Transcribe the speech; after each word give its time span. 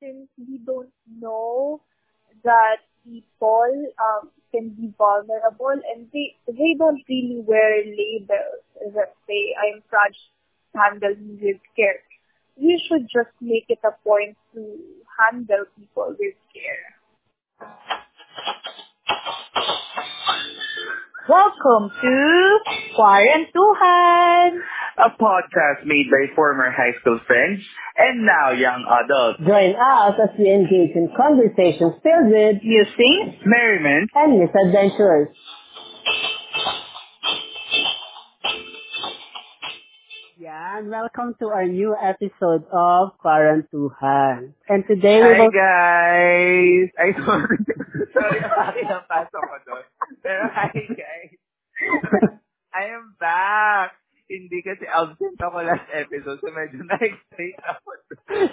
since 0.00 0.28
we 0.38 0.58
don't 0.64 0.92
know 1.20 1.80
that 2.44 2.78
people 3.04 3.92
um, 4.00 4.30
can 4.50 4.70
be 4.70 4.92
vulnerable 4.98 5.76
and 5.94 6.06
they 6.12 6.34
they 6.46 6.74
don't 6.78 7.02
really 7.08 7.42
wear 7.46 7.84
labels 7.84 8.64
that 8.94 9.14
say 9.26 9.54
I'm 9.56 9.82
fragile, 9.88 10.32
handle 10.74 11.16
with 11.40 11.60
care. 11.76 12.00
We 12.56 12.82
should 12.86 13.08
just 13.08 13.34
make 13.40 13.66
it 13.68 13.80
a 13.84 13.92
point 14.06 14.36
to 14.54 14.78
handle 15.18 15.64
people 15.78 16.16
with 16.18 16.34
care. 16.52 17.00
Welcome 21.30 21.92
to 22.02 22.58
Quarantuhan, 22.98 24.58
a 24.98 25.10
podcast 25.14 25.86
made 25.86 26.10
by 26.10 26.34
former 26.34 26.72
high 26.72 26.90
school 27.00 27.20
friends 27.24 27.62
and 27.96 28.26
now 28.26 28.50
young 28.50 28.82
adults. 28.82 29.38
Join 29.38 29.76
us 29.78 30.18
as 30.26 30.36
we 30.36 30.50
engage 30.50 30.90
in 30.96 31.08
conversations 31.16 31.94
filled 32.02 32.34
with 32.34 32.56
musings, 32.64 33.38
merriment, 33.46 34.10
and 34.12 34.40
misadventures. 34.40 35.28
Yeah, 40.40 40.78
and 40.78 40.88
welcome 40.88 41.36
to 41.40 41.52
our 41.52 41.68
new 41.68 41.92
episode 41.92 42.64
of 42.72 43.12
Quarantuhan. 43.20 44.56
And 44.72 44.88
today 44.88 45.20
we 45.20 45.36
Hi 45.36 45.44
will... 45.44 45.52
guys! 45.52 46.88
Ay, 46.96 47.12
sorry. 47.28 47.58
sorry, 48.16 48.40
bakit 48.64 48.88
ang 48.88 49.04
pasok 49.04 49.36
ko 49.36 49.56
doon. 49.68 49.84
Pero 50.24 50.48
hi 50.48 50.72
guys! 50.96 51.36
I 52.80 52.88
am 52.88 53.12
back! 53.20 53.92
Hindi 54.32 54.64
kasi 54.64 54.88
absent 54.88 55.36
ako 55.44 55.60
last 55.60 55.92
episode, 55.92 56.40
so 56.40 56.48
medyo 56.56 56.88
na-excite 56.88 57.60
ako. 57.60 57.88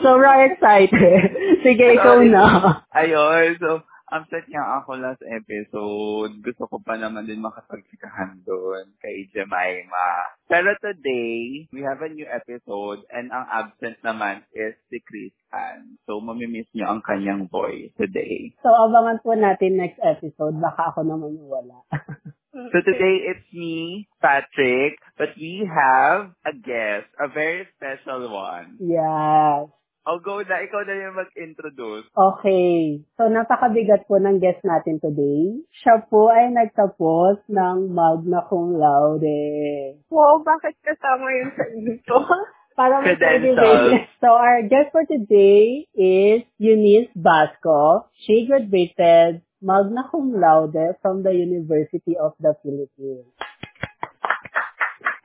Sobrang 0.03 0.43
excited. 0.43 1.39
Sige, 1.63 1.95
ikaw 1.95 2.19
na. 2.27 2.83
Ayun, 2.99 3.55
so 3.63 3.87
absent 4.11 4.47
nga 4.47 4.81
ako 4.81 4.99
last 4.99 5.23
episode. 5.23 6.39
Gusto 6.43 6.63
ko 6.67 6.77
pa 6.79 6.95
naman 6.95 7.27
din 7.27 7.43
makapagsikahan 7.43 8.39
doon 8.47 8.91
kay 9.03 9.27
Jemima. 9.31 10.09
Pero 10.47 10.71
today, 10.79 11.67
we 11.71 11.83
have 11.83 11.99
a 12.03 12.11
new 12.11 12.27
episode 12.27 13.03
and 13.11 13.31
ang 13.31 13.45
absent 13.51 13.99
naman 14.03 14.43
is 14.55 14.75
si 14.87 15.03
Chris 15.03 15.35
Ann. 15.51 15.99
So, 16.07 16.23
mamimiss 16.23 16.71
niyo 16.71 16.87
ang 16.87 17.03
kanyang 17.03 17.51
voice 17.51 17.91
today. 17.99 18.55
So, 18.63 18.71
abangan 18.71 19.19
po 19.19 19.35
natin 19.35 19.79
next 19.79 19.99
episode. 19.99 20.55
Baka 20.59 20.95
ako 20.95 21.03
naman 21.03 21.35
yung 21.35 21.51
wala. 21.51 21.77
So 22.73 22.81
today 22.81 23.29
it's 23.29 23.53
me, 23.53 24.09
Patrick, 24.21 24.97
but 25.17 25.29
we 25.37 25.61
have 25.69 26.33
a 26.41 26.53
guest, 26.57 27.05
a 27.21 27.27
very 27.29 27.67
special 27.77 28.33
one. 28.33 28.81
yes. 28.81 29.69
I'll 30.07 30.23
go 30.23 30.39
na, 30.39 30.63
ikaw 30.63 30.87
na 30.87 30.95
yung 31.03 31.19
mag-introduce. 31.19 32.07
Okay. 32.15 33.03
So, 33.19 33.27
napakabigat 33.27 34.07
po 34.07 34.15
ng 34.15 34.39
guest 34.39 34.63
natin 34.63 35.03
today. 35.03 35.59
Siya 35.83 35.99
po 36.07 36.31
ay 36.31 36.47
nagtapos 36.55 37.43
ng 37.51 37.91
magna 37.91 38.47
cum 38.47 38.79
laude. 38.79 39.99
Wow, 40.07 40.47
bakit 40.47 40.79
kasama 40.79 41.27
yun 41.27 41.49
sa 41.51 41.63
intro? 41.75 42.23
Para 42.79 43.03
Credentials. 43.03 44.07
So, 44.23 44.31
our 44.31 44.63
guest 44.63 44.95
for 44.95 45.03
today 45.03 45.91
is 45.91 46.47
Eunice 46.55 47.11
Basco. 47.11 48.07
She 48.23 48.47
graduated 48.47 49.43
magna 49.59 50.07
cum 50.07 50.39
laude 50.39 50.95
from 51.03 51.27
the 51.27 51.35
University 51.35 52.15
of 52.15 52.31
the 52.39 52.55
Philippines. 52.63 53.27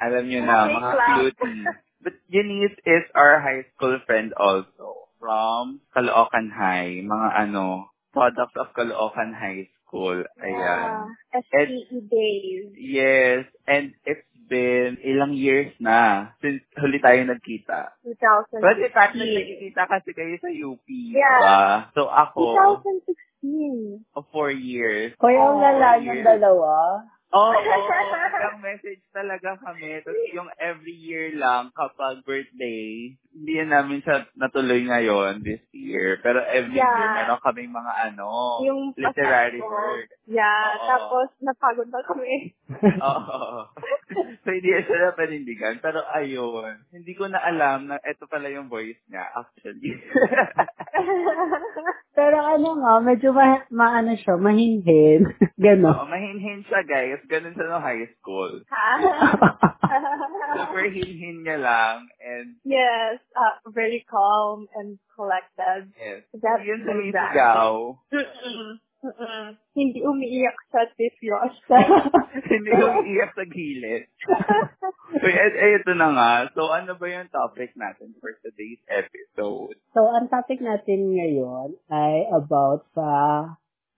Alam 0.02 0.26
niyo 0.26 0.42
na, 0.42 0.66
mga 0.66 0.90
cutie. 1.22 1.91
But 2.02 2.18
Eunice 2.28 2.74
is 2.82 3.04
our 3.14 3.38
high 3.38 3.64
school 3.74 3.98
friend 4.06 4.34
also 4.34 5.06
from 5.22 5.80
Caloocan 5.94 6.50
High. 6.50 6.98
Mga 7.06 7.28
ano, 7.46 7.94
products 8.10 8.58
of 8.58 8.74
Caloocan 8.74 9.30
High 9.38 9.70
School. 9.86 10.26
Ayan. 10.42 11.14
Yeah. 11.30 11.40
SPE 11.46 12.10
days. 12.10 12.66
Yes. 12.74 13.46
And 13.70 13.94
it's 14.02 14.26
been 14.50 14.98
ilang 15.00 15.38
years 15.38 15.70
na 15.78 16.34
since 16.42 16.60
huli 16.74 16.98
tayo 16.98 17.22
nagkita. 17.24 17.94
2016. 18.04 18.60
But 18.60 18.76
in 18.82 18.92
fact, 18.92 19.14
nagkikita 19.14 19.82
kasi 19.86 20.10
kayo 20.12 20.34
sa 20.42 20.50
UP. 20.50 20.86
Yeah. 20.90 21.14
Diba? 21.14 21.62
So 21.94 22.10
ako, 22.10 22.82
2016. 22.82 24.02
of 24.18 24.24
four 24.30 24.50
years. 24.50 25.14
Kuya, 25.18 25.38
ang 25.38 25.58
Oh, 25.58 25.62
lala 25.62 25.98
niyong 25.98 26.22
dalawa. 26.26 26.74
Oo, 27.32 27.48
oh, 27.56 27.56
oh, 27.56 28.56
message 28.60 29.00
talaga 29.08 29.56
kami. 29.58 30.04
Tapos 30.04 30.28
yung 30.32 30.52
every 30.60 30.92
year 30.92 31.32
lang 31.32 31.72
kapag 31.72 32.20
birthday, 32.22 33.16
hindi 33.32 33.52
yan 33.56 33.72
namin 33.72 34.04
siya 34.04 34.28
natuloy 34.36 34.84
ngayon 34.84 35.40
this 35.40 35.64
year. 35.72 36.20
Pero 36.20 36.44
every 36.44 36.76
Yeah. 36.76 36.92
year 36.92 37.10
meron 37.16 37.40
kaming 37.40 37.72
mga 37.72 37.92
ano, 38.12 38.60
Yung 38.60 38.92
literary 38.94 39.58
pasok. 39.58 39.72
work. 39.72 40.08
Yeah, 40.28 40.76
Oo. 40.76 40.84
tapos 40.84 41.28
napagod 41.40 41.88
na 41.88 42.04
kami. 42.04 42.52
Oo. 43.00 43.72
so 44.44 44.48
hindi 44.52 44.68
siya 44.68 44.98
na 45.00 45.16
panindigan. 45.16 45.80
Pero 45.80 46.04
ayun, 46.12 46.84
hindi 46.92 47.16
ko 47.16 47.32
na 47.32 47.40
alam 47.40 47.88
na 47.88 47.96
ito 48.04 48.28
pala 48.28 48.52
yung 48.52 48.68
voice 48.68 49.00
niya 49.08 49.24
actually. 49.32 49.96
Pero 52.12 52.36
ano 52.36 52.76
nga, 52.76 53.00
medyo 53.00 53.32
ma, 53.32 53.64
maano 53.72 54.12
siya, 54.12 54.36
mahinhin. 54.36 55.24
Oo, 55.24 55.56
Ganon. 55.56 56.04
mahinhin 56.06 56.60
siya 56.68 56.84
guys. 56.84 57.21
Ganun 57.28 57.54
sa 57.54 57.64
no 57.68 57.78
high 57.82 58.06
school. 58.18 58.62
Super 60.56 60.86
hinhin 60.88 61.44
niya 61.44 61.60
lang 61.60 62.08
and 62.22 62.56
yes, 62.64 63.20
uh, 63.36 63.60
very 63.68 64.04
calm 64.08 64.66
and 64.76 64.96
collected. 65.12 65.92
yes. 65.96 66.24
That's 66.32 66.64
Yun 66.64 66.80
sumisigaw. 66.88 67.98
Mm-mm. 69.02 69.58
Hindi 69.74 69.98
umiiyak 70.06 70.54
sa 70.70 70.86
tiflos. 70.94 71.58
Hindi 72.54 72.70
ko 72.70 73.02
iiyak 73.02 73.34
sa 73.34 73.44
gilid. 73.50 74.06
so, 75.18 75.26
et, 75.26 75.54
eh, 75.58 75.82
ito 75.82 75.90
na 75.98 76.14
nga. 76.14 76.32
So, 76.54 76.70
ano 76.70 76.94
ba 76.94 77.10
yung 77.10 77.26
topic 77.26 77.74
natin 77.74 78.14
for 78.22 78.30
today's 78.46 78.78
episode? 78.86 79.74
So, 79.90 80.06
ang 80.06 80.30
topic 80.30 80.62
natin 80.62 81.18
ngayon 81.18 81.74
ay 81.90 82.30
about 82.30 82.86
sa 82.94 83.08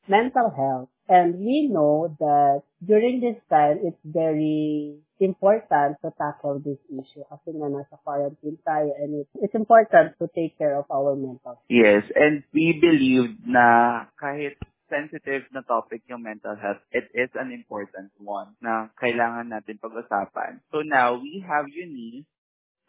mental 0.08 0.48
health. 0.56 0.93
And 1.08 1.38
we 1.38 1.68
know 1.68 2.16
that 2.18 2.62
during 2.84 3.20
this 3.20 3.36
time, 3.50 3.80
it's 3.84 4.00
very 4.04 4.96
important 5.20 5.96
to 6.02 6.10
tackle 6.18 6.58
this 6.58 6.80
issue 6.90 7.22
kasi 7.30 7.54
nga 7.54 7.70
nasa 7.70 7.96
quarantine 8.02 8.58
tayo 8.66 8.90
and 8.98 9.22
it's, 9.22 9.32
it's 9.40 9.54
important 9.54 10.16
to 10.18 10.26
take 10.34 10.58
care 10.58 10.74
of 10.74 10.84
our 10.90 11.14
mental 11.14 11.54
health. 11.54 11.70
Yes, 11.70 12.02
and 12.18 12.42
we 12.50 12.76
believe 12.82 13.38
na 13.46 14.08
kahit 14.18 14.58
sensitive 14.90 15.48
na 15.54 15.64
topic 15.64 16.04
yung 16.10 16.22
mental 16.22 16.56
health, 16.58 16.82
it 16.92 17.08
is 17.14 17.30
an 17.38 17.52
important 17.52 18.12
one 18.20 18.52
na 18.60 18.92
kailangan 19.00 19.48
natin 19.48 19.80
pag-usapan. 19.80 20.60
So 20.70 20.84
now, 20.84 21.16
we 21.16 21.40
have 21.46 21.70
Eunice 21.70 22.28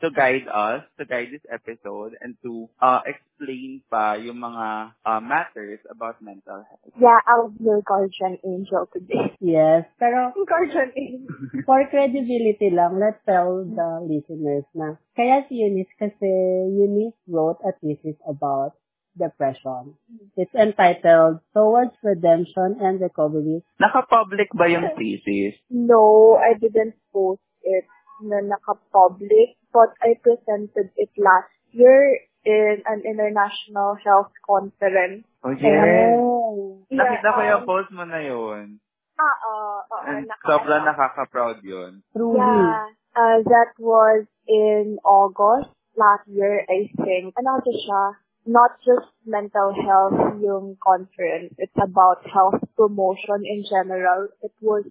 to 0.02 0.12
guide 0.12 0.48
us, 0.52 0.84
to 1.00 1.06
guide 1.06 1.32
this 1.32 1.46
episode, 1.48 2.16
and 2.20 2.36
to 2.44 2.68
uh, 2.82 3.00
explain 3.08 3.80
pa 3.88 4.20
yung 4.20 4.44
mga 4.44 4.92
uh, 5.06 5.22
matters 5.24 5.80
about 5.88 6.20
mental 6.20 6.64
health. 6.68 6.92
yeah, 7.00 7.20
I'll 7.28 7.50
be 7.52 7.64
your 7.64 7.80
guardian 7.82 8.38
angel 8.44 8.88
today. 8.92 9.32
Yes, 9.40 9.86
pero 10.00 10.36
Guardian 10.52 10.92
angel. 10.96 11.32
for 11.64 11.80
credibility 11.88 12.72
lang, 12.72 13.00
let's 13.00 13.20
tell 13.24 13.64
the 13.64 13.90
listeners 14.04 14.68
na 14.76 15.00
kaya 15.16 15.48
si 15.48 15.64
Eunice 15.64 15.92
kasi 15.96 16.28
Eunice 16.76 17.16
wrote 17.28 17.60
a 17.64 17.72
thesis 17.80 18.20
about 18.28 18.76
depression. 19.16 19.96
It's 20.36 20.52
entitled 20.52 21.40
Towards 21.56 21.96
Redemption 22.04 22.84
and 22.84 23.00
Recovery. 23.00 23.64
Naka-public 23.80 24.52
ba 24.52 24.68
yung 24.68 24.92
thesis? 25.00 25.56
No, 25.72 26.36
I 26.36 26.60
didn't 26.60 27.00
post 27.16 27.40
it 27.64 27.88
na 28.24 28.44
naka-public, 28.44 29.56
but 29.76 29.92
I 30.00 30.16
presented 30.24 30.96
it 30.96 31.12
last 31.20 31.52
year 31.76 32.24
in 32.48 32.80
an 32.88 33.04
international 33.04 34.00
health 34.00 34.32
conference. 34.48 35.28
Oh, 35.44 35.52
yes. 35.52 36.16
Oh. 36.16 36.88
Nakita 36.88 37.28
ko 37.36 37.42
um, 37.44 37.50
yung 37.52 37.66
post 37.68 37.90
mo 37.92 38.08
na 38.08 38.24
yun. 38.24 38.80
Ah, 39.20 39.36
oo, 39.44 39.76
oo, 39.84 40.04
And 40.08 40.32
naka- 40.32 40.48
sobrang 40.48 40.84
nakaka-proud 40.88 41.60
yun. 41.68 42.00
Truly. 42.16 42.40
Yeah, 42.40 42.88
uh, 43.20 43.40
that 43.44 43.76
was 43.76 44.24
in 44.48 45.00
August 45.04 45.72
last 46.00 46.24
year, 46.32 46.64
I 46.68 46.88
think. 47.04 47.36
Ano 47.36 47.60
to 47.60 47.74
siya? 47.76 48.04
Not 48.46 48.78
just 48.86 49.10
mental 49.26 49.74
health 49.74 50.38
yung 50.38 50.78
conference. 50.78 51.58
It's 51.58 51.76
about 51.82 52.22
health 52.30 52.62
promotion 52.78 53.42
in 53.44 53.66
general. 53.66 54.30
It 54.46 54.54
was 54.62 54.86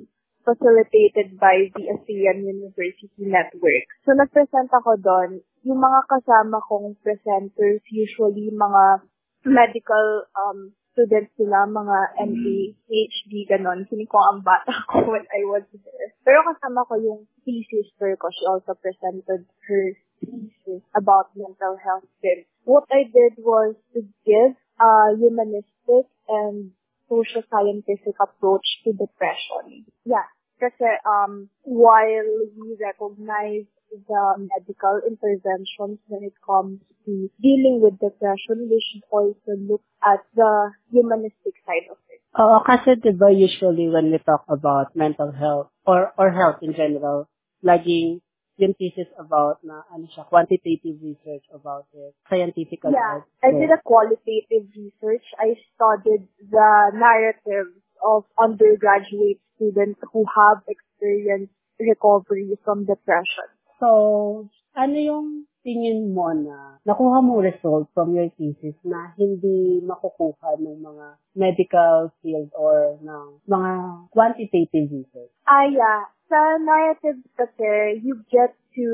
facilitated 0.44 1.40
by 1.40 1.72
the 1.72 1.90
ASEAN 1.90 2.44
University 2.44 3.10
Network. 3.18 3.88
So, 4.04 4.12
nag-present 4.12 4.70
ako 4.70 5.00
doon. 5.00 5.40
Yung 5.64 5.80
mga 5.80 6.00
kasama 6.06 6.60
kong 6.68 7.00
presenters, 7.00 7.80
usually 7.88 8.52
mga 8.52 9.08
medical 9.48 10.28
um, 10.36 10.76
students 10.94 11.34
sila, 11.34 11.66
mga 11.66 11.98
MA, 12.30 12.76
PhD, 12.86 13.32
ganon. 13.50 13.84
Feeling 13.90 14.08
ko 14.08 14.22
ang 14.22 14.46
bata 14.46 14.72
ko 14.88 15.10
when 15.10 15.26
I 15.28 15.42
was 15.48 15.66
there. 15.72 16.08
Pero 16.22 16.46
kasama 16.46 16.86
ko 16.86 16.94
yung 17.02 17.20
sister 17.44 18.14
ko. 18.16 18.30
She 18.30 18.46
also 18.46 18.78
presented 18.78 19.44
her 19.68 19.84
thesis 20.22 20.82
about 20.94 21.34
mental 21.36 21.76
health 21.82 22.06
then. 22.22 22.46
What 22.64 22.88
I 22.88 23.04
did 23.10 23.36
was 23.42 23.76
to 23.92 24.06
give 24.24 24.56
a 24.80 24.90
humanistic 25.18 26.08
and 26.30 26.72
social 27.08 27.42
scientific 27.50 28.16
approach 28.20 28.66
to 28.84 28.92
depression. 28.92 29.86
Yeah. 30.04 30.26
Kasi 30.58 30.86
um, 31.04 31.50
while 31.66 32.30
we 32.56 32.78
recognize 32.78 33.66
the 33.90 34.24
medical 34.38 35.00
interventions 35.06 35.98
when 36.08 36.22
it 36.24 36.34
comes 36.40 36.80
to 37.04 37.30
dealing 37.42 37.80
with 37.82 37.98
depression, 38.00 38.66
we 38.70 38.78
should 38.80 39.04
also 39.10 39.54
look 39.60 39.82
at 40.02 40.24
the 40.34 40.72
humanistic 40.90 41.54
side 41.66 41.86
of 41.90 41.98
it. 42.10 42.22
Oo, 42.34 42.58
kasi 42.66 42.98
diba 42.98 43.30
usually 43.30 43.86
when 43.86 44.10
we 44.10 44.18
talk 44.18 44.42
about 44.50 44.90
mental 44.98 45.30
health 45.30 45.70
or 45.86 46.10
or 46.18 46.34
health 46.34 46.58
in 46.66 46.74
general, 46.74 47.30
laging 47.62 48.23
yung 48.56 48.74
thesis 48.78 49.10
about 49.18 49.58
na 49.66 49.82
ano 49.90 50.06
siya, 50.06 50.26
quantitative 50.30 50.98
research 51.02 51.42
about 51.50 51.90
it, 51.94 52.14
scientific 52.30 52.78
Yeah, 52.86 53.26
I 53.42 53.50
did 53.50 53.70
a 53.70 53.82
qualitative 53.82 54.70
research. 54.70 55.26
I 55.38 55.58
studied 55.74 56.30
the 56.38 56.70
narratives 56.94 57.82
of 58.04 58.24
undergraduate 58.38 59.42
students 59.56 59.98
who 60.12 60.22
have 60.28 60.62
experienced 60.68 61.54
recovery 61.80 62.54
from 62.62 62.86
depression. 62.86 63.48
So, 63.82 64.50
ano 64.74 64.96
yung 64.98 65.26
tingin 65.64 66.12
mo 66.12 66.30
na 66.30 66.78
nakuha 66.84 67.24
mo 67.24 67.40
result 67.40 67.88
from 67.96 68.12
your 68.12 68.28
thesis 68.36 68.76
na 68.84 69.16
hindi 69.16 69.80
makukuha 69.80 70.60
ng 70.60 70.78
mga 70.84 71.06
medical 71.34 72.12
field 72.20 72.52
or 72.54 73.00
ng 73.00 73.40
mga 73.48 73.72
quantitative 74.12 74.92
research? 74.92 75.32
Ah, 75.48 75.66
yeah. 75.66 76.06
Sa 76.28 76.58
narratives 76.58 77.24
kasi, 77.36 78.00
you 78.02 78.24
get 78.32 78.56
to, 78.76 78.88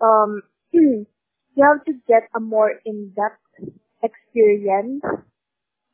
um, 0.00 0.42
you 0.72 1.62
have 1.62 1.84
to 1.84 1.94
get 2.06 2.28
a 2.34 2.40
more 2.40 2.72
in-depth 2.84 3.42
experience 4.02 5.02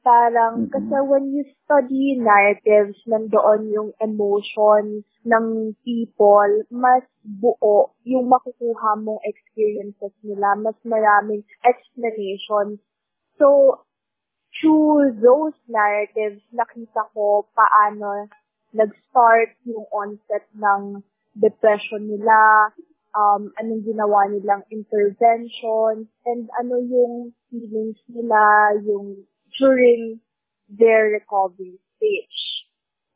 parang 0.05 0.65
Mhm. 0.65 0.73
kasi 0.73 0.97
when 1.05 1.25
you 1.37 1.45
study 1.65 2.17
narratives, 2.17 2.97
nandoon 3.05 3.69
yung 3.69 3.91
emotion 4.01 5.05
ng 5.29 5.47
people, 5.85 6.49
mas 6.73 7.05
buo 7.21 7.93
yung 8.09 8.31
makukuha 8.33 8.97
mong 9.05 9.21
experiences 9.29 10.15
nila, 10.25 10.57
mas 10.57 10.79
maraming 10.87 11.45
explanations. 11.67 12.81
So, 13.37 13.81
through 14.57 15.21
those 15.21 15.57
narratives, 15.69 16.41
nakita 16.55 17.05
ko 17.13 17.47
paano 17.53 18.27
nag-start 18.73 19.57
yung 19.65 19.87
onset 19.93 20.45
ng 20.57 21.03
depression 21.39 22.09
nila, 22.09 22.73
um, 23.15 23.53
anong 23.57 23.85
ginawa 23.87 24.29
nilang 24.29 24.65
interventions, 24.69 26.09
and 26.27 26.43
ano 26.59 26.77
yung 26.83 27.33
feelings 27.49 28.01
nila, 28.11 28.75
yung 28.85 29.25
during 29.57 30.21
their 30.69 31.09
recovery 31.09 31.81
stage. 31.97 32.41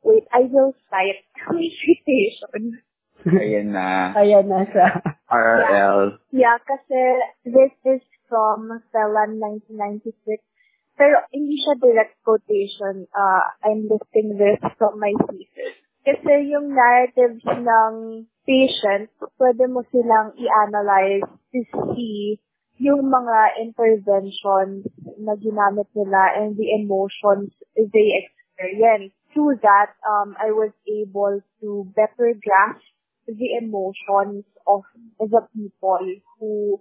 Wait, 0.03 0.27
I 0.33 0.49
will 0.51 0.75
cite 0.91 1.25
my 1.53 1.69
citation. 1.69 2.83
Ayan 3.23 3.71
na. 3.71 4.11
Ayan 4.19 4.51
na 4.51 4.67
siya. 4.67 4.89
RRL. 5.31 6.19
Yeah, 6.35 6.59
kasi 6.67 7.01
this 7.47 7.73
is 7.87 8.03
from 8.27 8.83
Celan 8.91 9.39
1996. 9.39 10.43
Pero 11.03 11.19
hindi 11.35 11.59
siya 11.59 11.75
direct 11.83 12.15
quotation. 12.23 13.11
Uh, 13.11 13.43
I'm 13.67 13.91
listing 13.91 14.39
this 14.39 14.63
from 14.79 15.03
my 15.03 15.11
thesis. 15.27 15.75
Kasi 16.07 16.47
yung 16.55 16.79
narratives 16.79 17.43
ng 17.43 18.23
patient, 18.47 19.11
pwede 19.35 19.67
mo 19.67 19.83
silang 19.91 20.31
i-analyze 20.39 21.27
to 21.51 21.59
see 21.91 22.39
yung 22.79 23.11
mga 23.11 23.67
interventions 23.67 24.87
na 25.19 25.35
ginamit 25.43 25.91
nila 25.91 26.39
and 26.39 26.55
the 26.55 26.71
emotions 26.71 27.51
they 27.75 28.23
experience. 28.23 29.11
Through 29.35 29.59
that, 29.67 29.99
um, 30.07 30.39
I 30.39 30.55
was 30.55 30.71
able 30.87 31.43
to 31.67 31.69
better 31.99 32.31
grasp 32.31 32.87
the 33.27 33.59
emotions 33.59 34.47
of 34.71 34.87
the 35.19 35.51
people 35.51 36.07
who 36.39 36.79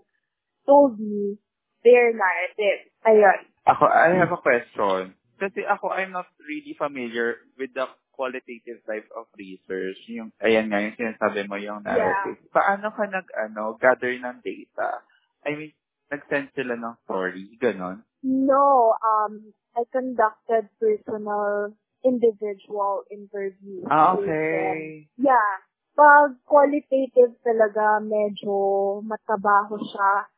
told 0.70 1.02
me 1.02 1.42
their 1.82 2.14
narrative. 2.14 2.86
Ayun. 3.02 3.51
Ako, 3.68 3.86
I 3.86 4.18
have 4.18 4.34
a 4.34 4.42
question. 4.42 5.14
Kasi 5.38 5.66
ako, 5.66 5.94
I'm 5.94 6.14
not 6.14 6.30
really 6.46 6.74
familiar 6.78 7.46
with 7.58 7.74
the 7.74 7.86
qualitative 8.14 8.82
type 8.86 9.10
of 9.18 9.26
research. 9.38 9.98
Yung, 10.10 10.30
ayan 10.42 10.70
nga, 10.70 10.82
yung 10.82 10.98
sinasabi 10.98 11.50
mo 11.50 11.58
yung 11.58 11.82
narrative. 11.82 12.42
Paano 12.54 12.94
ka 12.94 13.10
nag, 13.10 13.28
ano, 13.34 13.78
gather 13.82 14.14
ng 14.14 14.42
data? 14.46 15.02
I 15.46 15.58
mean, 15.58 15.74
nag-send 16.14 16.54
sila 16.54 16.78
ng 16.78 16.96
story, 17.06 17.58
ganon? 17.58 18.06
No, 18.22 18.94
um, 19.02 19.54
I 19.74 19.86
conducted 19.90 20.70
personal 20.78 21.74
individual 22.06 23.06
interviews. 23.10 23.86
Ah, 23.90 24.14
okay. 24.18 25.10
Yeah. 25.18 25.54
Pag 25.98 26.38
qualitative 26.46 27.38
talaga, 27.42 28.02
medyo 28.02 29.00
matabaho 29.06 29.78
siya, 29.82 30.30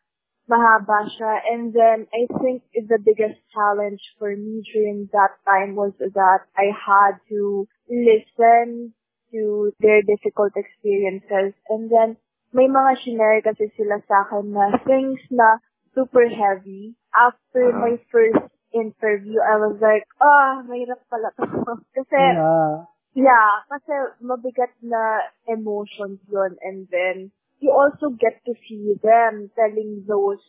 mahaba 0.49 1.07
siya. 1.09 1.41
And 1.51 1.73
then, 1.73 2.07
I 2.11 2.27
think 2.41 2.63
the 2.73 2.99
biggest 2.99 3.39
challenge 3.53 4.01
for 4.19 4.35
me 4.35 4.63
during 4.73 5.09
that 5.13 5.39
time 5.47 5.75
was 5.75 5.93
that 5.99 6.41
I 6.57 6.71
had 6.73 7.19
to 7.29 7.67
listen 7.89 8.93
to 9.31 9.73
their 9.79 10.01
difficult 10.03 10.53
experiences. 10.55 11.53
And 11.69 11.89
then, 11.89 12.17
may 12.53 12.69
mga 12.69 13.01
shinare 13.01 13.41
kasi 13.41 13.71
sila 13.73 13.97
sa 14.05 14.29
akin 14.29 14.53
na 14.53 14.77
things 14.85 15.19
na 15.33 15.57
super 15.95 16.25
heavy. 16.29 16.93
After 17.13 17.69
Ah. 17.73 17.79
my 17.81 17.93
first 18.09 18.45
interview, 18.73 19.37
I 19.41 19.57
was 19.61 19.77
like, 19.81 20.05
ah, 20.21 20.61
mahirap 20.65 21.01
pala 21.09 21.29
to. 21.37 21.45
kasi, 21.97 22.17
Yeah. 22.17 22.89
Yeah, 23.13 23.61
kasi 23.69 23.93
mabigat 24.25 24.73
na 24.81 25.21
emotions 25.45 26.17
yun. 26.25 26.57
And 26.65 26.89
then, 26.89 27.29
you 27.63 27.71
also 27.71 28.11
get 28.19 28.43
to 28.43 28.53
see 28.67 28.91
them 28.99 29.47
telling 29.55 30.03
those 30.03 30.43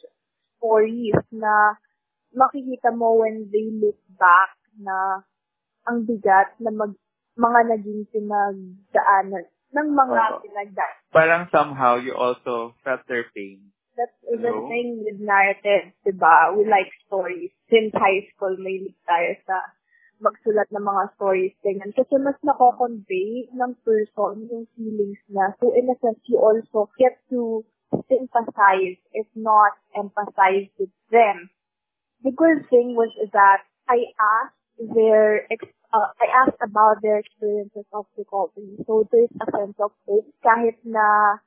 stories 0.58 1.14
na 1.30 1.78
makikita 2.34 2.90
mo 2.90 3.22
when 3.22 3.46
they 3.54 3.70
look 3.70 3.98
back 4.18 4.58
na 4.74 5.22
ang 5.86 6.02
bigat 6.02 6.58
na 6.58 6.74
mag, 6.74 6.98
mga 7.38 7.60
naging 7.78 8.02
pinagdaanan 8.10 9.46
ng 9.74 9.88
mga 9.94 10.22
Oo. 10.34 10.42
pinagdaan. 10.42 10.96
Parang 11.14 11.46
somehow 11.54 11.94
you 11.94 12.14
also 12.18 12.74
felt 12.82 13.06
their 13.06 13.30
pain. 13.30 13.70
That's 13.94 14.18
the 14.26 14.42
Hello? 14.42 14.66
thing 14.66 15.06
with 15.06 15.22
narratives, 15.22 15.94
diba? 16.02 16.50
We 16.58 16.66
like 16.66 16.90
stories. 17.06 17.54
Since 17.70 17.94
high 17.94 18.26
school, 18.34 18.58
may 18.58 18.90
tayo 19.06 19.38
sa 19.46 19.62
magsulat 20.20 20.68
ng 20.70 20.84
mga 20.84 21.04
stories, 21.16 21.54
ganyan. 21.62 21.90
Kasi 21.94 22.14
mas 22.20 22.38
nako-convey 22.42 23.50
ng 23.52 23.72
person 23.82 24.46
yung 24.50 24.66
feelings 24.74 25.20
na. 25.30 25.54
So, 25.58 25.74
in 25.74 25.90
a 25.90 25.96
sense, 25.98 26.20
you 26.30 26.38
also 26.38 26.90
get 26.98 27.18
to 27.30 27.64
sympathize, 28.10 28.98
if 29.14 29.28
not 29.34 29.78
empathize 29.94 30.70
with 30.78 30.94
them. 31.10 31.50
The 32.26 32.32
good 32.34 32.66
thing 32.70 32.96
was 32.96 33.12
that 33.32 33.62
I 33.86 34.10
asked 34.16 34.58
their, 34.78 35.46
ex- 35.52 35.76
uh, 35.92 36.10
I 36.18 36.26
asked 36.46 36.62
about 36.62 37.02
their 37.02 37.20
experiences 37.20 37.86
of 37.92 38.06
recovery. 38.18 38.80
So, 38.86 39.06
there's 39.10 39.32
a 39.38 39.46
sense 39.50 39.78
of 39.78 39.92
hope 40.08 40.30
kahit 40.42 40.80
na 40.82 41.38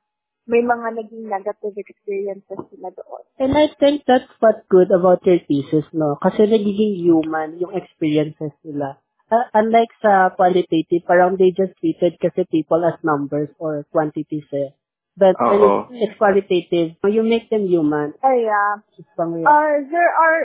may 0.48 0.64
mga 0.64 0.96
naging 0.96 1.28
negative 1.28 1.76
experiences 1.76 2.60
sila 2.72 2.88
doon. 2.96 3.22
And 3.36 3.52
I 3.54 3.68
think 3.76 4.08
that's 4.08 4.26
what's 4.40 4.64
good 4.72 4.88
about 4.90 5.20
your 5.28 5.38
thesis, 5.44 5.84
no? 5.92 6.16
Kasi 6.18 6.48
nagiging 6.48 6.98
human 6.98 7.60
yung 7.60 7.76
experiences 7.76 8.56
nila. 8.64 8.96
Uh, 9.28 9.44
unlike 9.52 9.92
sa 10.00 10.32
qualitative, 10.32 11.04
parang 11.04 11.36
they 11.36 11.52
just 11.52 11.76
treated 11.76 12.16
kasi 12.16 12.48
people 12.48 12.80
as 12.80 12.96
numbers 13.04 13.52
or 13.60 13.84
quantities 13.92 14.48
eh. 14.56 14.72
But 15.18 15.36
when 15.36 15.60
it's, 15.60 15.88
it's 16.08 16.16
qualitative, 16.16 16.96
you 17.04 17.22
make 17.26 17.50
them 17.52 17.68
human. 17.68 18.16
Ay, 18.24 18.48
yeah. 18.48 18.80
It's 18.96 19.10
pang 19.18 19.36
real. 19.36 19.44
Uh, 19.44 19.84
there 19.90 20.12
are 20.16 20.40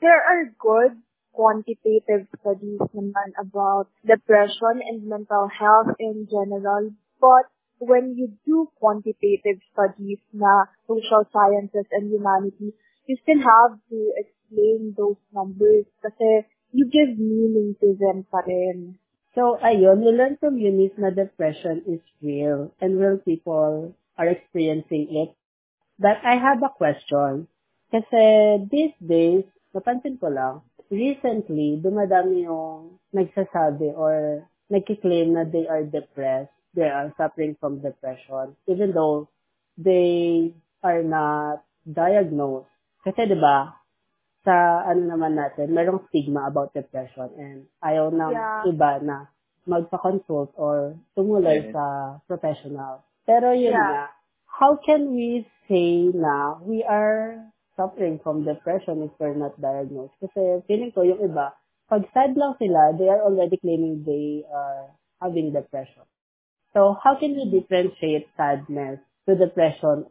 there 0.00 0.22
are 0.24 0.42
good 0.56 0.96
quantitative 1.34 2.30
studies 2.40 2.80
naman 2.94 3.34
about 3.36 3.90
depression 4.06 4.80
and 4.86 5.04
mental 5.04 5.50
health 5.50 5.92
in 5.98 6.30
general. 6.30 6.94
But 7.18 7.50
when 7.84 8.16
you 8.16 8.32
do 8.48 8.68
quantitative 8.80 9.60
studies 9.72 10.20
na 10.32 10.66
social 10.88 11.28
sciences 11.30 11.86
and 11.92 12.10
humanities, 12.10 12.72
you 13.06 13.16
still 13.20 13.40
have 13.40 13.76
to 13.92 13.98
explain 14.16 14.96
those 14.96 15.20
numbers 15.32 15.84
kasi 16.00 16.48
you 16.72 16.88
give 16.88 17.14
meaning 17.20 17.76
to 17.78 17.94
them 18.00 18.24
pa 18.26 18.42
rin. 18.42 18.96
So, 19.34 19.58
ayun, 19.58 20.06
we 20.06 20.14
learned 20.14 20.38
from 20.38 20.56
Eunice 20.56 20.94
na 20.94 21.10
depression 21.10 21.82
is 21.90 22.02
real 22.22 22.70
and 22.78 22.98
real 22.98 23.18
people 23.18 23.92
are 24.14 24.30
experiencing 24.30 25.10
it. 25.10 25.34
But 25.98 26.22
I 26.22 26.38
have 26.38 26.62
a 26.62 26.70
question. 26.70 27.50
Kasi 27.90 28.22
these 28.70 28.94
days, 29.02 29.46
napansin 29.74 30.22
ko 30.22 30.30
lang, 30.30 30.62
recently, 30.86 31.82
dumadami 31.82 32.46
yung 32.46 33.02
nagsasabi 33.10 33.90
or 33.94 34.46
nagkiklaim 34.70 35.34
na 35.34 35.42
they 35.42 35.66
are 35.66 35.82
depressed, 35.82 36.53
they 36.74 36.90
are 36.90 37.14
suffering 37.16 37.56
from 37.58 37.80
depression, 37.80 38.58
even 38.66 38.92
though 38.92 39.30
they 39.78 40.54
are 40.82 41.02
not 41.02 41.64
diagnosed. 41.86 42.70
Kasi 43.06 43.26
'di 43.30 43.38
ba, 43.38 43.74
sa 44.44 44.84
ano 44.84 45.08
naman 45.08 45.34
natin, 45.40 45.72
merong 45.72 46.04
stigma 46.12 46.46
about 46.46 46.70
depression 46.76 47.32
and 47.40 47.58
ayaw 47.80 48.12
ng 48.12 48.32
Yeah. 48.32 48.68
iba 48.68 48.90
na 49.00 49.16
magpa-consult 49.64 50.52
or 50.60 50.92
tumuloy 51.16 51.64
Yes. 51.64 51.72
sa 51.72 51.84
professional. 52.28 53.00
Pero 53.24 53.56
yun 53.56 53.72
Yeah. 53.72 53.88
nga, 53.88 54.04
how 54.60 54.76
can 54.76 55.16
we 55.16 55.48
say 55.64 56.12
na 56.12 56.60
we 56.60 56.84
are 56.84 57.40
suffering 57.72 58.20
from 58.20 58.44
depression 58.44 59.00
if 59.08 59.12
we're 59.16 59.32
not 59.34 59.56
diagnosed? 59.56 60.12
Kasi 60.20 60.60
feeling 60.68 60.92
ko 60.92 61.08
yung 61.08 61.24
iba, 61.24 61.56
pag 61.88 62.04
sad 62.12 62.36
lang 62.36 62.52
sila, 62.60 62.92
they 63.00 63.08
are 63.08 63.24
already 63.24 63.56
claiming 63.56 64.04
they 64.04 64.44
are 64.52 64.92
having 65.24 65.56
depression. 65.56 66.04
So, 66.74 66.98
how 67.02 67.14
can 67.14 67.38
we 67.38 67.46
differentiate 67.46 68.26
sadness 68.36 68.98
to 69.28 69.38
depression? 69.38 70.10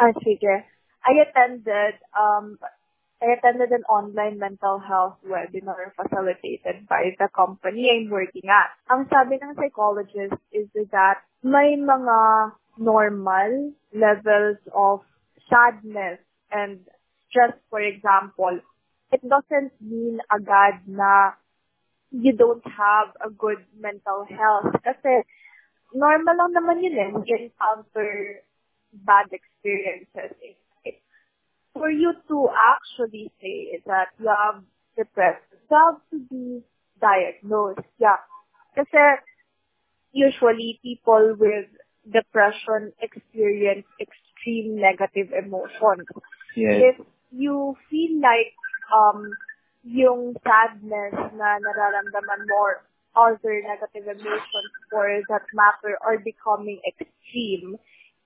Ah. 0.00 0.12
I 1.04 1.12
attended, 1.20 1.94
um, 2.18 2.58
I 3.22 3.36
attended 3.36 3.70
an 3.70 3.84
online 3.84 4.38
mental 4.38 4.78
health 4.78 5.16
webinar 5.26 5.92
facilitated 5.96 6.88
by 6.88 7.14
the 7.18 7.28
company 7.34 7.90
I'm 7.92 8.10
working 8.10 8.48
at. 8.48 8.72
Ang 8.88 9.06
sabi 9.12 9.36
ng 9.36 9.52
psychologist 9.54 10.40
is 10.52 10.68
that 10.92 11.20
may 11.44 11.76
mga 11.76 12.52
normal 12.78 13.72
levels 13.92 14.58
of 14.72 15.04
sadness 15.50 16.20
and 16.50 16.80
stress, 17.28 17.52
for 17.68 17.80
example. 17.80 18.60
It 19.12 19.20
doesn't 19.24 19.72
mean 19.80 20.20
agad 20.32 20.88
na 20.88 21.36
you 22.10 22.32
don't 22.32 22.64
have 22.64 23.12
a 23.20 23.28
good 23.28 23.60
mental 23.76 24.24
health. 24.24 24.72
Kasi 24.84 25.24
normal 25.94 26.36
lang 26.36 26.52
naman 26.52 26.84
yun 26.84 26.96
eh. 26.96 27.08
We 27.12 27.28
encounter 27.32 28.42
bad 28.92 29.28
experiences. 29.32 30.36
For 31.72 31.90
you 31.90 32.14
to 32.28 32.38
actually 32.50 33.30
say 33.38 33.78
that 33.86 34.10
you 34.18 34.32
have 34.32 34.64
depression, 34.96 35.46
you 35.70 35.76
have 35.76 36.00
to 36.10 36.18
be 36.26 36.46
diagnosed. 36.98 37.86
Yeah. 38.02 38.18
Kasi 38.74 39.22
usually 40.10 40.80
people 40.82 41.36
with 41.38 41.70
depression 42.08 42.92
experience 42.98 43.86
extreme 44.00 44.80
negative 44.80 45.30
emotions. 45.30 46.08
Yes. 46.56 46.98
If 46.98 47.06
you 47.30 47.76
feel 47.90 48.18
like 48.18 48.56
um 48.90 49.30
yung 49.84 50.34
sadness 50.42 51.14
na 51.36 51.60
nararamdaman 51.62 52.40
mo 52.48 52.56
or 52.58 52.82
other 53.18 53.62
negative 53.66 54.06
emotions 54.06 54.72
for 54.90 55.08
that 55.28 55.42
matter 55.52 55.98
are 56.04 56.18
becoming 56.18 56.80
extreme, 56.86 57.76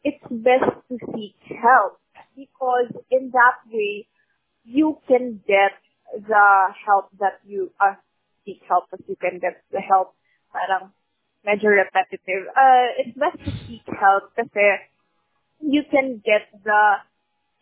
it's 0.04 0.24
best 0.30 0.68
to 0.88 0.98
seek 1.14 1.36
help 1.48 1.98
because 2.36 2.92
in 3.10 3.30
that 3.32 3.56
way 3.72 4.06
you 4.64 4.98
can 5.08 5.40
get 5.46 5.72
the 6.12 6.68
help 6.84 7.08
that 7.18 7.40
you 7.46 7.70
uh, 7.80 7.94
seek 8.44 8.60
help 8.68 8.84
as 8.92 9.00
you 9.08 9.16
can 9.16 9.38
get 9.38 9.62
the 9.72 9.80
help 9.80 10.14
parang 10.52 10.92
medyo 11.46 11.72
repetitive. 11.72 12.46
Uh, 12.52 12.86
it's 13.00 13.16
best 13.16 13.38
to 13.44 13.50
seek 13.66 13.86
help 13.88 14.30
kasi 14.36 14.76
you 15.64 15.82
can 15.90 16.20
get 16.20 16.50
the 16.64 17.00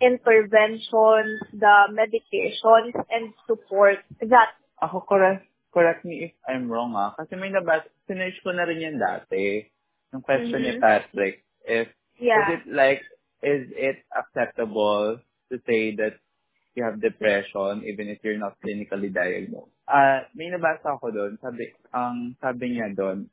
interventions, 0.00 1.38
the 1.52 1.76
medications, 1.92 2.96
and 3.12 3.32
support 3.46 4.00
that 4.25 4.56
Ako, 4.80 5.04
correct, 5.04 5.44
correct 5.72 6.04
me 6.04 6.30
if 6.30 6.34
I'm 6.46 6.70
wrong 6.70 6.94
ah. 6.94 7.14
Kasi 7.18 7.36
may 7.36 7.50
nabas, 7.50 7.86
sinerge 8.06 8.38
ko 8.42 8.52
na 8.52 8.66
rin 8.66 8.82
yan 8.82 8.98
dati. 8.98 9.66
Yung 10.12 10.22
question 10.22 10.62
ni 10.62 10.74
Mhm. 10.76 10.82
Patrick, 10.82 11.42
if, 11.64 11.88
is 12.18 12.48
it 12.60 12.64
like, 12.70 13.02
is 13.42 13.70
it 13.78 14.02
acceptable 14.12 15.18
to 15.50 15.56
say 15.66 15.94
that 15.96 16.18
you 16.74 16.84
have 16.84 17.00
depression 17.00 17.82
even 17.86 18.08
if 18.08 18.18
you're 18.22 18.38
not 18.40 18.58
clinically 18.62 19.10
diagnosed? 19.12 19.72
Ah, 19.88 20.26
may 20.34 20.50
nabasa 20.50 20.94
ako 20.98 21.10
doon, 21.10 21.32
sabi, 21.42 21.70
ang 21.90 22.34
sabi 22.38 22.78
niya 22.78 22.94
doon, 22.94 23.26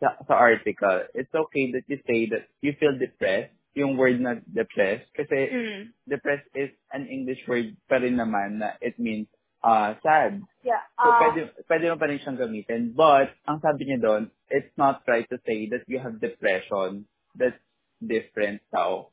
sa, 0.00 0.16
sa 0.26 0.34
article, 0.34 1.06
it's 1.14 1.32
okay 1.34 1.70
that 1.72 1.84
you 1.86 1.98
say 2.08 2.26
that 2.32 2.48
you 2.64 2.72
feel 2.80 2.96
depressed, 2.96 3.52
yung 3.76 3.94
word 4.00 4.18
na 4.18 4.40
depressed, 4.50 5.06
kasi 5.14 5.38
Mm. 5.52 5.82
depressed 6.08 6.48
is 6.56 6.72
an 6.90 7.06
English 7.06 7.38
word 7.46 7.76
pa 7.86 8.00
rin 8.02 8.16
naman 8.18 8.58
na 8.58 8.74
it 8.80 8.96
means 8.98 9.28
uh, 9.62 9.94
sad. 10.02 10.40
Yeah. 10.64 10.82
So, 10.98 11.08
Uh, 11.08 11.18
pwede, 11.22 11.40
pwede 11.68 11.84
mo 11.90 11.96
pa 11.96 12.06
rin 12.10 12.20
siyang 12.20 12.38
gamitin. 12.40 12.92
But, 12.96 13.32
ang 13.48 13.60
sabi 13.64 13.88
niya 13.88 14.00
doon, 14.02 14.22
it's 14.52 14.72
not 14.76 15.02
right 15.08 15.26
to 15.30 15.38
say 15.48 15.68
that 15.72 15.86
you 15.88 15.98
have 16.00 16.20
depression. 16.20 17.06
That's 17.36 17.56
different 18.02 18.60
daw. 18.74 19.08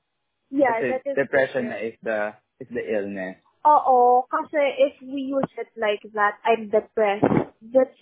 yeah, 0.49 0.73
Kasi 0.75 0.87
that 0.91 1.03
is 1.07 1.15
depression 1.15 1.69
different. 1.71 1.87
is 1.93 1.95
the, 2.03 2.19
is 2.59 2.69
the 2.71 2.83
illness. 2.83 3.37
Oo, 3.67 4.23
kasi 4.31 4.59
if 4.79 4.95
we 5.03 5.27
use 5.27 5.51
it 5.59 5.67
like 5.75 5.99
that, 6.15 6.39
I'm 6.47 6.71
depressed, 6.71 7.27
that's, 7.61 7.99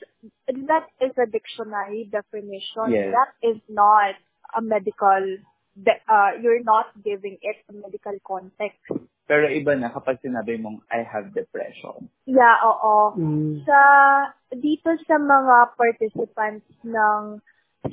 that 0.48 0.86
is 1.02 1.14
a 1.18 1.26
dictionary 1.26 2.06
definition. 2.10 2.94
Yes. 2.94 3.14
That 3.14 3.34
is 3.42 3.58
not 3.70 4.14
a 4.54 4.62
medical, 4.62 5.42
de- 5.74 6.06
uh, 6.06 6.38
you're 6.42 6.62
not 6.62 6.94
giving 7.02 7.38
it 7.42 7.58
a 7.70 7.74
medical 7.74 8.14
context. 8.22 8.86
Pero 9.26 9.50
iba 9.50 9.74
na 9.74 9.90
kapag 9.90 10.22
sinabi 10.22 10.62
mong, 10.62 10.86
I 10.94 11.02
have 11.02 11.34
depression. 11.34 12.10
Yeah, 12.30 12.62
oo. 12.62 13.18
Mm. 13.18 13.66
Sa, 13.66 13.82
dito 14.54 14.94
sa 15.10 15.18
mga 15.18 15.74
participants 15.74 16.70
ng 16.86 17.42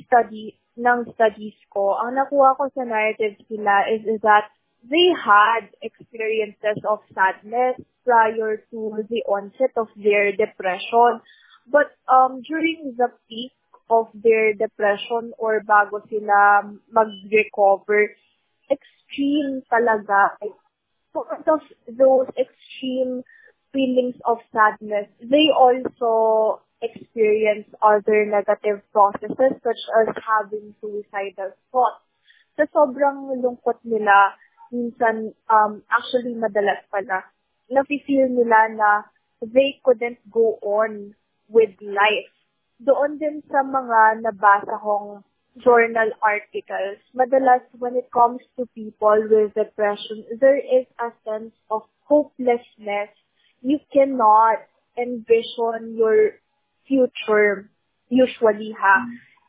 study, 0.05 0.53
ng 0.77 1.09
studies 1.17 1.57
ko, 1.73 1.97
ang 1.97 2.21
nakuha 2.21 2.53
ko 2.53 2.69
sa 2.77 2.85
narratives 2.85 3.41
nila 3.49 3.89
is, 3.89 4.05
is 4.05 4.21
that 4.21 4.53
they 4.85 5.09
had 5.17 5.73
experiences 5.81 6.77
of 6.85 7.01
sadness 7.17 7.81
prior 8.05 8.61
to 8.69 9.01
the 9.09 9.25
onset 9.25 9.73
of 9.73 9.89
their 9.97 10.29
depression. 10.37 11.17
But 11.65 11.97
um, 12.05 12.45
during 12.45 12.93
the 12.93 13.09
peak 13.25 13.57
of 13.89 14.11
their 14.13 14.53
depression 14.53 15.33
or 15.39 15.65
bago 15.65 16.03
sila 16.11 16.67
mag-recover, 16.91 18.13
extreme 18.69 19.63
talaga. 19.71 20.37
Part 21.13 21.45
of 21.47 21.61
those 21.87 22.27
extreme 22.33 23.23
feelings 23.71 24.15
of 24.25 24.37
sadness, 24.53 25.07
they 25.21 25.49
also 25.53 26.61
experience 26.81 27.65
other 27.81 28.25
negative 28.25 28.81
processes 28.91 29.55
such 29.63 29.81
as 30.01 30.07
having 30.19 30.75
suicidal 30.81 31.53
thoughts. 31.71 32.03
Sa 32.57 32.65
sobrang 32.69 33.33
lungkot 33.41 33.81
nila, 33.87 34.35
minsan, 34.69 35.33
um, 35.49 35.81
actually 35.89 36.37
madalas 36.37 36.81
pala, 36.91 37.25
nafe-feel 37.71 38.29
nila 38.29 38.69
na 38.73 38.89
they 39.41 39.79
couldn't 39.81 40.21
go 40.29 40.59
on 40.61 41.15
with 41.49 41.73
life. 41.81 42.33
Doon 42.83 43.17
din 43.17 43.41
sa 43.47 43.63
mga 43.63 44.21
nabasa 44.21 44.75
kong 44.81 45.23
journal 45.57 46.09
articles, 46.21 46.97
But 47.13 47.29
madalas 47.29 47.61
when 47.77 47.95
it 47.95 48.09
comes 48.11 48.41
to 48.57 48.65
people 48.73 49.27
with 49.29 49.53
depression, 49.53 50.25
there 50.39 50.57
is 50.57 50.85
a 50.97 51.13
sense 51.25 51.53
of 51.69 51.83
hopelessness. 52.05 53.13
You 53.61 53.79
cannot 53.93 54.65
envision 54.97 55.95
your 55.97 56.41
future 56.87 57.69
usually 58.09 58.73
ha. 58.77 59.05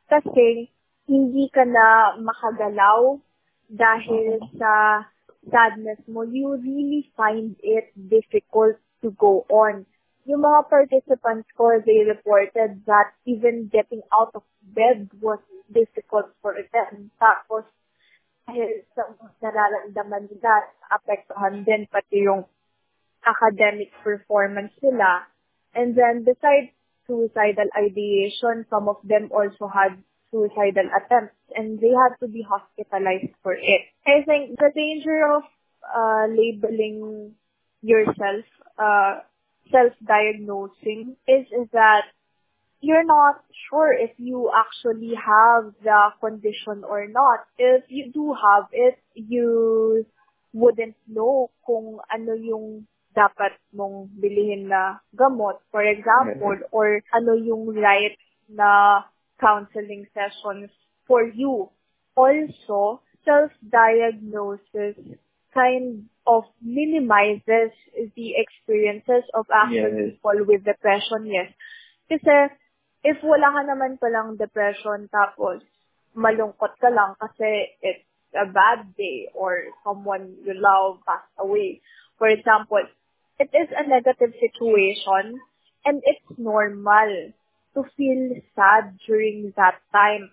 Kasi 0.08 0.70
hindi 1.08 1.49
ka 1.52 1.64
na 1.64 2.16
makagalaw 2.20 3.20
dahil 3.68 4.40
mm-hmm. 4.40 4.56
sa 4.61 5.04
sadness 5.49 6.00
mo. 6.08 6.25
You 6.25 6.56
really 6.56 7.11
find 7.16 7.56
it 7.61 7.92
difficult 7.96 8.80
to 9.04 9.12
go 9.16 9.44
on. 9.52 9.84
Yung 10.25 10.40
mga 10.40 10.61
participants 10.73 11.49
ko, 11.52 11.76
they 11.85 12.04
reported 12.09 12.81
that 12.88 13.12
even 13.28 13.69
getting 13.69 14.00
out 14.09 14.33
of 14.33 14.43
bed 14.73 15.12
was 15.21 15.40
difficult 15.69 16.33
for 16.40 16.57
them. 16.57 17.12
Tapos, 17.21 17.69
dahil 18.49 18.85
sa 18.97 19.09
nararamdaman 19.40 20.28
nila, 20.28 20.69
apektuhan 20.93 21.64
din 21.64 21.85
pati 21.88 22.25
yung 22.25 22.45
academic 23.25 23.93
performance 24.04 24.73
nila. 24.81 25.28
And 25.76 25.97
then, 25.97 26.25
besides 26.25 26.73
suicidal 27.04 27.69
ideation, 27.76 28.64
some 28.69 28.88
of 28.88 29.00
them 29.04 29.28
also 29.33 29.69
had 29.69 30.00
suicidal 30.33 30.88
attempts 30.93 31.37
and 31.54 31.78
they 31.81 31.93
had 31.93 32.16
to 32.21 32.26
be 32.28 32.43
hospitalized 32.43 33.33
for 33.43 33.54
it. 33.54 33.83
I 34.07 34.25
think 34.25 34.57
the 34.59 34.73
danger 34.75 35.21
of 35.31 35.45
uh, 35.85 36.26
labeling 36.26 37.35
yourself, 37.83 38.45
uh, 38.78 39.21
self-diagnosing 39.71 41.16
is, 41.28 41.47
is 41.49 41.68
that 41.73 42.02
you're 42.80 43.04
not 43.04 43.40
sure 43.71 43.92
if 43.92 44.11
you 44.18 44.50
actually 44.52 45.14
have 45.16 45.73
the 45.83 46.11
condition 46.21 46.85
or 46.85 47.06
not. 47.09 47.49
If 47.56 47.85
you 47.88 48.12
do 48.12 48.35
have 48.35 48.68
it, 48.73 48.99
you 49.14 50.04
wouldn't 50.52 50.97
know 51.09 51.50
kung 51.64 51.99
ano 52.12 52.37
yung 52.37 52.87
dapat 53.16 53.56
mong 53.73 54.11
bilihin 54.21 54.68
na 54.68 55.00
gamot, 55.16 55.62
for 55.71 55.80
example, 55.80 56.59
or 56.75 57.00
ano 57.14 57.33
yung 57.38 57.73
right 57.73 58.18
na 58.50 59.02
counseling 59.40 60.04
sessions 60.12 60.68
for 61.06 61.25
you. 61.25 61.71
Also, 62.18 63.00
self-diagnosis 63.25 64.99
kind 65.54 66.11
of 66.26 66.45
minimizes 66.62 67.73
the 68.16 68.35
experiences 68.37 69.25
of 69.35 69.47
actual 69.52 69.93
Yes. 69.93 70.16
people 70.16 70.45
with 70.47 70.64
depression, 70.64 71.26
yes. 71.26 71.52
Kasi, 72.09 72.52
if 73.04 73.21
wala 73.23 73.52
ka 73.52 73.62
naman 73.69 74.00
palang 74.00 74.37
depression, 74.40 75.09
tapos 75.12 75.61
malungkot 76.16 76.73
ka 76.81 76.88
lang 76.88 77.14
kasi 77.21 77.76
it's 77.83 78.09
a 78.35 78.47
bad 78.47 78.95
day 78.97 79.28
or 79.35 79.71
someone 79.85 80.37
you 80.45 80.54
love 80.54 81.00
passed 81.07 81.31
away. 81.38 81.81
For 82.19 82.28
example, 82.28 82.83
it 83.38 83.50
is 83.52 83.69
a 83.75 83.87
negative 83.87 84.33
situation 84.40 85.38
and 85.85 86.02
it's 86.04 86.31
normal 86.38 87.33
to 87.75 87.81
feel 87.97 88.37
sad 88.54 88.97
during 89.07 89.52
that 89.57 89.81
time. 89.93 90.31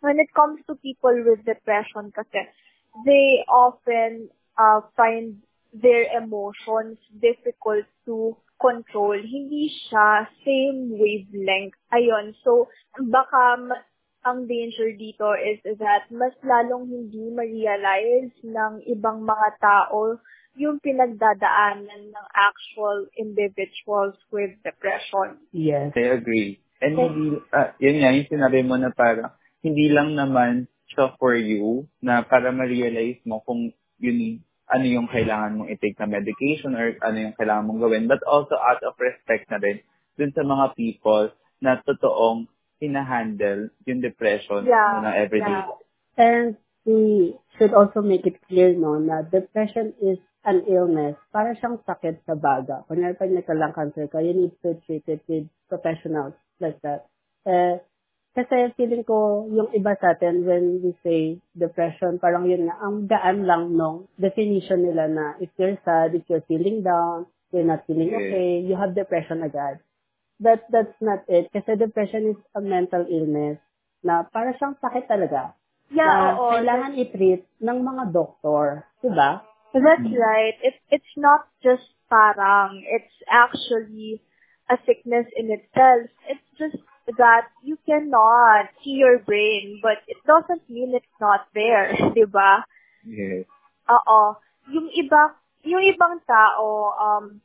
When 0.00 0.18
it 0.20 0.28
comes 0.34 0.60
to 0.66 0.74
people 0.76 1.14
with 1.24 1.44
depression 1.46 2.12
kasi, 2.12 2.44
they 3.06 3.44
often 3.48 4.30
uh, 4.58 4.80
find 4.96 5.42
their 5.74 6.06
emotions 6.16 6.98
difficult 7.18 7.84
to 8.06 8.36
control. 8.60 9.18
Hindi 9.18 9.68
siya 9.86 10.30
same 10.46 10.94
wavelength. 10.94 11.76
Ayun. 11.90 12.32
So, 12.46 12.70
baka 12.96 13.58
ang 14.24 14.48
danger 14.48 14.96
dito 14.96 15.36
is 15.36 15.60
that 15.76 16.08
mas 16.08 16.32
lalong 16.40 16.88
hindi 16.88 17.28
ma-realize 17.28 18.32
ng 18.40 18.88
ibang 18.88 19.20
mga 19.20 19.48
tao 19.60 20.16
yung 20.54 20.78
pinagdadaanan 20.78 22.14
ng 22.14 22.26
actual 22.32 23.10
individuals 23.18 24.14
with 24.30 24.54
depression. 24.62 25.42
Yes. 25.50 25.92
I 25.98 26.14
agree. 26.14 26.62
And 26.78 26.94
hindi, 26.94 27.42
ah, 27.50 27.74
yun 27.82 28.00
nga, 28.00 28.10
yung 28.14 28.30
sinabi 28.30 28.60
mo 28.62 28.78
na 28.78 28.94
parang, 28.94 29.34
hindi 29.64 29.90
lang 29.90 30.14
naman 30.14 30.70
siya 30.94 31.16
for 31.18 31.34
you, 31.34 31.88
na 31.98 32.22
para 32.22 32.54
ma-realize 32.54 33.18
mo 33.26 33.42
kung 33.42 33.74
yun, 34.00 34.40
ano 34.70 34.84
yung 34.84 35.08
kailangan 35.08 35.60
mong 35.60 35.70
i-take 35.76 35.98
na 36.00 36.08
medication 36.08 36.72
or 36.74 36.96
ano 37.04 37.18
yung 37.30 37.36
kailangan 37.36 37.64
mong 37.68 37.80
gawin, 37.84 38.08
but 38.08 38.22
also 38.24 38.56
out 38.56 38.80
of 38.82 38.96
respect 38.96 39.46
na 39.52 39.60
rin 39.60 39.80
dun 40.16 40.32
sa 40.32 40.42
mga 40.46 40.72
people 40.78 41.30
na 41.60 41.80
totoong 41.84 42.48
hinahandle 42.80 43.70
yung 43.86 44.00
depression 44.00 44.64
Yeah, 44.66 45.00
na 45.04 45.10
everyday. 45.16 45.64
yeah. 45.64 45.70
And 46.18 46.56
we 46.86 47.34
should 47.56 47.72
also 47.74 48.04
make 48.04 48.26
it 48.26 48.38
clear, 48.46 48.72
no, 48.76 49.00
na 49.00 49.24
depression 49.24 49.94
is 50.02 50.20
an 50.44 50.68
illness. 50.68 51.16
Para 51.32 51.56
siyang 51.56 51.80
sakit 51.82 52.22
sa 52.28 52.36
baga. 52.36 52.84
Kunyari 52.86 53.16
pag 53.16 53.32
nagka-lung 53.32 53.72
cancer 53.72 54.06
ka, 54.12 54.20
you 54.20 54.36
need 54.36 54.54
to 54.60 54.76
treat 54.84 55.04
it 55.08 55.24
with 55.26 55.48
professionals 55.72 56.36
like 56.60 56.76
that. 56.84 57.08
Eh, 57.48 57.80
kasi 58.34 58.74
feeling 58.74 59.06
ko, 59.06 59.46
yung 59.46 59.70
iba 59.72 59.94
sa 60.02 60.12
atin, 60.18 60.42
when 60.42 60.82
we 60.82 60.92
say 61.06 61.38
depression, 61.54 62.18
parang 62.18 62.50
yun 62.50 62.66
nga, 62.66 62.76
ang 62.82 63.06
gaan 63.06 63.46
lang 63.46 63.78
nung 63.78 64.10
definition 64.18 64.82
nila 64.82 65.06
na 65.06 65.24
if 65.38 65.50
you're 65.54 65.78
sad, 65.86 66.18
if 66.18 66.26
you're 66.26 66.44
feeling 66.50 66.82
down, 66.82 67.30
you're 67.54 67.66
not 67.66 67.86
feeling 67.86 68.10
okay, 68.10 68.58
you 68.58 68.74
have 68.74 68.98
depression 68.98 69.46
agad. 69.46 69.78
But 70.42 70.66
that's 70.68 70.98
not 70.98 71.22
it. 71.30 71.54
Kasi 71.54 71.78
depression 71.78 72.34
is 72.34 72.40
a 72.58 72.60
mental 72.60 73.06
illness 73.06 73.62
na 74.02 74.26
para 74.26 74.52
siyang 74.58 74.74
sakit 74.82 75.06
talaga 75.06 75.54
Yeah, 75.94 76.10
na 76.10 76.40
oo. 76.40 76.50
kailangan 76.58 76.96
i-treat 76.98 77.46
ng 77.62 77.78
mga 77.84 78.10
doktor. 78.10 78.88
Diba? 79.04 79.44
That's 79.74 80.10
right. 80.10 80.56
It, 80.64 80.74
it's 80.90 81.14
not 81.14 81.46
just 81.62 81.86
parang. 82.10 82.82
It's 82.82 83.14
actually 83.30 84.22
a 84.70 84.80
sickness 84.86 85.26
in 85.36 85.52
itself. 85.52 86.08
It's 86.26 86.48
just 86.58 86.80
that 87.06 87.52
you 87.62 87.78
cannot 87.84 88.72
see 88.82 88.96
your 88.96 89.18
brain, 89.18 89.80
but 89.82 90.00
it 90.08 90.16
doesn't 90.26 90.68
mean 90.68 90.94
it's 90.94 91.18
not 91.20 91.46
there, 91.54 91.92
di 92.16 92.24
ba? 92.24 92.64
Yes. 93.04 93.44
Oo. 93.88 94.40
Yung 94.72 94.88
iba, 94.96 95.36
yung 95.64 95.84
ibang 95.84 96.24
tao, 96.24 96.96
um, 96.96 97.44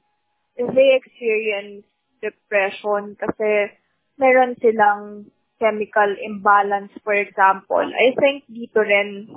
they 0.56 0.96
experience 0.96 1.84
depression 2.24 3.16
kasi 3.20 3.75
meron 4.20 4.56
silang 4.60 5.32
chemical 5.60 6.15
imbalance, 6.24 6.91
for 7.04 7.15
example. 7.15 7.84
I 7.84 8.15
think 8.15 8.48
dito 8.48 8.80
rin 8.80 9.28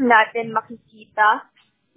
natin 0.00 0.56
makikita 0.56 1.44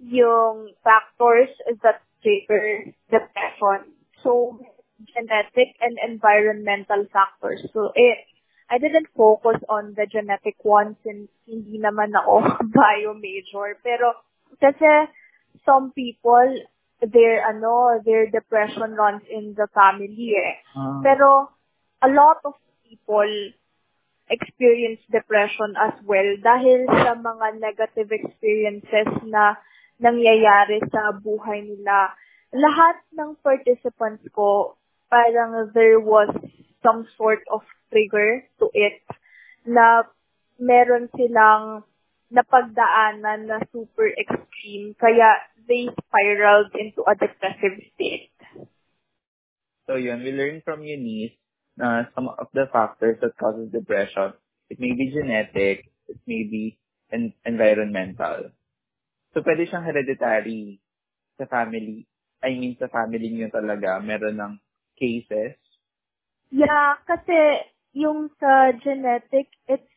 yung 0.04 0.76
factors 0.84 1.52
that 1.80 2.04
trigger 2.20 2.92
depression. 3.08 3.96
So, 4.20 4.60
genetic 5.06 5.76
and 5.82 5.98
environmental 6.00 7.06
factors. 7.12 7.64
So, 7.74 7.92
eh, 7.96 8.28
I 8.70 8.78
didn't 8.80 9.12
focus 9.16 9.60
on 9.70 9.94
the 9.96 10.08
genetic 10.08 10.56
ones 10.64 10.96
since 11.04 11.30
hindi 11.46 11.78
naman 11.78 12.16
ako 12.16 12.58
bio 12.76 13.14
major. 13.14 13.78
Pero, 13.84 14.16
kasi 14.58 15.12
some 15.68 15.92
people, 15.92 16.50
their, 17.04 17.44
ano, 17.44 18.00
their 18.06 18.32
depression 18.32 18.96
runs 18.96 19.24
in 19.30 19.54
the 19.54 19.68
family 19.76 20.40
eh. 20.40 20.64
Ah, 20.74 21.04
Pero, 21.04 21.52
a 22.02 22.10
lot 22.10 22.40
of 22.44 22.56
people 22.88 23.54
experience 24.32 25.04
depression 25.12 25.76
as 25.76 25.94
well 26.08 26.26
dahil 26.40 26.88
sa 26.88 27.14
mga 27.20 27.60
negative 27.60 28.10
experiences 28.16 29.10
na 29.28 29.60
nangyayari 30.00 30.80
sa 30.88 31.12
buhay 31.16 31.64
nila. 31.64 32.16
Lahat 32.54 33.02
ng 33.14 33.36
participants 33.42 34.24
ko, 34.32 34.78
parang 35.14 35.70
there 35.78 36.02
was 36.02 36.34
some 36.82 37.06
sort 37.14 37.46
of 37.54 37.62
trigger 37.94 38.50
to 38.58 38.66
it 38.74 39.06
na 39.62 40.10
meron 40.58 41.06
silang 41.14 41.86
napagdaanan 42.34 43.46
na 43.46 43.62
super 43.70 44.10
extreme 44.18 44.98
kaya 44.98 45.38
they 45.70 45.86
spiraled 46.10 46.74
into 46.74 47.06
a 47.06 47.14
depressive 47.14 47.78
state. 47.94 48.34
So 49.86 50.02
yun, 50.02 50.26
we 50.26 50.34
learned 50.34 50.66
from 50.66 50.82
Eunice 50.82 51.38
na 51.78 52.10
some 52.18 52.34
of 52.34 52.50
the 52.58 52.66
factors 52.74 53.22
that 53.22 53.38
causes 53.38 53.70
depression. 53.70 54.34
It 54.74 54.82
may 54.82 54.98
be 54.98 55.14
genetic, 55.14 55.94
it 56.10 56.20
may 56.26 56.44
be 56.50 56.82
en- 57.14 57.38
environmental. 57.46 58.50
So 59.38 59.46
pwede 59.46 59.70
siyang 59.70 59.86
hereditary 59.86 60.82
sa 61.38 61.46
family. 61.46 62.10
I 62.42 62.58
mean, 62.58 62.76
sa 62.82 62.90
family 62.90 63.30
niyo 63.30 63.54
talaga, 63.54 64.02
meron 64.02 64.42
ng 64.42 64.54
cases. 65.00 65.58
Yeah, 66.54 67.02
kasi 67.10 67.66
yung 67.98 68.30
sa 68.38 68.74
genetic, 68.78 69.50
it's 69.66 69.90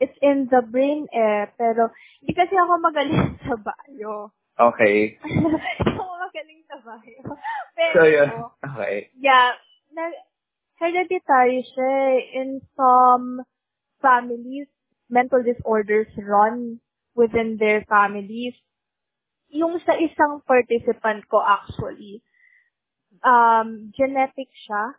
it's 0.00 0.16
in 0.22 0.48
the 0.48 0.62
brain 0.62 1.08
eh. 1.10 1.50
Pero, 1.58 1.90
hindi 2.22 2.32
kasi 2.32 2.54
ako 2.54 2.72
magaling 2.80 3.36
sa 3.46 3.54
bio. 3.58 4.32
Okay. 4.58 5.14
Hindi 5.22 5.94
ako 5.94 6.14
magaling 6.18 6.62
sa 6.66 6.76
bio. 6.82 7.30
Pero, 7.78 7.94
So 7.94 8.02
yun. 8.10 8.28
Okay. 8.58 9.06
yeah, 9.22 9.54
na, 9.94 10.10
hereditary 10.82 11.62
siya 11.62 11.86
eh. 11.86 12.42
In 12.42 12.58
some 12.74 13.46
families, 14.02 14.66
mental 15.06 15.46
disorders 15.46 16.10
run 16.18 16.82
within 17.14 17.58
their 17.58 17.86
families. 17.86 18.54
Yung 19.54 19.78
sa 19.86 19.94
isang 19.94 20.42
participant 20.42 21.26
ko 21.30 21.38
actually, 21.38 22.22
um, 23.24 23.90
genetic 23.94 24.48
siya. 24.66 24.96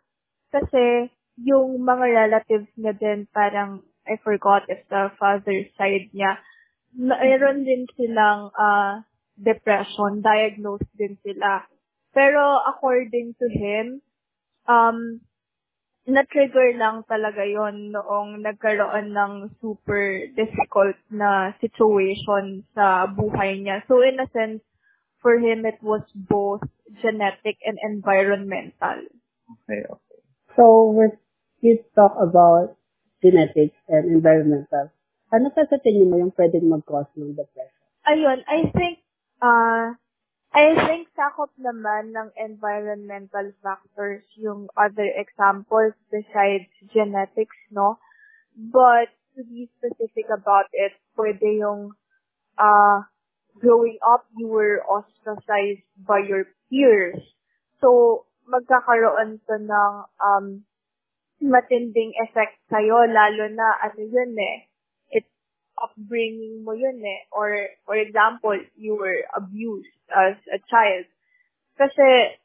Kasi 0.50 1.08
yung 1.40 1.80
mga 1.82 2.04
relatives 2.10 2.70
niya 2.76 2.94
din 2.96 3.28
parang, 3.30 3.84
I 4.04 4.18
forgot 4.20 4.66
if 4.66 4.82
the 4.90 5.12
father 5.16 5.64
side 5.78 6.10
niya, 6.10 6.40
mayroon 6.96 7.62
din 7.62 7.86
silang 7.94 8.50
uh, 8.56 9.04
depression, 9.38 10.20
diagnosed 10.20 10.90
din 10.98 11.16
sila. 11.22 11.64
Pero 12.10 12.60
according 12.66 13.38
to 13.38 13.46
him, 13.46 14.02
um, 14.66 15.22
na-trigger 16.10 16.74
lang 16.74 17.06
talaga 17.06 17.46
yon 17.46 17.94
noong 17.94 18.42
nagkaroon 18.42 19.14
ng 19.14 19.32
super 19.62 20.26
difficult 20.34 20.98
na 21.12 21.54
situation 21.62 22.66
sa 22.74 23.06
buhay 23.06 23.62
niya. 23.62 23.86
So 23.86 24.02
in 24.02 24.18
a 24.18 24.26
sense, 24.34 24.64
for 25.22 25.38
him, 25.38 25.64
it 25.64 25.78
was 25.82 26.02
both 26.14 26.64
genetic 27.00 27.56
and 27.64 27.78
environmental. 27.82 29.06
Okay, 29.46 29.84
okay. 29.86 30.20
So, 30.56 30.90
we're, 30.90 31.16
we 31.62 31.80
talk 31.94 32.16
about 32.20 32.76
genetics 33.22 33.76
and 33.88 34.10
environmental. 34.10 34.90
Ano 35.30 35.52
sa 35.54 35.62
sa 35.68 35.78
tingin 35.78 36.10
mo 36.10 36.18
yung 36.18 36.34
pwedeng 36.34 36.66
mag-cause 36.66 37.12
ng 37.14 37.38
depression? 37.38 37.86
Ayun, 38.08 38.42
I 38.50 38.66
think, 38.74 38.98
uh, 39.38 39.94
I 40.50 40.74
think 40.90 41.06
sakop 41.14 41.54
naman 41.54 42.10
ng 42.10 42.34
environmental 42.34 43.54
factors 43.62 44.26
yung 44.34 44.66
other 44.74 45.06
examples 45.06 45.94
besides 46.10 46.66
genetics, 46.90 47.54
no? 47.70 48.02
But 48.58 49.14
to 49.38 49.46
be 49.46 49.70
specific 49.78 50.26
about 50.34 50.66
it, 50.74 50.98
pwede 51.14 51.62
yung 51.62 51.94
uh, 52.58 53.06
growing 53.60 53.98
up, 54.02 54.24
you 54.36 54.48
were 54.48 54.82
ostracized 54.88 55.84
by 56.00 56.24
your 56.26 56.48
peers. 56.68 57.20
So, 57.80 58.24
magkakaroon 58.48 59.40
to 59.46 59.56
ng 59.60 59.94
um, 60.18 60.46
matinding 61.40 62.12
effect 62.20 62.60
sa'yo, 62.68 63.08
lalo 63.08 63.48
na 63.52 63.68
ano 63.80 64.02
yun 64.04 64.36
eh, 64.36 64.68
it 65.22 65.26
upbringing 65.80 66.64
mo 66.64 66.72
yun 66.76 67.00
eh. 67.00 67.24
Or, 67.32 67.52
for 67.86 67.96
example, 67.96 68.56
you 68.76 68.96
were 68.96 69.24
abused 69.32 69.96
as 70.12 70.36
a 70.50 70.58
child. 70.68 71.06
Kasi, 71.78 72.36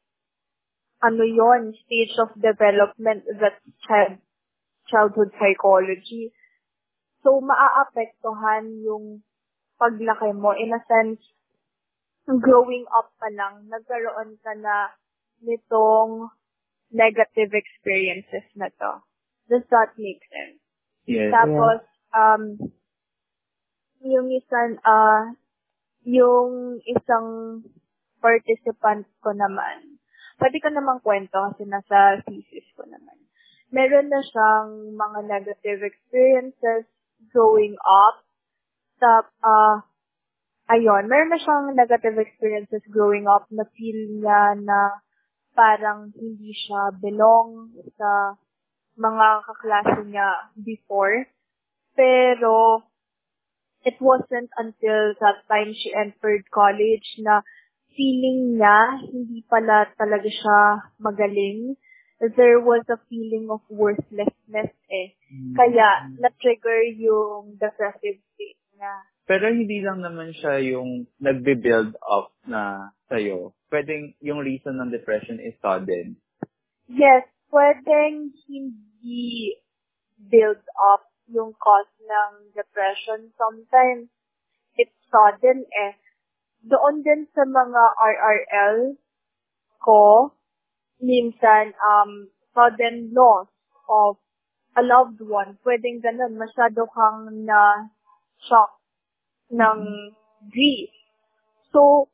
ano 1.04 1.24
yon 1.28 1.76
stage 1.86 2.16
of 2.22 2.32
development 2.40 3.28
that 3.42 3.60
child, 3.84 4.22
childhood 4.88 5.36
psychology. 5.36 6.32
So, 7.26 7.42
maaapektuhan 7.42 8.86
yung 8.86 9.25
paglaki 9.80 10.32
mo. 10.36 10.56
In 10.56 10.74
a 10.74 10.82
sense, 10.88 11.22
growing 12.28 12.86
up 12.92 13.14
pa 13.22 13.30
lang, 13.30 13.70
nagkaroon 13.70 14.40
ka 14.42 14.54
na 14.58 14.94
nitong 15.46 16.32
negative 16.90 17.52
experiences 17.54 18.46
na 18.58 18.72
to. 18.72 19.04
Does 19.46 19.66
that 19.70 19.94
make 20.00 20.24
sense? 20.32 20.62
Yes. 21.06 21.30
Tapos, 21.30 21.86
um, 22.16 22.44
yung 24.02 24.28
isang, 24.34 24.82
uh, 24.82 25.38
yung 26.06 26.82
isang 26.86 27.62
participant 28.22 29.06
ko 29.22 29.38
naman, 29.38 30.02
pwede 30.42 30.58
ko 30.58 30.74
namang 30.74 31.02
kwento 31.06 31.38
kasi 31.54 31.70
nasa 31.70 32.22
thesis 32.26 32.66
ko 32.74 32.90
naman. 32.90 33.18
Meron 33.70 34.10
na 34.10 34.22
siyang 34.26 34.98
mga 34.98 35.20
negative 35.30 35.86
experiences 35.86 36.90
growing 37.30 37.78
up. 37.86 38.25
Tap, 38.96 39.28
uh, 39.44 39.84
ayun, 40.72 41.12
meron 41.12 41.28
na 41.28 41.40
siyang 41.40 41.76
negative 41.76 42.16
experiences 42.16 42.80
growing 42.88 43.28
up 43.28 43.44
na 43.52 43.68
feel 43.76 44.00
niya 44.24 44.56
na 44.56 45.04
parang 45.52 46.16
hindi 46.16 46.56
siya 46.56 46.96
belong 46.96 47.76
sa 48.00 48.40
mga 48.96 49.28
kaklase 49.44 50.00
niya 50.08 50.30
before. 50.56 51.28
Pero, 51.96 52.88
it 53.84 54.00
wasn't 54.00 54.48
until 54.56 55.12
that 55.20 55.44
time 55.52 55.76
she 55.76 55.92
entered 55.92 56.48
college 56.52 57.20
na 57.20 57.44
feeling 57.96 58.56
niya 58.56 59.00
hindi 59.12 59.44
pala 59.48 59.92
talaga 60.00 60.28
siya 60.32 60.60
magaling. 61.04 61.76
There 62.16 62.64
was 62.64 62.88
a 62.88 63.00
feeling 63.12 63.52
of 63.52 63.60
worthlessness 63.68 64.72
eh. 64.88 65.20
Kaya, 65.52 66.16
na-trigger 66.16 66.96
yung 66.96 67.60
depressive 67.60 68.24
state 68.34 68.60
Pero 69.26 69.50
hindi 69.50 69.82
lang 69.82 70.06
naman 70.06 70.36
siya 70.38 70.62
yung 70.62 71.10
nagbe-build 71.18 71.98
up 72.06 72.30
na 72.46 72.94
sa'yo. 73.10 73.58
Pwedeng 73.74 74.14
yung 74.22 74.46
reason 74.46 74.78
ng 74.78 74.94
depression 74.94 75.42
is 75.42 75.58
sudden. 75.58 76.22
Yes, 76.86 77.26
pwedeng 77.50 78.30
hindi 78.46 79.58
build 80.30 80.62
up 80.94 81.10
yung 81.26 81.58
cause 81.58 81.90
ng 81.98 82.54
depression. 82.54 83.34
Sometimes, 83.34 84.14
it's 84.78 84.94
sudden 85.10 85.66
eh. 85.66 85.98
Doon 86.66 87.02
din 87.02 87.26
sa 87.34 87.50
mga 87.50 87.82
RRL 87.98 88.98
ko, 89.82 90.34
minsan, 91.02 91.74
um, 91.82 92.30
sudden 92.54 93.10
loss 93.14 93.50
of 93.90 94.22
a 94.78 94.84
loved 94.86 95.22
one. 95.22 95.58
Pwedeng 95.66 96.02
ganun, 96.06 96.38
masyado 96.38 96.86
kang 96.94 97.30
na 97.46 97.90
shock 98.44 98.82
ng 99.52 99.80
mm-hmm. 99.86 100.10
grief. 100.52 100.92
So, 101.72 102.10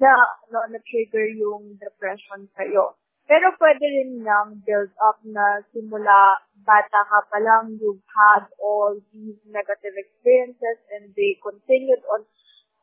na, 0.00 0.16
na, 0.48 0.64
na-trigger 0.72 1.28
yung 1.36 1.76
depression 1.76 2.48
sa'yo. 2.56 2.96
Pero 3.30 3.54
pwede 3.62 3.84
rin 3.86 4.26
nang 4.26 4.58
build 4.66 4.90
up 4.98 5.22
na 5.22 5.62
simula 5.70 6.42
bata 6.66 7.00
ka 7.06 7.20
pa 7.30 7.38
lang, 7.38 7.78
you've 7.78 8.02
had 8.10 8.50
all 8.58 8.98
these 9.14 9.38
negative 9.46 9.94
experiences 9.94 10.82
and 10.90 11.14
they 11.14 11.38
continued 11.38 12.02
on 12.10 12.26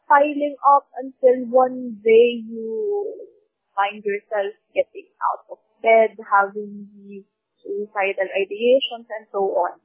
piling 0.07 0.55
up 0.63 0.87
until 0.95 1.43
one 1.51 1.99
day 1.99 2.39
you 2.47 2.71
find 3.75 3.99
yourself 4.07 4.55
getting 4.71 5.11
out 5.19 5.43
of 5.51 5.59
bed, 5.83 6.15
having 6.23 6.87
these 6.95 7.27
suicidal 7.59 8.31
ideations 8.31 9.05
and 9.19 9.27
so 9.35 9.51
on. 9.67 9.75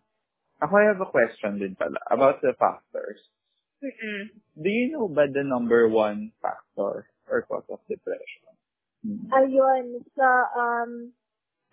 Ako 0.63 0.73
I 0.79 0.87
have 0.95 1.03
a 1.03 1.11
question 1.11 1.59
din 1.59 1.75
pala 1.75 1.99
about 2.07 2.39
the 2.39 2.55
factors. 2.55 3.19
Mm-mm. 3.83 4.31
Do 4.55 4.71
you 4.71 4.95
know 4.95 5.11
ba 5.11 5.27
the 5.27 5.43
number 5.43 5.91
one 5.91 6.31
factor 6.39 7.11
or 7.27 7.39
cause 7.51 7.67
of 7.67 7.83
depression? 7.91 8.55
Hmm. 9.03 9.27
Ayun, 9.35 9.99
sa, 10.15 10.29
um, 10.55 11.11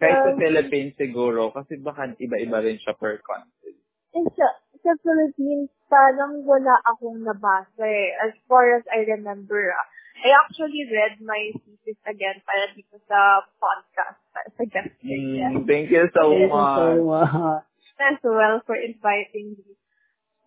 Kahit 0.01 0.17
sa 0.25 0.31
Um, 0.33 0.39
Philippines 0.41 0.97
siguro, 0.97 1.53
kasi 1.53 1.77
baka 1.77 2.17
iba-iba 2.17 2.65
rin 2.65 2.81
siya 2.81 2.97
per 2.97 3.21
country. 3.21 3.77
eh, 4.17 4.25
sa, 4.33 4.47
sa 4.81 4.91
Philippines, 5.05 5.69
parang 5.85 6.41
wala 6.47 6.81
akong 6.89 7.21
nabasa 7.21 7.85
eh. 7.85 8.09
As 8.25 8.33
far 8.49 8.73
as 8.73 8.81
I 8.89 9.05
remember, 9.05 9.69
ah. 9.69 9.87
I 10.19 10.33
actually 10.33 10.83
read 10.89 11.21
my 11.21 11.53
thesis 11.61 11.99
again 12.09 12.41
para 12.43 12.73
dito 12.73 12.97
sa 13.05 13.45
podcast, 13.55 14.19
para 14.33 14.49
sa 14.51 14.63
guest 14.65 14.91
Mm, 14.99 15.63
thank 15.69 15.93
you 15.93 16.09
so 16.11 16.33
Thank 16.33 16.41
you 16.41 16.49
much. 16.51 16.75
so 16.75 16.87
much. 17.05 17.68
As 17.99 18.17
well 18.23 18.63
for 18.65 18.75
inviting 18.75 19.59
me. 19.59 19.75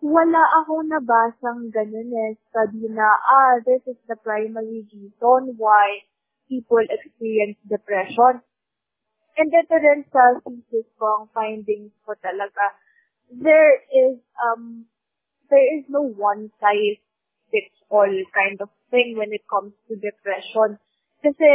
Wala 0.03 0.43
akong 0.59 0.91
nabasang 0.91 1.71
ganun 1.71 2.11
eh. 2.11 2.35
Study 2.51 2.91
na, 2.91 3.07
ah, 3.07 3.55
this 3.63 3.79
is 3.87 3.95
the 4.09 4.19
primary 4.19 4.83
reason 4.91 5.55
why 5.55 6.03
people 6.51 6.83
experience 6.83 7.55
depression. 7.63 8.43
And 9.39 9.49
ito 9.49 9.75
rin 9.79 10.03
sa 10.11 10.43
thesis 10.43 10.85
ko, 10.99 11.23
ang 11.23 11.27
findings 11.31 11.95
ko 12.03 12.13
talaga, 12.19 12.75
there 13.31 13.79
is, 13.89 14.19
um, 14.43 14.85
there 15.47 15.79
is 15.79 15.87
no 15.87 16.03
one 16.03 16.51
size 16.59 17.01
fits 17.49 17.79
all 17.89 18.11
kind 18.35 18.59
of 18.59 18.69
thing 18.91 19.15
when 19.17 19.31
it 19.31 19.47
comes 19.47 19.73
to 19.87 19.95
depression. 19.95 20.77
Kasi, 21.23 21.49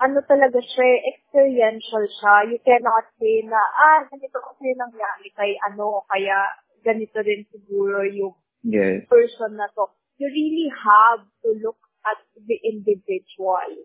ano 0.00 0.18
talaga 0.26 0.58
siya, 0.58 0.84
eh, 0.84 1.00
experiential 1.14 2.04
siya. 2.08 2.50
You 2.50 2.58
cannot 2.62 3.06
say 3.18 3.46
na, 3.46 3.58
ah, 3.58 4.00
ganito 4.10 4.38
kasi 4.42 4.74
nangyari 4.74 5.28
kay 5.32 5.54
ano, 5.70 6.02
kaya 6.10 6.50
ganito 6.82 7.18
rin 7.22 7.46
siguro 7.50 8.02
yung 8.04 8.34
Yes. 8.64 9.04
person 9.12 9.60
na 9.60 9.68
to. 9.76 9.92
You 10.16 10.32
really 10.32 10.72
have 10.72 11.20
to 11.44 11.52
look 11.60 11.76
at 12.08 12.16
the 12.32 12.56
individual. 12.64 13.84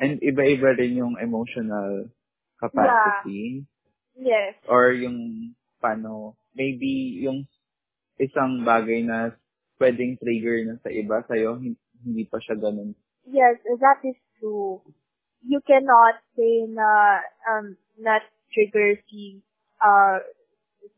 And 0.00 0.20
iba-iba 0.24 0.72
rin 0.72 0.96
yung 0.96 1.20
emotional 1.20 2.08
capacity. 2.56 3.68
Yes. 4.16 4.56
Or 4.64 4.96
yung 4.96 5.52
paano, 5.80 6.40
maybe 6.56 7.20
yung 7.20 7.44
isang 8.16 8.64
bagay 8.64 9.04
na 9.04 9.36
pwedeng 9.76 10.16
trigger 10.16 10.64
na 10.64 10.80
sa 10.80 10.88
iba, 10.88 11.20
sa'yo, 11.28 11.60
hin- 11.60 11.80
hindi 12.00 12.24
pa 12.24 12.40
siya 12.40 12.56
ganun. 12.56 12.96
Yes, 13.28 13.60
that 13.60 14.00
is 14.00 14.16
true. 14.40 14.80
You 15.42 15.60
cannot 15.66 16.20
say 16.36 16.64
na 16.68 17.20
um 17.48 17.76
na 17.98 18.20
trigger 18.52 18.96
si 19.10 19.42
uh 19.82 20.18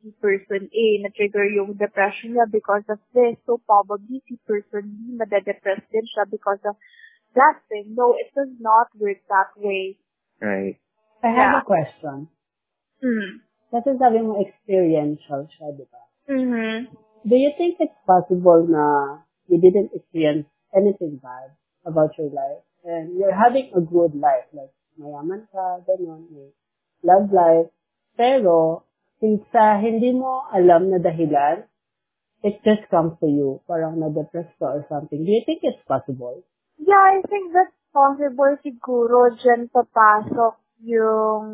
si 0.00 0.12
person 0.20 0.68
A 0.70 0.86
na 1.02 1.08
trigger 1.14 1.44
yung 1.48 1.74
depression 1.74 2.36
niya 2.36 2.46
because 2.50 2.84
of 2.88 3.00
this. 3.14 3.36
So 3.46 3.58
probably 3.66 4.22
si 4.28 4.38
person 4.46 4.94
B 4.94 5.18
madadepress 5.18 5.82
din 5.90 6.06
siya 6.06 6.28
because 6.30 6.62
of 6.64 6.76
that 7.34 7.60
thing. 7.68 7.94
No, 7.96 8.14
it 8.14 8.30
does 8.34 8.52
not 8.60 8.88
work 8.96 9.20
that 9.28 9.50
way. 9.56 9.98
Right. 10.40 10.78
I 11.22 11.34
have 11.34 11.58
Yeah. 11.58 11.60
a 11.60 11.64
question. 11.66 12.30
Mm. 13.02 13.42
Kasi 13.74 13.98
sabi 13.98 14.22
mo 14.22 14.38
experiential 14.40 15.44
siya, 15.50 15.74
di 15.76 15.84
ba? 15.90 16.02
Mm-hmm. 16.30 16.76
Do 17.28 17.36
you 17.36 17.50
think 17.58 17.82
it's 17.82 17.98
possible 18.06 18.64
na 18.64 19.18
you 19.50 19.58
didn't 19.60 19.92
experience 19.92 20.46
anything 20.72 21.18
bad 21.20 21.52
about 21.84 22.14
your 22.16 22.30
life 22.30 22.62
and 22.88 23.20
you're 23.20 23.36
having 23.36 23.68
a 23.76 23.82
good 23.84 24.16
life, 24.16 24.48
like 24.56 24.72
mayaman 24.96 25.44
ka, 25.52 25.84
ganun, 25.84 26.24
may 26.32 26.48
eh, 26.48 26.52
love 27.04 27.28
life, 27.28 27.68
pero 28.16 28.88
since 29.20 29.44
sa 29.52 29.76
hindi 29.76 30.16
mo 30.16 30.48
alam 30.48 30.88
na 30.88 30.96
dahilan, 30.96 31.68
it 32.42 32.56
just 32.64 32.88
comes 32.88 33.12
to 33.20 33.28
you, 33.28 33.60
parang 33.68 34.00
na-depress 34.00 34.48
ka 34.56 34.72
or 34.72 34.82
something. 34.88 35.20
Do 35.20 35.30
you 35.30 35.44
think 35.44 35.60
it's 35.62 35.82
possible? 35.84 36.40
Yeah, 36.78 37.18
I 37.18 37.20
think 37.28 37.52
that's 37.52 37.74
possible 37.90 38.56
siguro 38.62 39.34
dyan 39.36 39.68
papasok 39.68 40.56
yung 40.86 41.44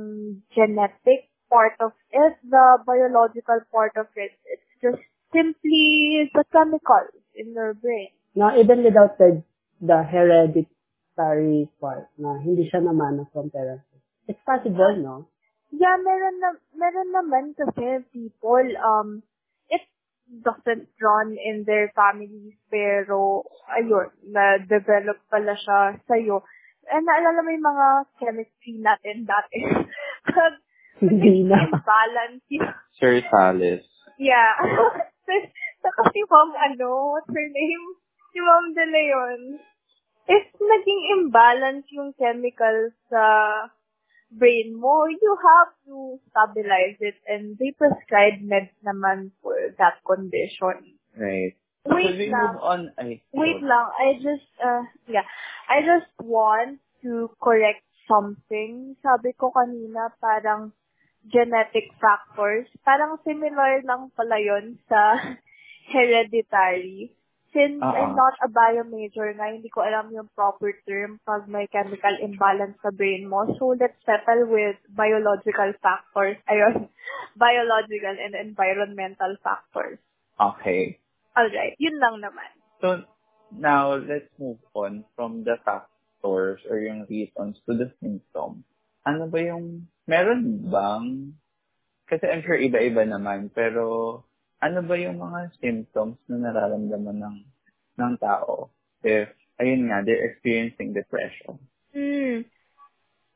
genetic 0.52 1.32
part 1.48 1.74
of 1.80 1.96
it, 2.12 2.36
the 2.44 2.84
biological 2.84 3.64
part 3.72 3.96
of 3.96 4.06
it. 4.14 4.36
It's 4.44 4.70
just 4.84 5.00
simply 5.32 6.28
the 6.36 6.44
chemicals 6.52 7.16
in 7.34 7.56
your 7.56 7.72
brain. 7.74 8.12
Na 8.36 8.52
even 8.60 8.84
without 8.84 9.16
the, 9.16 9.40
the 9.80 10.04
hereditary 11.16 11.68
part, 11.80 12.10
na 12.18 12.38
hindi 12.42 12.68
siya 12.68 12.82
naman 12.82 13.26
from 13.32 13.50
parents. 13.50 13.86
It's 14.26 14.40
possible, 14.46 14.96
no? 14.98 15.28
Yeah, 15.74 15.98
meron 15.98 16.38
na, 16.38 16.50
meron 16.74 17.10
naman 17.10 17.44
kasi 17.58 18.06
people, 18.14 18.66
um, 18.78 19.22
it 19.68 19.82
doesn't 20.42 20.88
run 21.02 21.36
in 21.36 21.64
their 21.66 21.90
families, 21.94 22.54
pero, 22.70 23.42
ayun, 23.74 24.10
na-develop 24.30 25.18
pala 25.30 25.54
siya 25.58 25.98
sa'yo. 26.06 26.42
And 26.88 27.08
naalala 27.08 27.40
mo 27.42 27.50
yung 27.50 27.64
mga 27.64 27.88
chemistry 28.20 28.76
natin 28.78 29.24
dati. 29.24 29.60
Pag 30.28 30.60
Hindi 31.00 31.42
na. 31.42 31.72
balance 31.82 32.44
Sir 33.00 33.18
Salis. 33.32 33.82
Yeah. 34.20 34.54
Saka 35.84 36.00
si 36.12 36.22
Ma'am, 36.28 36.54
ano, 36.54 37.18
what's 37.18 37.28
her 37.28 37.48
name? 37.50 37.84
Si 38.30 38.38
Ma'am 38.38 38.66
De 38.76 38.84
Leon. 38.84 39.40
If 40.24 40.44
naging 40.56 41.02
imbalance 41.20 41.86
yung 41.92 42.16
chemicals 42.16 42.96
sa 43.12 43.68
brain 44.32 44.74
mo, 44.74 45.06
you 45.06 45.32
have 45.36 45.70
to 45.86 46.18
stabilize 46.30 46.98
it 47.00 47.18
and 47.28 47.56
they 47.60 47.70
prescribe 47.76 48.42
meds 48.42 48.74
naman 48.82 49.30
for 49.44 49.54
that 49.78 50.00
condition. 50.02 50.98
Right. 51.14 51.54
Wait 51.84 52.16
we 52.16 52.32
lang. 52.32 52.40
move 52.40 52.60
on? 52.64 52.80
Ay, 52.96 53.20
Wait 53.36 53.60
sorry. 53.60 53.68
lang, 53.68 53.86
I 54.00 54.06
just, 54.18 54.50
uh, 54.64 54.84
yeah, 55.06 55.28
I 55.68 55.84
just 55.84 56.10
want 56.18 56.80
to 57.04 57.28
correct 57.38 57.84
something. 58.08 58.96
Sabi 59.04 59.36
ko 59.36 59.52
kanina, 59.52 60.08
parang 60.16 60.72
genetic 61.28 61.92
factors. 62.00 62.68
Parang 62.84 63.20
similar 63.24 63.84
lang 63.84 64.08
pala 64.16 64.40
yon 64.40 64.80
sa 64.88 65.16
hereditary. 65.92 67.12
Since 67.54 67.78
Ah, 67.78 67.94
I'm 67.94 68.18
ah. 68.18 68.18
not 68.18 68.34
a 68.42 68.50
biomajor 68.50 69.30
nga, 69.38 69.54
hindi 69.54 69.70
ko 69.70 69.86
alam 69.86 70.10
yung 70.10 70.26
proper 70.34 70.74
term 70.82 71.22
pag 71.22 71.46
may 71.46 71.70
chemical 71.70 72.10
imbalance 72.18 72.74
sa 72.82 72.90
brain 72.90 73.30
mo. 73.30 73.46
So, 73.62 73.78
let's 73.78 73.94
settle 74.02 74.50
with 74.50 74.74
biological 74.90 75.70
factors. 75.78 76.34
Ayun, 76.50 76.90
biological 77.38 78.18
and 78.18 78.34
environmental 78.34 79.38
factors. 79.38 80.02
Okay. 80.34 80.98
Alright, 81.38 81.78
yun 81.78 81.94
lang 82.02 82.18
naman. 82.18 82.50
So, 82.82 83.06
now, 83.54 84.02
let's 84.02 84.26
move 84.34 84.58
on 84.74 85.06
from 85.14 85.46
the 85.46 85.54
factors 85.62 86.58
or 86.66 86.78
yung 86.82 87.06
reasons 87.06 87.62
to 87.70 87.78
the 87.78 87.94
symptoms. 88.02 88.66
Ano 89.06 89.30
ba 89.30 89.38
yung, 89.38 89.86
meron 90.10 90.66
bang, 90.66 91.38
kasi 92.10 92.26
I'm 92.26 92.42
sure 92.42 92.58
iba-iba 92.58 93.06
naman, 93.06 93.54
pero 93.54 94.26
ano 94.64 94.80
ba 94.80 94.96
yung 94.96 95.20
mga 95.20 95.52
symptoms 95.60 96.16
na 96.24 96.48
nararamdaman 96.48 97.20
ng, 97.20 97.36
ng 98.00 98.12
tao 98.16 98.72
if, 99.04 99.28
ayun 99.60 99.92
nga, 99.92 100.00
they're 100.00 100.32
experiencing 100.32 100.96
depression? 100.96 101.60
Hmm. 101.92 102.48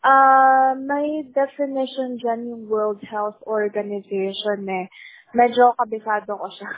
Uh, 0.00 0.72
may 0.80 1.28
definition 1.36 2.16
dyan 2.16 2.48
yung 2.48 2.64
World 2.72 3.04
Health 3.04 3.36
Organization 3.44 4.64
eh. 4.64 4.88
Medyo 5.36 5.76
kabisado 5.76 6.32
ko 6.40 6.48
siya. 6.48 6.72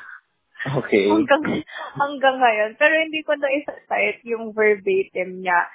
Okay. 0.82 1.06
hanggang, 1.14 1.62
hanggang 1.94 2.36
ngayon. 2.42 2.70
Pero 2.74 2.94
hindi 2.98 3.22
ko 3.22 3.38
na 3.38 3.48
isa-cite 3.54 4.26
yung 4.26 4.50
verbatim 4.50 5.46
niya. 5.46 5.70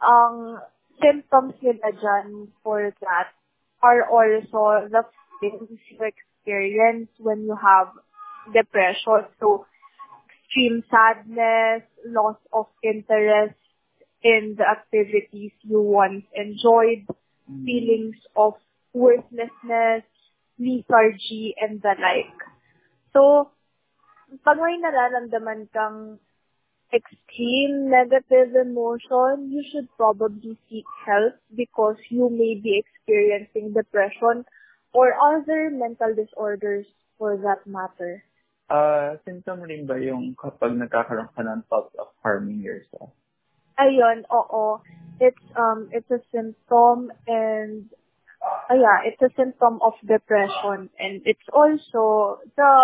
Ang 0.00 0.64
symptoms 0.96 1.60
nila 1.60 1.92
dyan 1.92 2.48
for 2.64 2.88
that 3.04 3.36
are 3.84 4.08
also 4.08 4.88
the 4.88 5.04
things 5.44 5.76
you 5.92 6.00
experience 6.00 7.12
when 7.20 7.44
you 7.44 7.52
have 7.58 7.92
depression. 8.52 9.26
So, 9.40 9.66
extreme 10.28 10.84
sadness, 10.90 11.82
loss 12.06 12.36
of 12.52 12.66
interest 12.82 13.54
in 14.22 14.56
the 14.58 14.64
activities 14.64 15.52
you 15.62 15.80
once 15.80 16.24
enjoyed, 16.34 17.06
hmm. 17.46 17.64
feelings 17.64 18.16
of 18.36 18.54
worthlessness, 18.92 20.04
lethargy, 20.58 21.54
and 21.60 21.82
the 21.82 21.94
like. 22.00 22.38
So, 23.12 23.50
pag 24.44 24.58
may 24.58 24.78
nararamdaman 24.80 25.68
kang 25.72 26.18
extreme 26.94 27.90
negative 27.90 28.54
emotion, 28.54 29.50
you 29.50 29.64
should 29.70 29.88
probably 29.96 30.56
seek 30.70 30.84
help 31.06 31.34
because 31.54 31.96
you 32.08 32.30
may 32.30 32.54
be 32.54 32.78
experiencing 32.78 33.72
depression 33.72 34.44
or 34.92 35.14
other 35.18 35.70
mental 35.70 36.14
disorders 36.14 36.86
for 37.18 37.36
that 37.36 37.66
matter. 37.66 38.22
Ah, 38.68 39.20
symptom 39.28 39.60
rin 39.60 39.84
ba 39.84 40.00
yung 40.00 40.32
kapag 40.34 40.72
nagkakaroon 40.72 41.28
ka 41.36 41.44
ng 41.44 41.62
thoughts 41.68 41.92
of 42.00 42.08
harming 42.24 42.64
yourself? 42.64 43.12
Ayun, 43.76 44.24
oo. 44.32 44.80
It's 45.20 45.44
um 45.54 45.90
it's 45.92 46.10
a 46.10 46.22
symptom 46.32 47.12
and 47.28 47.86
uh, 48.42 48.74
yeah, 48.74 49.04
it's 49.04 49.20
a 49.20 49.30
symptom 49.36 49.78
of 49.84 49.94
depression 50.02 50.90
and 50.98 51.22
it's 51.26 51.48
also 51.52 52.40
the 52.56 52.74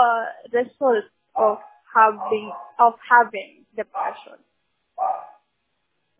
result 0.52 1.08
of 1.34 1.58
having 1.88 2.52
of 2.78 2.94
having 3.00 3.64
depression. 3.74 4.38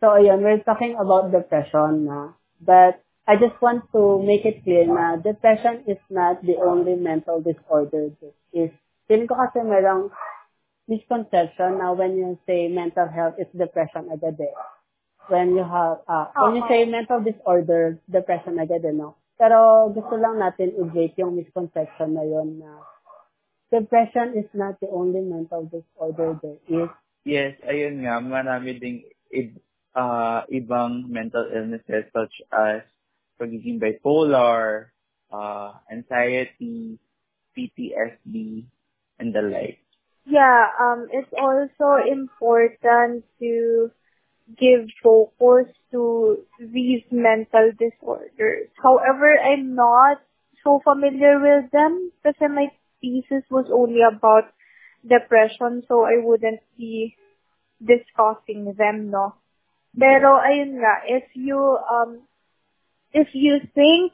So, 0.01 0.17
ayun, 0.17 0.41
we're 0.41 0.65
talking 0.65 0.97
about 0.97 1.29
depression 1.29 2.09
na. 2.09 2.33
But, 2.57 3.05
I 3.29 3.37
just 3.37 3.61
want 3.61 3.85
to 3.93 4.17
make 4.25 4.45
it 4.49 4.65
clear 4.65 4.89
na 4.89 5.15
depression 5.21 5.85
is 5.85 6.01
not 6.09 6.41
the 6.41 6.57
only 6.57 6.97
mental 6.97 7.37
disorder. 7.37 8.09
that 8.17 8.33
Is, 8.49 8.73
feeling 9.11 9.27
ko 9.27 9.35
kasi 9.35 9.59
merong 9.59 10.07
misconception 10.87 11.83
na 11.83 11.91
when 11.91 12.15
you 12.15 12.39
say 12.47 12.71
mental 12.71 13.11
health, 13.11 13.35
it's 13.35 13.51
depression 13.51 14.07
agad 14.07 14.39
eh. 14.39 14.55
When 15.27 15.51
you 15.51 15.67
have, 15.67 16.07
ah, 16.07 16.31
when 16.39 16.55
you 16.55 16.65
say 16.71 16.87
mental 16.87 17.19
disorder, 17.19 17.99
depression 18.07 18.55
agad 18.55 18.87
eh, 18.87 18.95
no? 18.95 19.19
Pero 19.35 19.91
gusto 19.91 20.15
lang 20.15 20.39
natin 20.39 20.79
i-break 20.79 21.19
yung 21.19 21.35
misconception 21.35 22.15
na 22.15 22.23
yon 22.23 22.63
na 22.63 22.79
depression 23.67 24.31
is 24.31 24.47
not 24.55 24.79
the 24.79 24.87
only 24.87 25.19
mental 25.19 25.67
disorder 25.67 26.39
there 26.39 26.63
is. 26.71 26.87
Yes, 27.27 27.59
ayun 27.67 28.07
nga, 28.07 28.23
marami 28.23 28.79
ding 28.79 29.03
ah, 29.91 30.47
ibang 30.47 31.11
mental 31.11 31.51
illnesses 31.51 32.07
such 32.15 32.31
as 32.55 32.87
pagiging 33.35 33.75
bipolar, 33.75 34.95
uh, 35.35 35.75
anxiety, 35.91 36.95
PTSD, 37.51 38.63
and 39.21 39.33
the 39.33 39.45
like. 39.45 39.77
Yeah, 40.25 40.67
um, 40.81 41.07
it's 41.13 41.31
also 41.37 42.01
important 42.01 43.25
to 43.39 43.91
give 44.57 44.89
focus 45.01 45.69
to 45.91 46.37
these 46.59 47.03
mental 47.11 47.71
disorders. 47.77 48.69
However, 48.81 49.37
I'm 49.37 49.75
not 49.75 50.21
so 50.63 50.81
familiar 50.83 51.39
with 51.39 51.71
them 51.71 52.11
kasi 52.23 52.49
my 52.49 52.73
thesis 53.01 53.45
was 53.49 53.69
only 53.73 54.01
about 54.01 54.49
depression, 55.05 55.83
so 55.87 56.03
I 56.03 56.21
wouldn't 56.21 56.61
be 56.77 57.17
discussing 57.81 58.73
them, 58.77 59.09
no. 59.09 59.33
Pero 59.97 60.37
ayun 60.39 60.79
nga, 60.79 61.03
if 61.09 61.25
you 61.33 61.59
um 61.89 62.23
if 63.11 63.33
you 63.33 63.59
think 63.75 64.13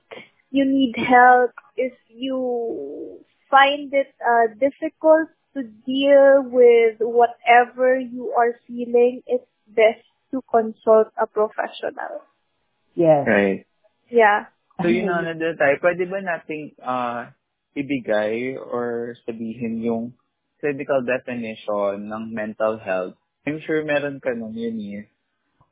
you 0.50 0.66
need 0.66 0.96
help, 0.98 1.52
if 1.76 1.94
you 2.10 3.22
find 3.50 3.94
it 3.94 4.14
uh, 4.22 4.54
difficult 4.60 5.30
to 5.56 5.64
deal 5.86 6.46
with 6.46 7.02
whatever 7.02 8.00
you 8.00 8.34
are 8.38 8.60
feeling, 8.68 9.24
it's 9.26 9.48
best 9.68 10.06
to 10.32 10.44
consult 10.52 11.10
a 11.18 11.26
professional. 11.26 12.22
Yes. 12.94 13.26
Right. 13.28 13.66
Yeah. 14.10 14.52
So 14.82 14.88
yun 14.88 15.10
na 15.10 15.26
nandun 15.26 15.58
tayo. 15.58 15.82
Pwede 15.82 16.06
ba 16.06 16.22
nating 16.22 16.78
uh, 16.78 17.34
ibigay 17.74 18.58
or 18.58 19.18
sabihin 19.26 19.82
yung 19.82 20.14
clinical 20.62 21.02
definition 21.02 22.10
ng 22.10 22.24
mental 22.34 22.78
health? 22.78 23.18
I'm 23.50 23.58
sure 23.64 23.82
meron 23.82 24.22
ka 24.22 24.38
nun 24.38 24.54
yun 24.54 24.78
eh, 24.78 25.06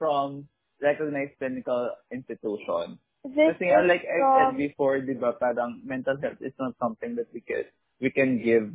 from 0.01 0.49
recognized 0.81 1.37
clinical 1.37 1.93
institution. 2.09 2.97
This 3.25 3.57
Kasi 3.57 3.73
is 3.73 3.89
like 3.89 4.05
I 4.05 4.21
said 4.21 4.21
from, 4.21 4.53
um, 4.53 4.61
before, 4.61 5.01
di 5.01 5.17
ba, 5.17 5.33
parang 5.33 5.81
mental 5.81 6.13
health 6.21 6.37
is 6.45 6.53
not 6.61 6.77
something 6.77 7.17
that 7.17 7.25
we 7.33 7.41
can, 7.41 7.65
we 7.97 8.13
can 8.13 8.37
give 8.37 8.69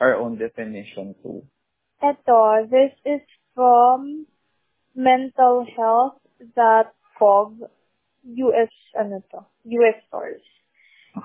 our 0.00 0.16
own 0.16 0.40
definition 0.40 1.12
to. 1.20 1.44
eto, 2.00 2.64
this 2.70 2.92
is 3.04 3.20
from 3.54 4.26
mentalhealth.gov, 4.96 7.68
US, 8.24 8.72
ano 8.96 9.22
to, 9.30 9.44
US 9.76 10.00
source. 10.10 10.40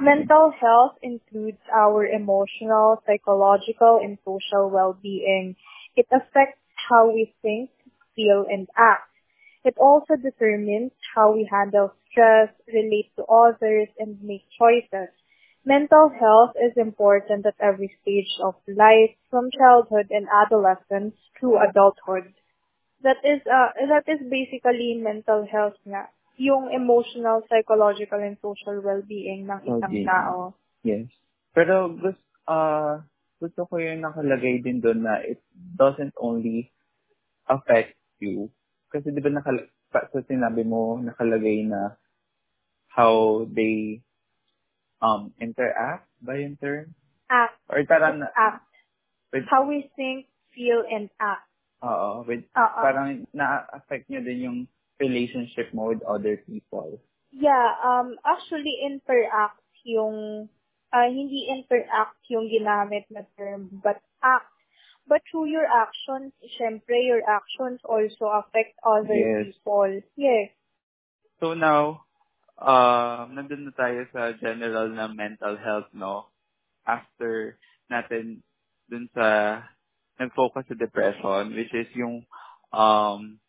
Mental 0.01 0.51
health 0.51 0.97
includes 1.01 1.61
our 1.71 2.05
emotional, 2.05 3.01
psychological, 3.05 4.01
and 4.03 4.17
social 4.25 4.69
well-being. 4.69 5.55
It 5.95 6.07
affects 6.11 6.59
how 6.89 7.13
we 7.13 7.33
think, 7.41 7.69
feel, 8.15 8.45
and 8.49 8.67
act. 8.75 9.09
It 9.63 9.77
also 9.79 10.17
determines 10.17 10.91
how 11.15 11.31
we 11.33 11.45
handle 11.49 11.93
stress, 12.15 12.47
relate 12.71 13.11
to 13.19 13.27
others, 13.27 13.91
and 13.99 14.15
make 14.23 14.47
choices. 14.55 15.11
Mental 15.67 16.07
health 16.07 16.55
is 16.55 16.71
important 16.79 17.43
at 17.43 17.59
every 17.59 17.91
stage 17.99 18.31
of 18.39 18.55
life, 18.71 19.11
from 19.27 19.51
childhood 19.51 20.07
and 20.15 20.31
adolescence 20.31 21.19
to 21.43 21.59
adulthood. 21.59 22.31
That 23.03 23.19
is, 23.27 23.43
uh, 23.43 23.75
that 23.91 24.07
is 24.07 24.23
basically 24.31 24.95
mental 24.95 25.43
health 25.43 25.75
nga. 25.83 26.07
Yung 26.39 26.71
emotional, 26.71 27.43
psychological, 27.51 28.23
and 28.23 28.39
social 28.39 28.79
well-being 28.79 29.43
ng 29.43 29.61
isang 29.67 30.07
tao. 30.07 30.55
Yes. 30.85 31.11
Pero 31.51 31.91
gusto, 31.91 32.23
uh, 32.47 33.03
gusto 33.41 33.67
ko 33.67 33.75
yung 33.81 34.05
nakalagay 34.05 34.63
din 34.63 34.79
doon 34.79 35.03
na 35.03 35.19
it 35.19 35.43
doesn't 35.53 36.15
only 36.21 36.71
affect 37.49 37.97
you. 38.21 38.47
Kasi 38.93 39.11
di 39.11 39.19
ba 39.19 39.33
nakal- 39.33 39.69
sa 39.91 40.21
sinabi 40.27 40.61
mo, 40.61 40.99
nakalagay 40.99 41.65
na 41.65 41.95
how 42.95 43.43
they 43.51 43.99
um 45.03 45.35
interact 45.43 46.07
by 46.23 46.39
yung 46.41 46.55
term? 46.57 46.95
Act. 47.29 47.59
Or 47.67 47.83
parang, 47.83 48.23
Act. 48.37 48.63
With, 49.33 49.43
how 49.51 49.67
we 49.67 49.89
think, 49.99 50.27
feel, 50.55 50.85
and 50.87 51.09
act. 51.19 51.43
oo, 51.83 52.23
with, 52.23 52.45
Oo. 52.55 52.77
parang 52.79 53.27
na-affect 53.35 54.07
nyo 54.07 54.21
din 54.23 54.39
yung 54.47 54.59
relationship 55.01 55.73
mo 55.75 55.91
with 55.91 55.99
other 56.07 56.39
people. 56.47 56.95
Yeah, 57.35 57.75
um, 57.83 58.15
actually 58.23 58.79
interact 58.85 59.59
yung, 59.83 60.47
uh, 60.93 61.07
hindi 61.11 61.51
interact 61.51 62.15
yung 62.31 62.47
ginamit 62.47 63.03
na 63.11 63.27
term, 63.35 63.67
but 63.83 63.99
act. 64.23 64.47
But 65.05 65.21
through 65.29 65.51
your 65.51 65.67
actions, 65.67 66.31
syempre 66.55 66.95
your 67.03 67.21
actions 67.27 67.83
also 67.83 68.31
affect 68.31 68.73
other 68.81 69.13
Yes. 69.13 69.51
people. 69.51 70.01
Yes. 70.15 70.49
So 71.43 71.53
now, 71.53 72.07
um, 72.59 73.35
nandun 73.35 73.67
na 73.67 73.73
tayo 73.75 74.05
sa 74.11 74.35
general 74.37 74.91
na 74.91 75.11
mental 75.11 75.55
health, 75.59 75.89
no? 75.91 76.31
After 76.87 77.57
natin 77.91 78.43
dun 78.87 79.09
sa 79.13 79.59
nag-focus 80.21 80.71
sa 80.71 80.75
depression, 80.77 81.51
which 81.55 81.73
is 81.75 81.89
yung 81.97 82.23
um, 82.71 83.39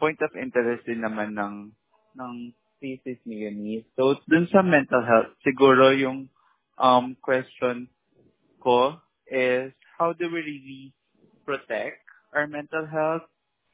point 0.00 0.20
of 0.22 0.32
interest 0.36 0.86
din 0.88 1.04
naman 1.04 1.36
ng 1.36 1.54
ng 2.16 2.34
thesis 2.80 3.20
ni 3.24 3.44
Eunice. 3.44 3.88
So, 3.96 4.16
dun 4.28 4.48
sa 4.52 4.60
mental 4.60 5.04
health, 5.04 5.32
siguro 5.44 5.92
yung 5.96 6.28
um, 6.80 7.16
question 7.20 7.88
ko 8.60 9.00
is, 9.28 9.72
how 9.96 10.12
do 10.12 10.28
we 10.28 10.40
really 10.40 10.84
protect 11.44 12.04
our 12.32 12.46
mental 12.46 12.84
health? 12.84 13.24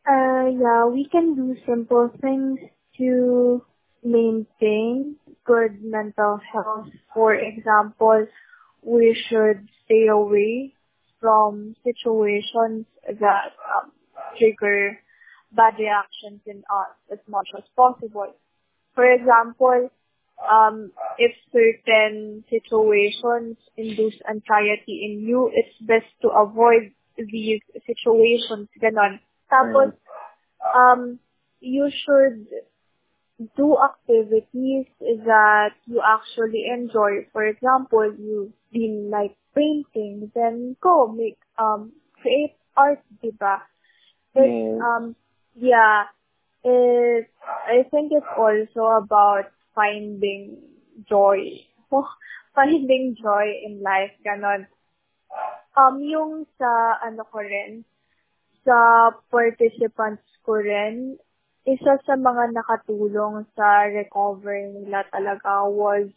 Uh, 0.06 0.50
yeah, 0.50 0.86
we 0.86 1.06
can 1.10 1.34
do 1.34 1.54
simple 1.66 2.10
things 2.18 2.58
to 2.98 3.62
maintain 4.02 5.16
good 5.44 5.82
mental 5.82 6.40
health. 6.52 6.88
For 7.14 7.34
example, 7.34 8.26
we 8.82 9.16
should 9.28 9.68
stay 9.84 10.08
away 10.08 10.74
from 11.20 11.76
situations 11.84 12.86
that 13.06 13.52
um, 13.76 13.92
trigger 14.38 14.98
bad 15.52 15.74
reactions 15.78 16.40
in 16.46 16.58
us 16.58 16.94
as 17.12 17.18
much 17.28 17.48
as 17.56 17.62
possible. 17.76 18.34
For 18.94 19.10
example, 19.10 19.90
um, 20.50 20.90
if 21.18 21.32
certain 21.52 22.44
situations 22.50 23.56
induce 23.76 24.14
anxiety 24.28 25.06
in 25.06 25.26
you, 25.26 25.50
it's 25.54 25.76
best 25.80 26.10
to 26.22 26.28
avoid 26.28 26.92
these 27.16 27.60
situations. 27.86 28.68
Ganon. 28.80 29.20
Tapos, 29.50 29.92
um, 30.74 31.18
you 31.60 31.90
should 31.90 32.46
do 33.56 33.76
activities 33.78 34.86
that 35.00 35.72
you 35.86 36.00
actually 36.04 36.66
enjoy. 36.72 37.26
For 37.32 37.44
example, 37.46 38.12
you 38.18 38.52
been 38.72 39.10
like 39.10 39.36
painting, 39.54 40.30
then 40.34 40.76
go 40.80 41.08
make 41.08 41.38
um 41.58 41.92
create 42.20 42.56
art, 42.76 43.00
diba? 43.22 43.60
It's, 44.34 44.58
Yes. 44.58 44.80
um 44.80 45.14
yeah, 45.54 46.04
it 46.64 47.28
I 47.66 47.82
think 47.90 48.12
it's 48.12 48.26
also 48.36 48.98
about 49.02 49.46
finding 49.74 50.58
joy. 51.08 51.60
finding 52.54 53.16
joy 53.20 53.46
in 53.64 53.82
life, 53.82 54.12
ganon. 54.26 54.66
Um, 55.76 56.00
yung 56.04 56.44
sa 56.58 57.00
ano 57.00 57.24
ko 57.32 57.40
rin, 57.40 57.84
sa 58.64 59.10
participants 59.32 60.24
ko 60.44 60.60
rin, 60.60 61.16
isa 61.62 61.98
sa 62.02 62.14
mga 62.18 62.58
nakatulong 62.58 63.46
sa 63.54 63.86
recovery 63.86 64.66
nila 64.74 65.06
talaga 65.14 65.70
was 65.70 66.10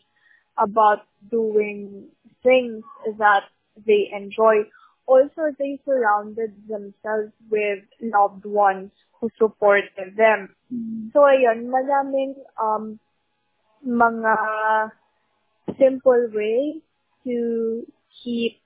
about 0.57 1.05
doing 1.29 2.09
things 2.41 2.81
that 3.21 3.45
they 3.85 4.09
enjoy. 4.09 4.65
Also, 5.05 5.53
they 5.59 5.77
surrounded 5.85 6.55
themselves 6.65 7.29
with 7.51 7.85
loved 8.01 8.45
ones 8.45 8.89
who 9.21 9.29
supported 9.37 10.17
them. 10.17 10.49
So, 11.13 11.29
ayun, 11.29 11.69
maraming 11.69 12.41
um, 12.57 12.97
mga 13.85 14.33
simple 15.77 16.25
way 16.33 16.81
to 17.25 17.85
keep 18.23 18.61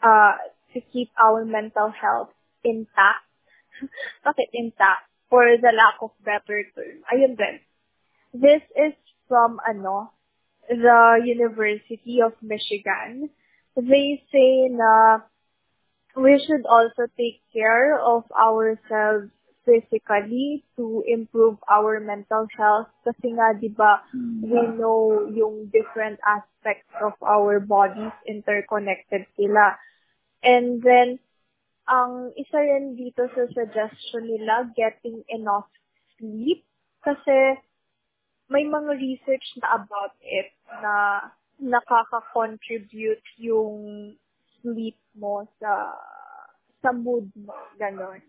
uh, 0.00 0.40
to 0.72 0.80
keep 0.92 1.10
our 1.20 1.44
mental 1.44 1.92
health 1.92 2.32
intact. 2.64 3.24
Bakit 4.26 4.48
intact? 4.56 5.07
For 5.28 5.44
the 5.60 5.72
lack 5.76 6.00
of 6.00 6.16
better 6.24 6.64
term. 6.72 7.04
Ayun 7.12 7.36
din. 7.36 7.60
This 8.32 8.64
is 8.76 8.96
from, 9.28 9.60
ano, 9.60 10.12
the 10.68 11.20
University 11.24 12.20
of 12.20 12.32
Michigan. 12.40 13.30
They 13.76 14.24
say 14.32 14.68
na 14.68 15.24
we 16.16 16.42
should 16.42 16.66
also 16.66 17.06
take 17.16 17.40
care 17.52 18.00
of 18.00 18.24
ourselves 18.34 19.30
physically 19.68 20.64
to 20.76 21.04
improve 21.06 21.60
our 21.68 22.00
mental 22.00 22.48
health 22.56 22.88
kasi 23.04 23.36
nga 23.36 23.52
'di 23.52 23.68
ba 23.76 24.00
hmm. 24.16 24.40
we 24.40 24.60
know 24.80 25.28
yung 25.28 25.68
different 25.68 26.16
aspects 26.24 26.88
of 27.04 27.12
our 27.20 27.60
bodies 27.60 28.16
interconnected 28.24 29.28
sila 29.36 29.76
and 30.40 30.80
then 30.80 31.20
ang 31.88 32.36
isa 32.36 32.60
rin 32.60 32.94
dito 32.94 33.24
sa 33.32 33.48
suggestion 33.48 34.28
nila 34.28 34.68
getting 34.76 35.24
enough 35.32 35.68
sleep 36.20 36.62
kasi 37.00 37.56
may 38.52 38.64
mga 38.64 38.96
research 38.96 39.46
na 39.60 39.80
about 39.80 40.16
it 40.20 40.52
na 40.84 41.20
nakaka-contribute 41.58 43.24
yung 43.40 44.12
sleep 44.60 44.96
mo 45.16 45.48
sa 45.60 45.96
sa 46.84 46.92
mood 46.94 47.28
mo 47.34 47.56
ganon 47.80 48.22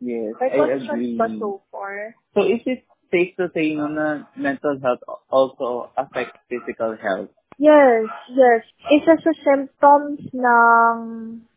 Yes, 0.00 0.34
Like, 0.40 0.52
I 0.52 0.76
agree. 0.76 1.16
thought 1.16 1.40
so 1.40 1.62
far? 1.72 2.14
So, 2.34 2.44
is 2.44 2.60
it 2.66 2.84
safe 3.10 3.32
to 3.40 3.48
say 3.54 3.74
no, 3.74 3.88
na 3.88 4.28
mental 4.36 4.76
health 4.82 5.00
also 5.30 5.88
affects 5.96 6.36
physical 6.52 6.96
health? 7.00 7.32
Yes, 7.56 8.04
yes. 8.28 8.62
Isa 8.92 9.16
sa 9.16 9.32
symptoms 9.40 10.20
ng 10.36 10.96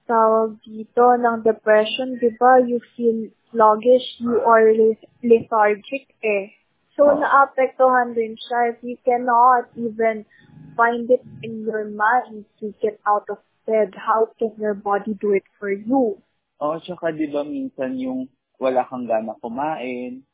tawag 0.10 0.58
dito, 0.66 1.14
ng 1.14 1.46
depression, 1.46 2.18
di 2.18 2.34
ba, 2.42 2.58
you 2.58 2.82
feel 2.98 3.30
sluggish, 3.54 4.18
you 4.18 4.42
are 4.42 4.74
le- 4.74 5.06
lethargic 5.22 6.10
eh. 6.26 6.50
So, 6.98 7.06
Oh. 7.08 7.16
naapektuhan 7.22 8.18
din 8.18 8.34
siya 8.36 8.74
if 8.74 8.82
you 8.82 8.98
cannot 9.06 9.70
even 9.78 10.26
find 10.74 11.06
it 11.14 11.22
in 11.46 11.64
your 11.64 11.86
mind 11.88 12.50
to 12.60 12.74
get 12.82 12.98
out 13.06 13.30
of 13.30 13.38
bed. 13.70 13.94
How 13.94 14.34
can 14.42 14.58
your 14.58 14.74
body 14.74 15.14
do 15.14 15.32
it 15.38 15.46
for 15.62 15.70
you? 15.70 16.18
O, 16.60 16.76
tsaka 16.82 17.14
di 17.16 17.30
ba 17.32 17.46
minsan 17.48 17.96
yung 17.96 18.28
wala 18.60 18.84
kang 18.90 19.08
gana 19.08 19.32
kumain 19.40 20.26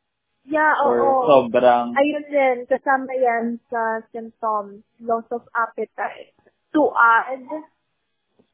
Yeah, 0.46 0.78
or 0.86 0.98
oo. 1.02 1.26
sobrang 1.26 1.98
Ayun 1.98 2.26
din, 2.30 2.58
kasama 2.70 3.10
yan 3.18 3.58
sa 3.66 4.06
symptoms, 4.14 4.86
loss 5.02 5.26
of 5.34 5.42
appetite. 5.58 6.34
To 6.78 6.94
add 6.94 7.46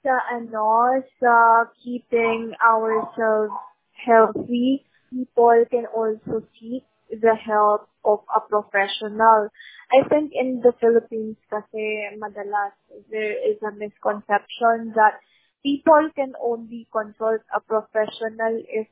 sa 0.02 0.18
ano, 0.34 1.02
sa 1.22 1.66
keeping 1.82 2.54
ourselves 2.58 3.54
healthy, 3.94 4.86
people 5.14 5.66
can 5.70 5.86
also 5.94 6.42
seek 6.58 6.86
the 7.10 7.36
help 7.36 7.90
of 8.06 8.26
a 8.34 8.42
professional. 8.42 9.50
I 9.92 10.08
think 10.08 10.32
in 10.34 10.64
the 10.64 10.74
Philippines 10.80 11.38
kasi 11.52 12.10
madalas 12.18 12.74
there 13.12 13.36
is 13.46 13.60
a 13.62 13.76
misconception 13.76 14.96
that 14.96 15.20
people 15.62 16.10
can 16.16 16.34
only 16.42 16.88
consult 16.90 17.44
a 17.54 17.60
professional 17.62 18.58
if 18.72 18.88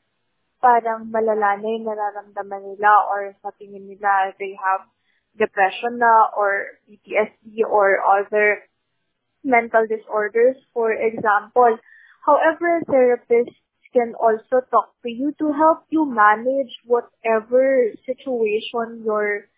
parang 0.60 1.08
malala 1.08 1.56
na 1.58 1.67
yung 1.72 1.88
nararamdaman 1.88 2.76
nila 2.76 3.08
or 3.08 3.32
sa 3.39 3.56
tingin 3.56 3.88
nila 3.88 4.36
they 4.38 4.54
have 4.60 4.84
depression 5.39 6.04
na 6.04 6.28
or 6.36 6.78
PTSD 6.84 7.63
or 7.63 8.04
other 8.04 8.68
mental 9.43 9.86
disorders, 9.88 10.56
for 10.73 10.91
example. 10.91 11.78
However, 12.25 12.82
therapists 12.88 13.56
can 13.93 14.13
also 14.15 14.61
talk 14.70 14.93
to 15.03 15.09
you 15.09 15.34
to 15.39 15.51
help 15.53 15.86
you 15.89 16.05
manage 16.05 16.78
whatever 16.86 17.89
situation 18.05 19.01
you're 19.03 19.49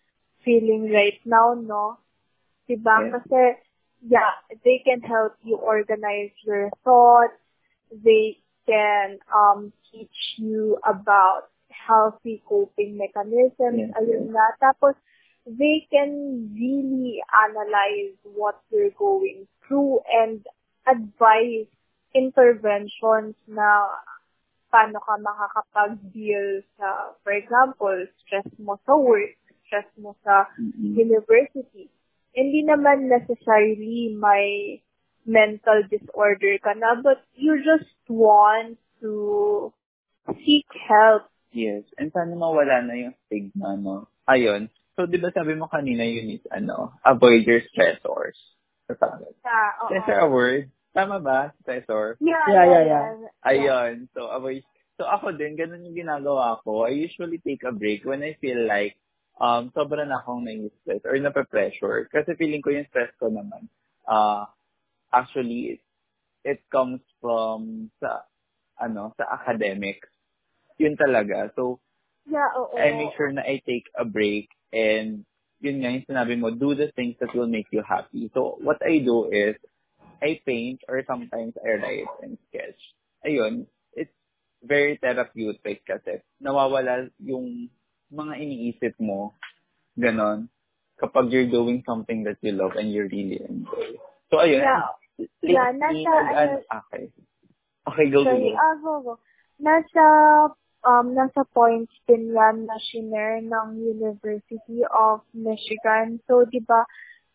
feeling 0.45 0.91
right 0.91 1.19
now, 1.25 1.53
no? 1.53 1.97
Diba? 2.69 3.11
Yeah. 3.11 3.11
Kasi, 3.19 3.41
yeah, 4.07 4.31
they 4.63 4.81
can 4.85 5.01
help 5.01 5.35
you 5.43 5.57
organize 5.57 6.31
your 6.45 6.69
thoughts. 6.83 7.35
They 7.91 8.39
can 8.67 9.19
um 9.35 9.73
teach 9.91 10.37
you 10.37 10.77
about 10.87 11.51
healthy 11.69 12.41
coping 12.47 12.95
mechanisms. 12.97 13.91
Yes, 13.91 13.93
Ayun 13.99 14.31
nga. 14.31 14.47
Tapos, 14.61 14.95
they 15.45 15.87
can 15.89 16.53
really 16.53 17.21
analyze 17.33 18.17
what 18.23 18.61
you're 18.71 18.93
going 18.97 19.47
through 19.67 19.99
and 20.11 20.45
advise 20.85 21.67
interventions 22.13 23.35
na 23.47 23.87
paano 24.71 24.99
ka 25.03 25.19
makakapag-deal 25.19 26.63
sa, 26.79 27.15
for 27.23 27.33
example, 27.35 27.97
stress 28.23 28.47
mo 28.59 28.79
sa 28.87 28.95
work, 28.95 29.35
stress 29.67 29.87
mo 29.99 30.15
sa 30.23 30.47
Mm-mm. 30.55 30.95
university. 30.95 31.91
Hindi 32.31 32.63
naman 32.63 33.11
necessarily 33.11 34.15
may 34.15 34.79
mental 35.27 35.83
disorder 35.91 36.55
ka 36.63 36.71
na, 36.73 36.95
but 37.03 37.19
you 37.35 37.59
just 37.59 37.91
want 38.07 38.79
to 39.03 39.73
seek 40.39 40.67
help. 40.87 41.27
Yes. 41.51 41.83
And 41.99 42.15
sana 42.15 42.31
mawala 42.31 42.79
na 42.87 42.95
yung 42.95 43.15
stigma, 43.27 43.75
no? 43.75 44.07
Ayun. 44.31 44.71
So, 45.01 45.09
di 45.09 45.17
ba 45.17 45.33
sabi 45.33 45.57
mo 45.57 45.65
kanina 45.65 46.05
yun 46.05 46.29
is, 46.37 46.45
ano, 46.53 46.93
avoid 47.01 47.41
your 47.49 47.65
stressors. 47.73 48.37
Sa 48.85 48.93
tawag. 48.93 49.33
Yeah, 49.41 49.81
oo. 49.81 49.97
Is 49.97 50.05
there 50.05 50.21
a 50.21 50.29
word? 50.29 50.69
Tama 50.93 51.17
ba? 51.17 51.57
Stressor? 51.65 52.21
Yeah, 52.21 52.37
Yeah, 52.45 52.65
yeah, 52.69 52.83
yeah, 52.85 53.05
yeah. 53.17 53.33
Ayun. 53.41 54.05
So, 54.13 54.29
avoid. 54.29 54.61
So, 55.01 55.09
ako 55.09 55.33
din, 55.33 55.57
ganun 55.57 55.81
yung 55.89 55.97
ginagawa 55.97 56.61
ko. 56.61 56.85
I 56.85 56.93
usually 56.93 57.41
take 57.41 57.65
a 57.65 57.73
break 57.73 58.05
when 58.05 58.21
I 58.21 58.37
feel 58.37 58.61
like 58.69 58.93
um, 59.41 59.73
sobra 59.73 60.05
na 60.05 60.21
akong 60.21 60.45
nai-stress 60.45 61.01
or 61.01 61.17
nape-pressure. 61.17 62.05
Kasi 62.13 62.37
feeling 62.37 62.61
ko 62.61 62.69
yung 62.69 62.85
stress 62.93 63.09
ko 63.17 63.33
naman, 63.33 63.73
uh, 64.05 64.45
actually, 65.09 65.81
it, 65.81 65.81
it 66.45 66.61
comes 66.69 67.01
from 67.17 67.89
sa, 67.97 68.29
ano, 68.77 69.17
sa 69.17 69.33
academics. 69.33 70.05
Yun 70.77 70.93
talaga. 70.93 71.49
So, 71.57 71.81
Yeah, 72.29 72.53
oo. 72.53 72.77
I 72.77 72.93
make 72.93 73.17
sure 73.17 73.33
na 73.33 73.41
I 73.41 73.65
take 73.65 73.89
a 73.97 74.05
break 74.05 74.45
and 74.73 75.23
yun 75.61 75.77
nga 75.83 75.93
yung 75.93 76.07
sinabi 76.09 76.33
mo, 76.39 76.49
do 76.49 76.73
the 76.73 76.89
things 76.97 77.15
that 77.21 77.31
will 77.37 77.47
make 77.47 77.69
you 77.71 77.83
happy. 77.85 78.31
So, 78.33 78.57
what 78.59 78.81
I 78.81 78.97
do 78.99 79.29
is, 79.29 79.55
I 80.21 80.41
paint 80.45 80.81
or 80.89 81.01
sometimes 81.05 81.53
I 81.61 81.81
write 81.81 82.11
and 82.21 82.37
sketch. 82.49 82.77
Ayun, 83.25 83.65
it's 83.93 84.13
very 84.61 84.97
therapeutic 84.97 85.85
kasi 85.85 86.21
nawawala 86.41 87.09
yung 87.21 87.69
mga 88.13 88.33
iniisip 88.37 88.97
mo, 89.01 89.33
ganon, 89.97 90.49
kapag 91.01 91.33
you're 91.33 91.49
doing 91.49 91.81
something 91.85 92.25
that 92.25 92.37
you 92.41 92.53
love 92.53 92.77
and 92.77 92.93
you 92.93 93.09
really 93.09 93.41
enjoy. 93.41 93.97
So, 94.29 94.41
ayun. 94.41 94.61
Yeah. 94.65 94.85
lately, 95.17 95.53
Yeah, 95.53 95.69
nasa, 95.73 96.13
ano- 96.37 96.65
okay. 96.65 97.03
Okay, 97.81 98.05
go, 98.13 98.23
Sorry, 98.23 98.53
go. 98.53 98.57
ah, 98.61 98.75
go, 98.77 98.93
go. 99.01 99.13
Nasa, 99.61 100.03
um, 100.83 101.13
nasa 101.13 101.45
points 101.53 101.93
din 102.09 102.33
yan 102.33 102.65
na 102.65 102.77
shinare 102.81 103.41
ng 103.41 103.67
University 103.77 104.81
of 104.89 105.21
Michigan. 105.33 106.21
So, 106.25 106.45
di 106.45 106.61
ba, 106.61 106.85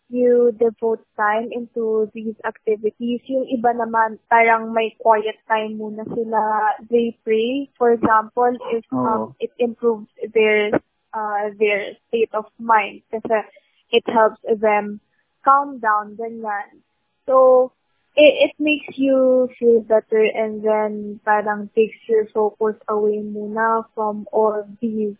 you 0.08 0.54
devote 0.54 1.02
time 1.18 1.50
into 1.50 2.10
these 2.14 2.38
activities. 2.46 3.22
Yung 3.26 3.46
iba 3.50 3.74
naman, 3.74 4.18
parang 4.30 4.70
may 4.70 4.94
quiet 5.02 5.38
time 5.50 5.78
muna 5.78 6.06
sila. 6.14 6.74
They 6.86 7.18
pray, 7.26 7.70
for 7.74 7.90
example, 7.90 8.54
if 8.70 8.86
um, 8.94 9.34
it 9.42 9.50
improves 9.58 10.10
their 10.30 10.70
uh, 11.10 11.50
their 11.58 11.98
state 12.06 12.30
of 12.34 12.46
mind. 12.58 13.02
Kasi 13.10 13.46
it 13.90 14.06
helps 14.06 14.42
them 14.46 15.02
calm 15.42 15.78
down, 15.78 16.14
ganyan. 16.18 16.82
So, 17.26 17.70
it, 18.16 18.50
it 18.50 18.54
makes 18.58 18.96
you 18.96 19.48
feel 19.58 19.80
better 19.84 20.24
and 20.24 20.64
then 20.64 21.20
parang 21.24 21.68
takes 21.76 21.96
your 22.08 22.26
focus 22.32 22.76
away 22.88 23.20
muna 23.20 23.84
from 23.94 24.26
all 24.32 24.64
these 24.80 25.16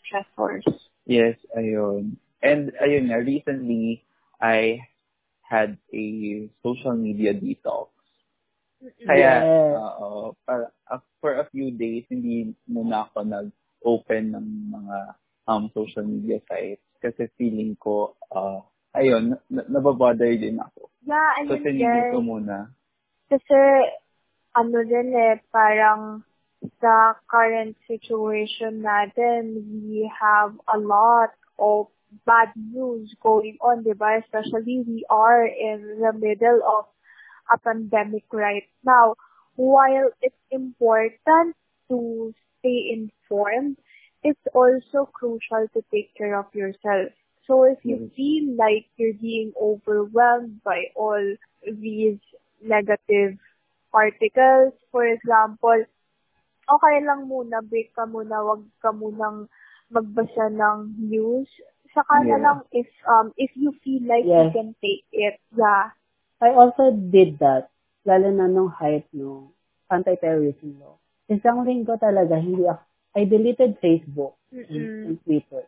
stressors. 0.00 0.64
Yes, 1.04 1.36
ayun. 1.56 2.16
And 2.42 2.72
ayun 2.80 3.12
nga, 3.12 3.20
recently, 3.20 4.04
I 4.40 4.80
had 5.44 5.76
a 5.92 6.04
social 6.64 6.96
media 6.96 7.36
detox. 7.36 7.92
Kaya, 9.04 9.42
Yes. 9.42 9.76
oo, 9.76 10.36
para, 10.46 10.70
uh, 10.88 11.02
for 11.20 11.40
a 11.40 11.48
few 11.50 11.72
days, 11.74 12.04
hindi 12.08 12.54
muna 12.68 13.08
ako 13.10 13.26
nag-open 13.26 14.24
ng 14.32 14.46
mga 14.70 14.96
um, 15.48 15.68
social 15.74 16.04
media 16.06 16.38
sites 16.46 16.84
kasi 17.02 17.26
feeling 17.36 17.74
ko, 17.80 18.14
uh, 18.30 18.60
ayun, 18.94 19.34
na- 19.50 19.68
nababother 19.68 20.30
din 20.36 20.60
ako. 20.62 20.87
Yeah, 21.06 21.30
So, 21.46 21.54
ayun 21.54 21.62
tinigil 21.62 22.04
ko 22.10 22.18
din. 22.20 22.26
muna. 22.26 22.56
Kasi, 23.30 23.60
ano 24.56 24.78
din 24.84 25.14
eh, 25.14 25.38
parang 25.52 26.24
sa 26.82 27.14
current 27.30 27.76
situation 27.86 28.82
natin, 28.82 29.62
we 29.86 30.10
have 30.10 30.58
a 30.66 30.78
lot 30.78 31.30
of 31.58 31.86
bad 32.26 32.50
news 32.56 33.14
going 33.22 33.56
on, 33.60 33.84
di 33.84 33.94
ba? 33.94 34.18
Especially 34.18 34.82
we 34.82 35.04
are 35.10 35.44
in 35.46 36.00
the 36.00 36.12
middle 36.16 36.60
of 36.64 36.88
a 37.52 37.58
pandemic 37.58 38.24
right 38.32 38.66
now. 38.82 39.14
While 39.54 40.10
it's 40.22 40.38
important 40.50 41.54
to 41.90 42.32
stay 42.58 42.90
informed, 42.94 43.76
it's 44.22 44.46
also 44.54 45.06
crucial 45.12 45.66
to 45.74 45.80
take 45.92 46.14
care 46.16 46.38
of 46.38 46.50
yourself. 46.54 47.12
So 47.48 47.64
if 47.64 47.80
you 47.84 47.98
Yes. 47.98 48.10
feel 48.14 48.54
like 48.56 48.86
you're 48.96 49.18
being 49.18 49.52
overwhelmed 49.58 50.62
by 50.62 50.92
all 50.94 51.24
these 51.64 52.20
negative 52.62 53.38
particles, 53.90 54.74
for 54.92 55.04
example, 55.08 55.82
okay 56.68 56.96
lang 57.04 57.26
muna, 57.26 57.64
break 57.64 57.90
ka 57.96 58.04
muna, 58.06 58.44
wag 58.44 58.62
ka 58.84 58.92
munang 58.92 59.48
magbasa 59.90 60.52
ng 60.52 60.94
news. 61.00 61.48
Saka 61.96 62.22
na 62.28 62.36
Yeah. 62.36 62.44
lang 62.44 62.58
if 62.70 62.88
um 63.08 63.32
if 63.40 63.50
you 63.56 63.72
feel 63.82 64.04
like 64.06 64.28
you 64.36 64.46
Yes. 64.46 64.52
can 64.52 64.76
take 64.84 65.04
it. 65.12 65.40
Yeah. 65.56 65.96
I 66.40 66.52
also 66.54 66.92
did 66.92 67.38
that, 67.40 67.72
lalo 68.06 68.30
na 68.30 68.46
nung 68.46 68.68
height 68.70 69.08
no 69.16 69.52
anti-terrorism 69.90 70.78
law. 70.78 71.00
Isang 71.32 71.64
linggo 71.64 71.96
talaga, 71.98 72.36
hindi 72.38 72.68
ako, 72.68 72.82
I 73.16 73.22
deleted 73.24 73.80
Facebook 73.80 74.36
and, 74.68 74.92
and 75.02 75.16
Twitter 75.24 75.64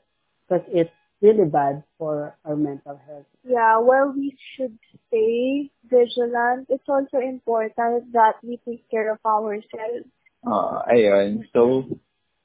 because 0.46 0.64
it's 0.70 0.99
really 1.22 1.44
bad 1.48 1.84
for 1.98 2.36
our 2.44 2.56
mental 2.56 3.00
health. 3.06 3.26
Yeah, 3.44 3.78
well, 3.78 4.12
we 4.16 4.36
should 4.56 4.76
stay 5.08 5.70
vigilant. 5.84 6.66
It's 6.68 6.88
also 6.88 7.18
important 7.18 8.12
that 8.12 8.40
we 8.42 8.60
take 8.66 8.88
care 8.90 9.12
of 9.12 9.20
ourselves. 9.24 10.08
Uh, 10.44 10.82
ayun. 10.88 11.44
So, 11.52 11.84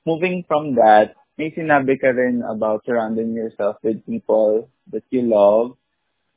moving 0.05 0.43
from 0.47 0.75
that, 0.75 1.15
may 1.39 1.51
sinabi 1.51 1.99
ka 1.99 2.11
rin 2.11 2.43
about 2.43 2.83
surrounding 2.85 3.33
yourself 3.33 3.77
with 3.83 4.03
people 4.05 4.67
that 4.91 5.03
you 5.09 5.23
love. 5.23 5.75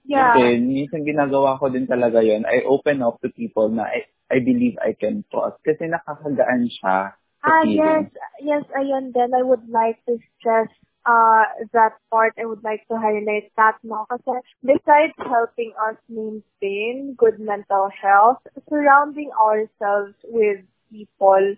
Yeah. 0.07 0.35
Kasi 0.35 0.63
minsan 0.63 1.05
ginagawa 1.05 1.59
ko 1.59 1.69
din 1.69 1.87
talaga 1.87 2.23
yon 2.25 2.47
I 2.49 2.65
open 2.65 3.03
up 3.03 3.21
to 3.21 3.29
people 3.35 3.69
na 3.69 3.87
I, 3.87 4.07
I 4.31 4.39
believe 4.41 4.79
I 4.81 4.95
can 4.95 5.23
trust. 5.29 5.61
Kasi 5.67 5.91
nakakagaan 5.91 6.71
siya. 6.71 7.19
sa 7.39 7.47
Ah, 7.47 7.63
yes, 7.63 8.11
feeling. 8.11 8.11
yes, 8.43 8.65
ayun 8.75 9.15
then 9.15 9.31
I 9.35 9.43
would 9.43 9.69
like 9.71 10.03
to 10.07 10.19
stress 10.39 10.69
uh, 11.09 11.45
that 11.73 11.97
part. 12.11 12.35
I 12.39 12.45
would 12.45 12.63
like 12.63 12.87
to 12.89 13.01
highlight 13.01 13.51
that, 13.57 13.81
no? 13.83 14.05
Kasi 14.13 14.45
besides 14.61 15.17
helping 15.17 15.73
us 15.89 15.97
maintain 16.09 17.17
good 17.17 17.41
mental 17.41 17.89
health, 17.89 18.45
surrounding 18.69 19.33
ourselves 19.33 20.15
with 20.29 20.61
people 20.93 21.57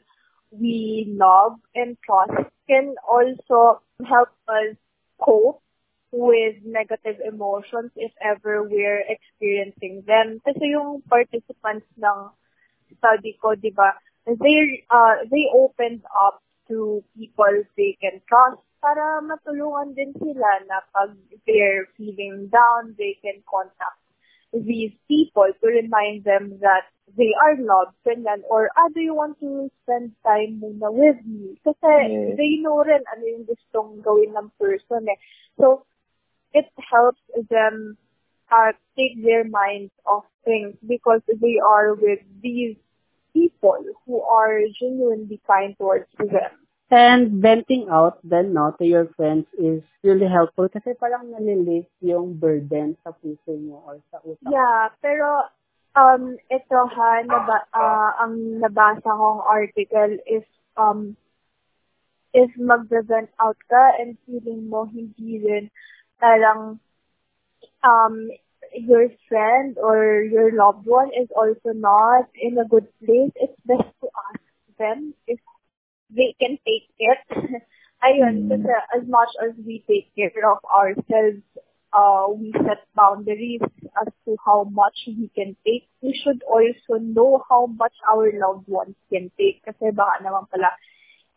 we 0.50 1.06
love 1.10 1.58
and 1.74 1.96
trust 2.04 2.50
can 2.68 2.94
also 3.06 3.82
help 4.06 4.30
us 4.48 4.74
cope 5.22 5.62
with 6.12 6.56
negative 6.64 7.22
emotions 7.22 7.90
if 7.94 8.10
ever 8.22 8.66
we're 8.66 9.02
experiencing 9.06 10.02
them. 10.06 10.42
Kasi 10.42 10.74
yung 10.74 11.02
participants 11.06 11.86
ng 11.98 12.34
study 12.98 13.38
ko, 13.38 13.54
di 13.54 13.70
ba, 13.70 13.94
they, 14.26 14.82
uh, 14.90 15.22
they 15.30 15.46
opened 15.54 16.02
up 16.10 16.42
to 16.70 17.02
people 17.18 17.54
they 17.76 17.98
can 18.00 18.22
trust 18.30 18.62
para 18.80 19.20
matulungan 19.20 19.92
din 19.92 20.14
sila 20.16 20.50
na 20.64 20.80
pag 20.96 21.12
they're 21.44 21.84
feeling 22.00 22.48
down, 22.48 22.96
they 22.96 23.18
can 23.20 23.44
contact 23.44 24.00
these 24.52 24.92
people 25.06 25.46
to 25.46 25.66
remind 25.68 26.24
them 26.24 26.58
that 26.64 26.88
they 27.16 27.34
are 27.42 27.58
loved, 27.58 27.94
ganyan, 28.06 28.42
or 28.48 28.70
ah, 28.78 28.88
do 28.94 29.00
you 29.00 29.14
want 29.14 29.38
to 29.40 29.70
spend 29.82 30.14
time 30.24 30.62
muna 30.62 30.90
with 30.90 31.18
me? 31.26 31.58
Kasi 31.62 31.90
Yes. 32.08 32.38
they 32.38 32.58
know 32.62 32.82
rin 32.82 33.02
ano 33.10 33.24
yung 33.26 33.44
gustong 33.46 34.00
gawin 34.02 34.34
ng 34.34 34.50
person 34.58 35.06
eh. 35.10 35.18
So, 35.58 35.84
it 36.54 36.66
helps 36.78 37.22
them 37.50 37.98
uh, 38.50 38.72
take 38.96 39.22
their 39.22 39.44
minds 39.46 39.92
off 40.06 40.26
things 40.44 40.74
because 40.86 41.22
they 41.26 41.58
are 41.62 41.94
with 41.94 42.22
these 42.42 42.78
people 43.32 43.78
who 44.06 44.22
are 44.22 44.58
genuinely 44.78 45.40
kind 45.46 45.74
towards 45.78 46.10
them. 46.18 46.59
And 46.90 47.38
venting 47.38 47.86
out 47.86 48.18
then 48.26 48.52
no, 48.52 48.74
to 48.78 48.84
your 48.84 49.06
friends 49.14 49.46
is 49.54 49.78
really 50.02 50.26
helpful 50.26 50.66
kasi 50.66 50.90
parang 50.98 51.30
nalilift 51.30 51.94
yung 52.02 52.34
burden 52.34 52.98
sa 53.06 53.14
puso 53.14 53.54
mo 53.54 53.78
or 53.86 54.02
sa 54.10 54.18
utak. 54.26 54.50
Yeah, 54.50 54.90
pero 54.98 55.46
um 55.94 56.34
ito 56.50 56.78
ha, 56.90 57.22
naba, 57.22 57.62
ah, 57.70 58.26
ang 58.26 58.58
nabasa 58.58 59.06
kong 59.06 59.38
article 59.46 60.18
is 60.26 60.42
um 60.74 61.14
if 62.34 62.50
mag-vent 62.58 63.30
out 63.38 63.58
ka 63.70 63.94
and 63.94 64.18
feeling 64.26 64.66
mo 64.66 64.82
hindi 64.90 65.38
rin 65.46 65.70
parang 66.18 66.82
um 67.86 68.14
your 68.74 69.14
friend 69.30 69.78
or 69.78 70.26
your 70.26 70.50
loved 70.58 70.90
one 70.90 71.14
is 71.14 71.30
also 71.38 71.70
not 71.70 72.26
in 72.34 72.58
a 72.58 72.66
good 72.66 72.86
place, 72.98 73.30
it's 73.38 73.58
best 73.62 73.90
to 74.02 74.10
ask 74.30 74.42
them 74.74 75.14
if 75.30 75.38
they 76.14 76.34
can 76.38 76.58
take 76.66 76.88
it. 76.98 77.20
Ayun, 78.00 78.48
Mm. 78.48 78.48
kasi 78.48 78.72
as 78.96 79.04
much 79.06 79.32
as 79.44 79.52
we 79.60 79.84
take 79.84 80.08
care 80.16 80.32
of 80.48 80.64
ourselves, 80.64 81.44
uh, 81.92 82.26
we 82.32 82.52
set 82.64 82.86
boundaries 82.96 83.60
as 84.00 84.08
to 84.24 84.36
how 84.44 84.64
much 84.64 84.96
we 85.06 85.28
can 85.34 85.56
take. 85.66 85.84
We 86.00 86.16
should 86.16 86.42
also 86.48 86.96
know 86.96 87.44
how 87.48 87.66
much 87.66 87.92
our 88.08 88.32
loved 88.32 88.68
ones 88.68 88.96
can 89.12 89.30
take. 89.36 89.60
Kasi 89.66 89.92
baka 89.92 90.24
naman 90.24 90.48
pala 90.48 90.72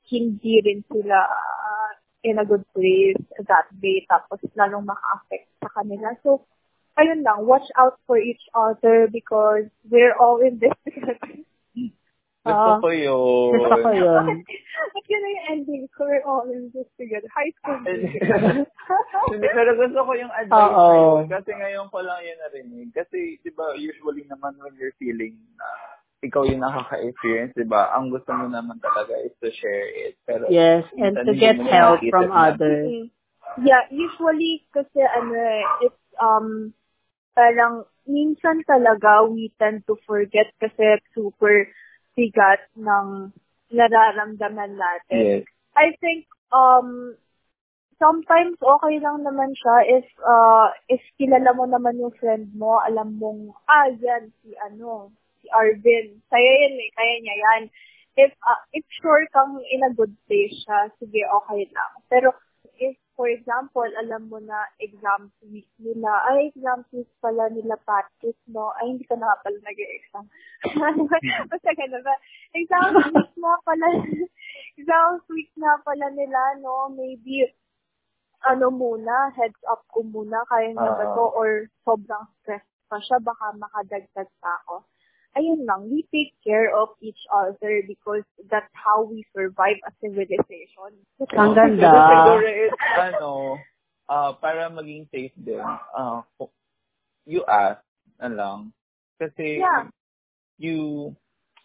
hindi 0.07 0.61
rin 0.63 0.83
sila 0.87 1.19
uh, 1.27 1.91
in 2.23 2.39
a 2.39 2.45
good 2.45 2.63
place 2.71 3.19
that 3.43 3.67
day 3.83 4.07
tapos 4.07 4.39
lalong 4.55 4.87
maka-affect 4.87 5.47
sa 5.59 5.69
kanila. 5.75 6.15
So, 6.23 6.47
ayun 6.95 7.23
lang, 7.27 7.43
watch 7.43 7.67
out 7.75 7.99
for 8.07 8.15
each 8.15 8.43
other 8.55 9.11
because 9.11 9.67
we're 9.89 10.15
all 10.15 10.39
in 10.39 10.59
this 10.59 10.75
together. 10.87 11.19
Gusto 12.43 12.71
ko 12.83 12.89
yun. 12.91 13.55
Gusto 13.55 13.75
ko 13.79 13.89
yun. 13.95 14.25
Ba't 14.91 15.05
yun 15.07 15.23
yung 15.23 15.43
ending 15.47 15.83
ko? 15.95 16.03
We're 16.03 16.27
all 16.27 16.43
in 16.51 16.67
this 16.75 16.91
together. 16.99 17.31
High 17.31 17.55
school 17.55 17.79
Hindi, 19.31 19.47
pero 19.47 19.71
gusto 19.79 19.99
ko 20.03 20.11
yung 20.11 20.33
advice 20.35 20.75
na 20.75 20.95
yun. 20.99 21.23
Kasi 21.31 21.49
ngayon 21.55 21.87
ko 21.87 22.03
lang 22.03 22.19
yun 22.19 22.37
narinig. 22.43 22.91
Kasi, 22.91 23.39
di 23.39 23.51
ba, 23.55 23.71
usually 23.79 24.27
naman 24.27 24.59
when 24.59 24.75
you're 24.75 24.95
feeling 24.99 25.39
na 25.55 25.67
ikaw 26.19 26.43
yung 26.43 26.59
nakaka-experience, 26.59 27.55
di 27.55 27.63
ba, 27.63 27.95
ang 27.95 28.11
gusto 28.11 28.31
mo 28.35 28.51
naman 28.51 28.75
talaga 28.83 29.15
is 29.23 29.35
to 29.39 29.47
share 29.55 29.87
it. 29.87 30.19
Pero, 30.27 30.51
Yes, 30.51 30.83
and 30.99 31.15
to 31.23 31.31
get 31.35 31.55
help 31.63 32.03
from 32.11 32.27
na- 32.27 32.51
others. 32.51 32.91
Mm. 32.91 33.07
Yeah, 33.63 33.85
usually 33.93 34.65
kasi 34.73 34.97
ano 34.97 35.35
eh, 35.37 35.63
it's 35.85 36.03
um 36.17 36.73
parang 37.37 37.85
minsan 38.09 38.65
talaga 38.65 39.29
we 39.29 39.53
tend 39.61 39.85
to 39.85 39.93
forget 40.09 40.49
kasi 40.57 40.97
super 41.13 41.69
bigat 42.13 42.61
ng 42.77 43.33
nararamdaman 43.73 44.77
natin. 44.77 45.43
Yes. 45.43 45.43
I 45.73 45.97
think 45.97 46.29
um 46.53 47.17
sometimes 47.97 48.57
okay 48.61 49.01
lang 49.01 49.25
naman 49.25 49.57
siya 49.57 50.01
if 50.01 50.07
uh 50.21 50.69
if 50.89 51.01
kilala 51.17 51.57
mo 51.57 51.65
naman 51.65 51.97
yung 51.97 52.13
friend 52.17 52.53
mo, 52.53 52.77
alam 52.85 53.17
mong 53.17 53.53
ah 53.65 53.89
yan 53.89 54.29
si 54.41 54.53
ano, 54.61 55.09
si 55.41 55.49
Arvin. 55.49 56.21
Kaya 56.29 56.51
yan 56.67 56.75
eh, 56.77 56.89
kaya 56.93 57.15
niya 57.21 57.35
yan. 57.37 57.63
If 58.13 58.31
uh, 58.45 58.61
if 58.77 58.85
sure 59.01 59.25
kang 59.33 59.57
in 59.73 59.81
a 59.81 59.91
good 59.97 60.13
place 60.29 60.53
siya, 60.61 60.93
sige 61.01 61.25
okay 61.25 61.65
lang. 61.73 61.91
Pero 62.13 62.37
for 63.13 63.29
example, 63.29 63.85
alam 63.85 64.25
mo 64.29 64.41
na 64.41 64.65
exam 64.81 65.29
week 65.45 65.69
nila, 65.77 66.09
ay 66.33 66.49
exam 66.49 66.81
week 66.89 67.09
pala 67.21 67.49
nila 67.53 67.77
Patrick, 67.85 68.37
no? 68.49 68.73
Ay, 68.81 68.93
hindi 68.93 69.05
ka 69.05 69.15
na 69.17 69.29
nga 69.29 69.43
pala 69.45 69.57
nag-exam. 69.61 70.25
Basta 71.51 71.69
ganun 71.77 72.01
ba? 72.01 72.15
Exam 72.57 72.89
week 73.13 73.33
na 73.37 73.53
pala, 73.61 73.87
exam 74.81 75.21
week 75.29 75.51
na 75.57 75.77
pala 75.85 76.07
nila, 76.09 76.41
no? 76.61 76.89
Maybe, 76.89 77.45
ano 78.49 78.73
muna, 78.73 79.31
heads 79.37 79.61
up 79.69 79.85
ko 79.93 80.01
muna, 80.03 80.41
kaya 80.49 80.73
niya 80.73 80.91
ba 80.97 81.05
to, 81.13 81.23
Oo. 81.29 81.37
or 81.37 81.49
sobrang 81.85 82.25
stress 82.41 82.65
pa 82.89 82.97
siya, 82.99 83.21
baka 83.21 83.53
makadagdag 83.55 84.29
pa 84.41 84.51
ako. 84.65 84.83
Ayun 85.33 85.65
lang, 85.65 85.89
we 85.89 86.05
take 86.13 86.37
care 86.45 86.69
of 86.77 86.93
each 87.01 87.19
other 87.33 87.81
because 87.89 88.21
that's 88.53 88.69
how 88.77 89.01
we 89.01 89.25
survive 89.33 89.81
as 89.81 89.93
civilization. 89.97 90.93
Ang 91.33 91.57
Pero 91.57 91.57
ganda. 91.57 91.89
siguro 92.05 92.47
ano, 93.01 93.31
ah 94.05 94.37
para 94.37 94.69
maging 94.69 95.09
safe 95.09 95.33
din, 95.41 95.57
ah 95.97 96.21
you 97.25 97.41
ask 97.49 97.81
na 98.19 98.29
lang. 98.29 98.59
Kasi, 99.17 99.57
Yeah. 99.63 99.89
you, 100.59 101.11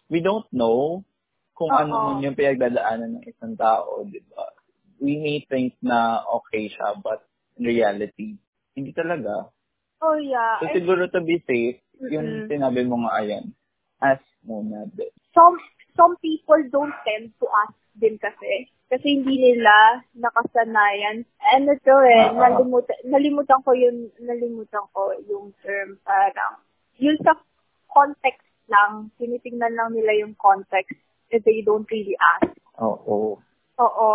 we 0.09 0.19
don't 0.23 0.47
know 0.49 1.03
kung 1.53 1.69
ano 1.75 1.91
Oo. 1.93 2.05
man 2.09 2.23
yung 2.23 2.39
pinagdadaanan 2.39 3.19
ng 3.19 3.25
isang 3.27 3.53
tao, 3.59 4.07
di 4.07 4.23
ba? 4.31 4.47
We 4.99 5.19
may 5.19 5.43
think 5.47 5.75
na 5.83 6.23
okay 6.41 6.71
siya, 6.71 6.95
but 7.03 7.23
in 7.59 7.67
reality, 7.67 8.39
hindi 8.75 8.91
talaga. 8.95 9.51
Oh 9.99 10.15
yeah. 10.15 10.63
So 10.63 10.71
I 10.71 10.79
siguro 10.79 11.11
to 11.11 11.19
be 11.19 11.43
safe, 11.43 11.83
yung 11.99 12.47
Mm-mm. 12.47 12.47
sinabi 12.47 12.87
mo 12.87 13.03
nga 13.03 13.19
ayan, 13.19 13.51
ask 14.01 14.23
muna 14.47 14.87
din. 14.95 15.11
some 15.35 15.59
some 15.95 16.15
people 16.23 16.59
don't 16.71 16.95
tend 17.03 17.31
to 17.39 17.45
ask 17.67 17.75
din 17.99 18.15
kasi. 18.17 18.71
Kasi 18.89 19.21
hindi 19.21 19.37
nila 19.37 20.01
nakasanayan. 20.17 21.21
Ano 21.53 21.77
to 21.85 21.95
eh, 22.09 22.25
Oo. 22.33 22.41
nalimutan, 22.41 22.97
nalimutan 23.05 23.61
ko 23.61 23.75
yung, 23.77 24.09
nalimutan 24.17 24.81
ko 24.95 25.13
yung 25.29 25.53
term 25.61 26.01
parang, 26.01 26.57
yung 26.97 27.19
sa 27.21 27.37
context 27.91 28.47
lang, 28.65 29.13
tinitingnan 29.21 29.77
lang 29.77 29.93
nila 29.93 30.17
yung 30.17 30.33
context 30.41 30.97
if 31.29 31.45
they 31.45 31.61
don't 31.61 31.85
really 31.93 32.17
ask. 32.39 32.49
Oo. 32.81 33.37
Oo. 33.77 34.09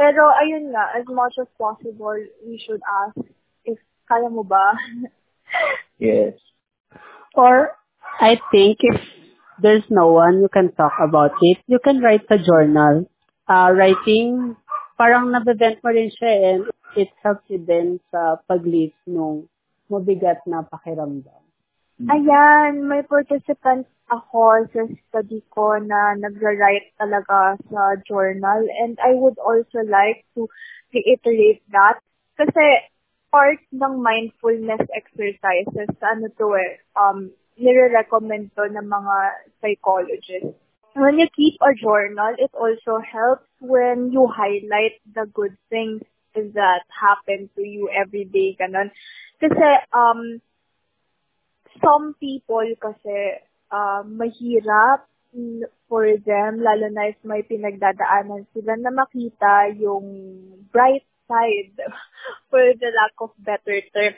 Pero 0.00 0.22
ayun 0.40 0.72
nga, 0.72 0.96
as 0.96 1.04
much 1.12 1.36
as 1.36 1.50
possible, 1.60 2.16
we 2.48 2.56
should 2.64 2.80
ask 3.04 3.20
if 3.68 3.76
kaya 4.08 4.30
mo 4.32 4.40
ba. 4.40 4.72
Yes. 6.00 6.34
Or, 7.36 7.76
I 8.18 8.40
think 8.50 8.82
if 8.82 8.98
there's 9.60 9.84
no 9.90 10.12
one 10.12 10.40
you 10.40 10.48
can 10.48 10.72
talk 10.72 10.92
about 11.00 11.32
it, 11.40 11.58
you 11.66 11.78
can 11.78 12.00
write 12.00 12.26
a 12.30 12.38
journal. 12.38 13.08
Uh, 13.44 13.68
writing, 13.76 14.56
parang 14.96 15.28
nabevent 15.28 15.82
mo 15.84 15.92
rin 15.92 16.08
siya 16.08 16.32
and 16.56 16.62
it 16.96 17.12
helps 17.20 17.44
you 17.52 17.60
din 17.60 18.00
sa 18.08 18.40
pag-live 18.48 18.94
nung 19.04 19.44
mabigat 19.92 20.40
na 20.48 20.64
pakiramdam. 20.64 21.42
Ayan, 22.10 22.88
may 22.90 23.06
participant 23.06 23.86
ako 24.10 24.66
sa 24.74 24.82
study 25.08 25.40
ko 25.54 25.78
na 25.78 26.18
nagra-write 26.18 26.90
talaga 26.98 27.54
sa 27.70 27.82
journal 28.02 28.66
and 28.82 28.98
I 28.98 29.14
would 29.14 29.38
also 29.38 29.84
like 29.86 30.26
to 30.34 30.50
reiterate 30.90 31.62
that 31.70 32.02
kasi 32.34 32.90
part 33.30 33.62
ng 33.74 33.98
mindfulness 33.98 34.82
exercises, 34.94 35.90
ano 36.02 36.30
to 36.38 36.54
eh, 36.54 36.78
um, 36.94 37.34
nire-recommend 37.58 38.50
ng 38.54 38.88
mga 38.88 39.16
psychologists. 39.60 40.58
When 40.94 41.18
you 41.18 41.26
keep 41.34 41.58
a 41.58 41.74
journal, 41.74 42.38
it 42.38 42.54
also 42.54 43.02
helps 43.02 43.50
when 43.58 44.14
you 44.14 44.30
highlight 44.30 45.02
the 45.10 45.26
good 45.26 45.58
things 45.70 46.02
that 46.34 46.82
happen 46.90 47.50
to 47.54 47.62
you 47.62 47.90
every 47.90 48.26
day, 48.26 48.54
ganun. 48.54 48.90
Kasi, 49.42 49.68
um, 49.90 50.38
some 51.82 52.14
people 52.18 52.66
kasi 52.78 53.42
uh, 53.70 54.02
mahirap 54.06 55.06
for 55.90 56.06
them, 56.22 56.62
lalo 56.62 56.86
na 56.94 57.10
if 57.10 57.18
may 57.26 57.42
pinagdadaanan 57.42 58.46
sila 58.54 58.78
na 58.78 58.94
makita 58.94 59.74
yung 59.74 60.06
bright 60.70 61.06
side 61.26 61.74
for 62.50 62.62
the 62.62 62.90
lack 62.94 63.14
of 63.18 63.34
better 63.42 63.82
term. 63.90 64.14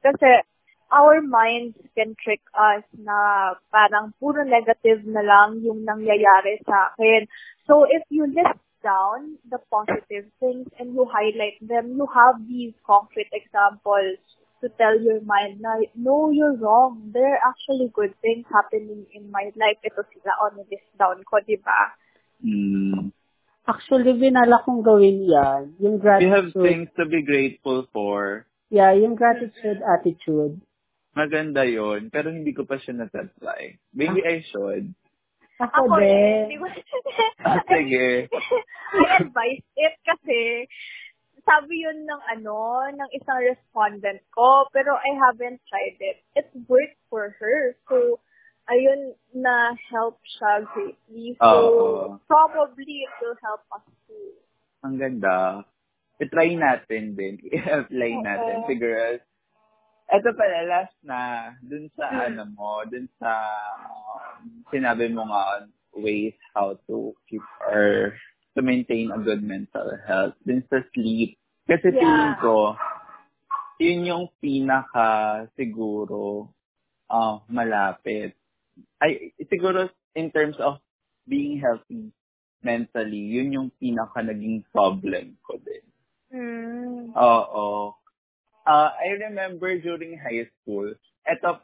Kasi 0.00 0.46
our 0.90 1.22
minds 1.22 1.78
can 1.94 2.14
trick 2.18 2.42
us 2.54 2.82
na 2.98 3.54
parang 3.70 4.12
puro 4.18 4.42
negative 4.42 5.06
na 5.06 5.22
lang 5.22 5.62
yung 5.62 5.86
nangyayari 5.86 6.58
sa 6.66 6.90
akin. 6.92 7.30
So 7.66 7.86
if 7.86 8.02
you 8.10 8.26
list 8.26 8.58
down 8.82 9.38
the 9.46 9.62
positive 9.70 10.26
things 10.42 10.66
and 10.78 10.92
you 10.94 11.06
highlight 11.06 11.62
them, 11.62 11.94
you 11.94 12.06
have 12.10 12.42
these 12.48 12.74
concrete 12.82 13.30
examples 13.30 14.18
to 14.60 14.68
tell 14.76 14.98
your 15.00 15.22
mind 15.22 15.60
na, 15.60 15.80
no, 15.94 16.30
you're 16.30 16.56
wrong. 16.56 17.10
There 17.12 17.24
are 17.24 17.40
actually 17.48 17.88
good 17.94 18.12
things 18.20 18.44
happening 18.52 19.06
in 19.14 19.30
my 19.30 19.54
life. 19.56 19.80
Ito 19.80 20.04
sila 20.12 20.32
on 20.44 20.60
list 20.68 20.90
down 21.00 21.24
ko, 21.24 21.40
di 21.40 21.56
ba? 21.56 21.96
Mm. 22.44 23.14
Actually, 23.64 24.16
binala 24.18 24.60
kong 24.64 24.82
gawin 24.82 25.24
yan. 25.24 25.76
Yung 25.80 26.00
We 26.00 26.28
have 26.28 26.52
things 26.52 26.88
to 26.98 27.06
be 27.06 27.22
grateful 27.22 27.86
for. 27.92 28.44
Yeah, 28.68 28.92
yung 28.92 29.14
gratitude 29.16 29.80
attitude. 29.82 30.60
Maganda 31.10 31.66
yon 31.66 32.06
pero 32.08 32.30
hindi 32.30 32.54
ko 32.54 32.62
pa 32.62 32.78
siya 32.78 32.94
na-apply. 33.02 33.82
Maybe 33.90 34.22
I 34.22 34.46
should. 34.46 34.94
Ako, 35.60 36.00
eh, 36.00 36.48
din. 36.48 36.56
di 36.56 36.56
ba? 36.56 36.68
Ah, 37.44 37.60
sige. 37.68 38.30
I 38.96 39.04
advise 39.20 39.66
it 39.76 39.94
kasi 40.06 40.64
sabi 41.44 41.84
yun 41.84 42.04
ng 42.08 42.22
ano, 42.38 42.88
ng 42.94 43.10
isang 43.12 43.40
respondent 43.44 44.24
ko, 44.32 44.68
pero 44.72 44.96
I 44.96 45.10
haven't 45.20 45.60
tried 45.68 45.98
it. 46.00 46.24
It 46.36 46.48
worked 46.64 47.00
for 47.12 47.36
her. 47.36 47.76
So, 47.88 48.20
ayun, 48.72 49.16
na 49.36 49.76
help 49.92 50.20
siya 50.24 50.64
greatly. 50.72 51.36
So, 51.36 51.44
Oo. 51.44 52.00
probably 52.24 53.04
it 53.04 53.14
will 53.20 53.36
help 53.44 53.64
us 53.74 53.84
too. 54.08 54.36
Ang 54.80 54.96
ganda. 54.96 55.64
I-try 56.20 56.56
natin 56.56 57.16
din. 57.16 57.40
I-apply 57.56 58.12
natin. 58.24 58.56
Siguro. 58.68 59.20
Ito 60.10 60.34
pala, 60.34 60.66
last 60.66 60.96
na. 61.06 61.54
Dun 61.62 61.86
sa 61.94 62.10
Hmm. 62.10 62.22
ano 62.34 62.42
mo, 62.50 62.82
dun 62.86 63.06
sa 63.22 63.30
um, 63.86 64.66
sinabi 64.74 65.06
mo 65.10 65.22
nga 65.30 65.70
ways 65.94 66.34
how 66.54 66.74
to 66.90 67.14
keep 67.30 67.42
or 67.70 68.14
to 68.54 68.60
maintain 68.62 69.14
a 69.14 69.18
good 69.22 69.42
mental 69.42 69.86
health. 70.06 70.34
Dun 70.42 70.66
sa 70.66 70.82
sleep. 70.94 71.38
Kasi 71.70 71.94
Yeah. 71.94 72.02
feeling 72.02 72.36
ko, 72.42 72.74
yun 73.78 74.00
yung 74.10 74.26
pinaka 74.42 75.46
siguro 75.54 76.50
uh, 77.06 77.38
malapit. 77.46 78.34
Ay, 78.98 79.30
siguro 79.46 79.86
in 80.18 80.34
terms 80.34 80.58
of 80.58 80.82
being 81.30 81.62
healthy 81.62 82.10
mentally, 82.60 83.38
yun 83.40 83.54
yung 83.54 83.68
pinaka 83.78 84.20
naging 84.26 84.66
problem 84.74 85.38
ko 85.46 85.54
din. 85.62 85.84
Mm. 86.30 87.14
Oo. 87.14 87.94
Uh, 88.66 88.90
I 88.94 89.16
remember 89.28 89.78
during 89.78 90.18
high 90.18 90.48
school, 90.60 90.94
eto, 91.24 91.60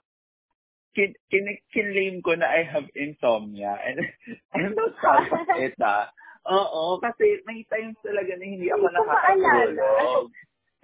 kin, 0.97 1.13
kin, 1.29 1.47
kinlaim 1.73 2.25
ko 2.25 2.35
na 2.35 2.49
I 2.49 2.65
have 2.65 2.89
insomnia. 2.97 3.77
And 3.77 4.01
I'm 4.57 4.73
not 4.73 4.97
proud 4.97 5.29
of 5.29 5.49
it, 5.61 5.77
ah. 5.85 6.09
Oo, 6.47 7.03
kasi 7.03 7.43
may 7.43 7.67
times 7.67 7.99
talaga 8.07 8.39
na 8.39 8.45
hindi 8.47 8.71
ako 8.71 8.87
Hindi 8.87 8.95
ko 8.95 9.03
nakakatulog. 9.03 10.27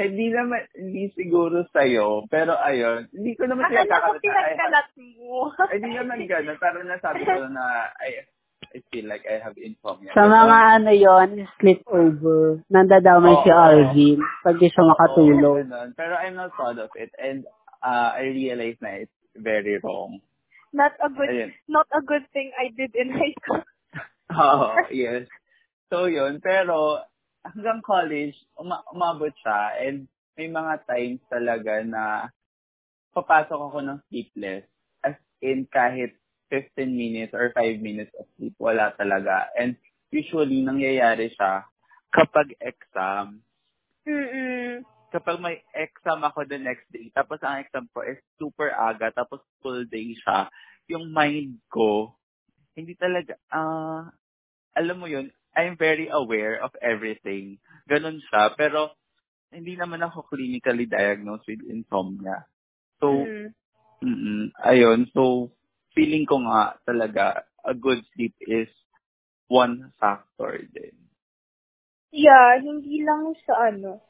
Hindi 0.02 0.26
naman, 0.34 0.62
hindi 0.74 1.04
siguro 1.14 1.62
sa'yo. 1.70 2.26
Pero 2.26 2.58
ayun, 2.58 3.06
hindi 3.14 3.38
ko 3.38 3.46
naman 3.46 3.70
Akala 3.70 4.10
ko 4.10 4.18
sinasakalat 4.18 4.18
na 4.18 4.18
I 4.18 4.18
have 4.18 4.22
pinagkalat 4.26 4.88
mo. 4.98 5.36
Ay, 5.70 5.78
di 5.78 5.90
naman 5.94 6.18
ganun. 6.26 6.58
Pero 6.58 6.78
nasabi 6.82 7.22
ko 7.22 7.46
na 7.46 7.64
I, 8.02 8.26
I 8.70 8.78
feel 8.88 9.10
like 9.10 9.26
I 9.26 9.42
have 9.42 9.58
insomnia. 9.58 10.14
Sa 10.14 10.24
mga 10.24 10.56
ano 10.78 10.90
yon 10.94 11.30
sleepover, 11.58 12.62
nandadamay 12.70 13.34
si 13.42 13.50
Oo. 13.50 13.58
Alvin 13.58 14.18
pag 14.46 14.56
di 14.56 14.70
siya 14.70 14.84
makatulog. 14.86 15.66
ganun. 15.66 15.88
Pero 15.98 16.14
I'm 16.16 16.38
not 16.38 16.54
proud 16.54 16.78
of 16.78 16.94
it. 16.94 17.10
And 17.18 17.44
uh, 17.82 18.14
I 18.14 18.30
realize 18.30 18.78
na 18.78 19.02
it's 19.02 19.18
very 19.34 19.82
wrong. 19.82 20.22
Not 20.72 20.96
a 21.04 21.12
good, 21.12 21.28
Ayun. 21.28 21.50
not 21.68 21.84
a 21.92 22.00
good 22.00 22.24
thing 22.32 22.48
I 22.56 22.72
did 22.72 22.96
in 22.96 23.12
high 23.12 23.36
school. 23.44 23.60
Oo, 24.40 24.88
yes. 24.88 25.28
So 25.92 26.08
yun. 26.08 26.40
Pero 26.40 27.04
hanggang 27.44 27.84
college, 27.84 28.38
uma- 28.56 28.86
umabot 28.88 29.34
siya. 29.42 29.84
And 29.84 30.08
may 30.38 30.48
mga 30.48 30.88
times 30.88 31.20
talaga 31.28 31.84
na 31.84 32.32
papasok 33.12 33.58
ako 33.68 33.78
ng 33.84 33.98
sleepless. 34.08 34.64
As 35.04 35.18
in 35.44 35.68
kahit 35.68 36.16
15 36.53 36.84
minutes 36.92 37.32
or 37.32 37.48
5 37.57 37.80
minutes 37.80 38.12
of 38.20 38.28
sleep, 38.36 38.53
wala 38.61 38.92
talaga. 39.00 39.48
And 39.57 39.80
usually, 40.12 40.61
nangyayari 40.61 41.32
siya 41.32 41.64
kapag 42.12 42.53
exam. 42.61 43.40
Mm-mm. 44.05 44.84
Kapag 45.09 45.40
may 45.40 45.64
exam 45.72 46.20
ako 46.20 46.44
the 46.44 46.61
next 46.61 46.84
day, 46.92 47.09
tapos 47.16 47.40
ang 47.40 47.64
exam 47.64 47.88
ko 47.92 48.05
is 48.05 48.20
super 48.36 48.68
aga, 48.72 49.12
tapos 49.16 49.40
full 49.64 49.88
day 49.88 50.12
siya, 50.20 50.53
yung 50.92 51.09
mind 51.09 51.57
ko, 51.72 52.12
hindi 52.76 52.92
talaga, 52.96 53.36
ah, 53.48 54.12
alam 54.76 54.96
mo 55.00 55.09
yun, 55.09 55.32
I'm 55.53 55.76
very 55.76 56.09
aware 56.09 56.61
of 56.64 56.72
everything. 56.80 57.61
Ganun 57.84 58.24
siya. 58.24 58.57
Pero, 58.57 58.96
hindi 59.53 59.76
naman 59.76 60.00
ako 60.00 60.32
clinically 60.32 60.88
diagnosed 60.88 61.44
with 61.44 61.61
insomnia. 61.68 62.48
So, 62.96 63.28
Mm. 63.28 63.53
mm 64.00 64.44
ayun. 64.64 65.12
So, 65.12 65.53
feeling 65.95 66.24
ko 66.24 66.40
nga 66.45 66.76
talaga, 66.84 67.47
a 67.64 67.72
good 67.72 68.03
sleep 68.12 68.34
is 68.45 68.68
one 69.49 69.93
factor 70.01 70.59
din. 70.72 70.97
Yeah, 72.12 72.61
hindi 72.61 73.01
lang 73.05 73.32
sa 73.49 73.72
ano, 73.72 74.05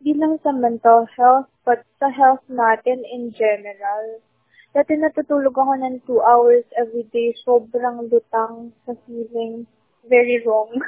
hindi 0.00 0.16
lang 0.16 0.40
sa 0.40 0.52
mental 0.52 1.04
health, 1.12 1.52
but 1.64 1.84
sa 2.00 2.08
health 2.08 2.44
natin 2.48 3.04
in 3.04 3.32
general. 3.36 4.20
Dati 4.74 4.96
natutulog 4.98 5.54
ako 5.54 5.72
ng 5.78 5.96
two 6.08 6.18
hours 6.24 6.66
every 6.74 7.06
day, 7.12 7.30
sobrang 7.44 8.10
lutang 8.10 8.74
sa 8.84 8.96
feeling. 9.06 9.68
Very 10.08 10.42
wrong. 10.42 10.72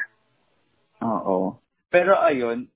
Oo. 1.04 1.60
Pero 1.92 2.18
ayun, 2.18 2.66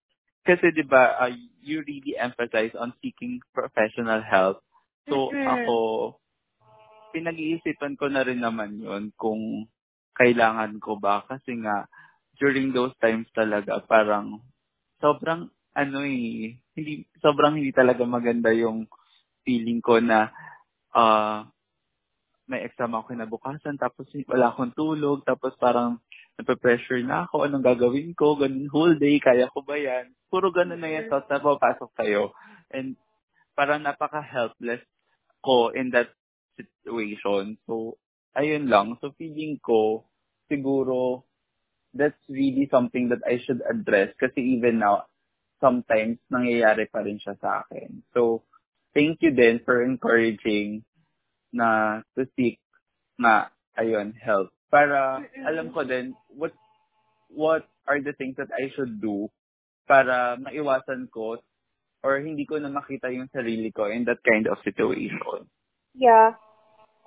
kasi 0.47 0.71
'di 0.73 0.85
ba, 0.87 1.19
uh, 1.21 1.33
you 1.61 1.83
really 1.85 2.17
emphasize 2.17 2.73
on 2.77 2.95
seeking 3.03 3.41
professional 3.53 4.23
help. 4.25 4.63
So 5.09 5.35
Mm-mm. 5.35 5.45
ako 5.45 5.77
pinag-iisipan 7.13 7.95
ko 7.99 8.09
na 8.09 8.23
rin 8.25 8.41
naman 8.43 8.79
'yon 8.81 9.11
kung 9.19 9.67
kailangan 10.17 10.79
ko 10.83 10.99
ba. 10.99 11.23
Kasi 11.27 11.59
nga 11.63 11.87
during 12.41 12.73
those 12.73 12.95
times 12.99 13.29
talaga 13.37 13.83
parang 13.85 14.41
sobrang 14.99 15.53
ano 15.77 15.99
eh, 16.03 16.57
hindi 16.77 17.05
sobrang 17.23 17.61
hindi 17.61 17.71
talaga 17.71 18.03
maganda 18.09 18.51
yung 18.51 18.89
feeling 19.45 19.81
ko 19.81 20.01
na 20.03 20.33
ah 20.95 21.47
may 22.51 22.67
exam 22.67 22.91
ako 22.99 23.15
kinabukasan 23.15 23.79
tapos 23.79 24.11
wala 24.27 24.51
akong 24.51 24.75
tulog 24.75 25.23
tapos 25.23 25.55
parang 25.55 26.03
nape-pressure 26.35 27.07
na 27.07 27.29
ako 27.29 27.47
anong 27.47 27.63
gagawin 27.63 28.11
ko 28.19 28.35
ganun 28.35 28.67
whole 28.67 28.99
day 28.99 29.23
kaya 29.23 29.47
ko 29.55 29.63
ba 29.63 29.79
yan? 29.79 30.11
Puro 30.27 30.51
ganun 30.51 30.83
na 30.83 30.91
yung 30.91 31.07
thoughts 31.07 31.31
na 31.31 31.39
papasok 31.39 31.91
sa'yo 31.95 32.35
and 32.75 32.99
parang 33.55 33.87
napaka-helpless 33.87 34.83
ko 35.45 35.71
in 35.71 35.95
that 35.95 36.11
situation. 36.69 37.57
So 37.65 37.97
ayun 38.37 38.69
lang. 38.69 38.99
So 39.01 39.15
feeling 39.17 39.61
ko 39.63 40.05
siguro 40.51 41.25
that's 41.95 42.21
really 42.31 42.69
something 42.71 43.11
that 43.11 43.23
I 43.27 43.43
should 43.43 43.63
address. 43.67 44.15
Kasi 44.19 44.59
even 44.59 44.83
now 44.83 45.07
sometimes 45.61 46.19
nangyayari 46.33 46.89
pa 46.89 47.05
rin 47.05 47.21
siya 47.21 47.37
sa 47.39 47.65
akin. 47.67 48.03
So 48.17 48.45
thank 48.97 49.21
you 49.23 49.35
then 49.35 49.61
for 49.63 49.85
encouraging 49.85 50.83
na 51.53 52.01
to 52.17 52.27
seek 52.35 52.59
na 53.19 53.51
ayun 53.77 54.17
help. 54.17 54.51
Para 54.71 55.21
alam 55.45 55.75
ko 55.75 55.83
din 55.83 56.15
what 56.35 56.55
what 57.31 57.67
are 57.87 57.99
the 57.99 58.15
things 58.15 58.39
that 58.39 58.51
I 58.55 58.71
should 58.75 59.03
do 59.03 59.31
para 59.91 60.39
maiwasan 60.39 61.11
ko 61.11 61.43
or 62.01 62.23
hindi 62.23 62.47
ko 62.49 62.57
na 62.57 62.73
makita 62.73 63.13
yung 63.13 63.29
sarili 63.29 63.69
ko 63.75 63.91
in 63.91 64.07
that 64.09 64.23
kind 64.25 64.49
of 64.49 64.63
situation. 64.65 65.47
Yeah. 65.93 66.39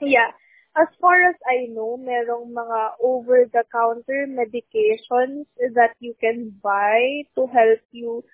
Yeah. 0.08 0.32
As 0.74 0.90
far 0.98 1.22
as 1.22 1.38
I 1.46 1.70
know, 1.70 2.02
merong 2.02 2.50
mga 2.50 2.98
over-the-counter 2.98 4.26
medications 4.26 5.46
that 5.78 5.94
you 6.02 6.18
can 6.18 6.50
buy 6.62 7.30
to 7.38 7.46
help 7.46 7.82
you 7.94 8.26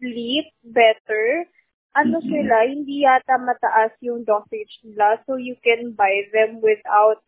sleep 0.00 0.48
better. 0.64 1.44
Ano 1.92 2.24
Mhm. 2.24 2.28
sila, 2.32 2.56
hindi 2.64 3.04
yata 3.04 3.36
mataas 3.36 3.92
yung 4.00 4.24
dosage 4.24 4.80
nila, 4.80 5.20
so 5.28 5.36
you 5.36 5.60
can 5.60 5.92
buy 5.92 6.24
them 6.32 6.64
without 6.64 7.20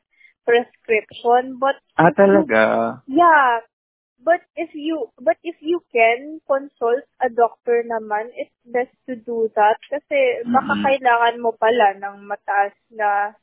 prescription. 0.48 1.60
But 1.60 1.76
Ah, 1.96 2.08
if 2.08 2.16
you- 2.16 2.20
talaga? 2.24 2.62
Yeah. 3.04 3.60
But 4.16 4.40
if 4.56 4.72
you 4.72 5.12
but 5.20 5.36
if 5.44 5.60
you 5.60 5.84
can 5.92 6.40
consult 6.48 7.04
a 7.20 7.28
doctor 7.28 7.84
naman, 7.84 8.32
it's 8.32 8.56
best 8.64 8.96
to 9.04 9.20
do 9.20 9.52
that 9.52 9.76
kasi 9.92 10.40
baka 10.48 10.72
Mhm. 10.72 10.80
kailangan 10.80 11.36
mo 11.44 11.52
pala 11.52 11.92
ng 12.00 12.24
mataas 12.24 12.72
na 12.88 13.36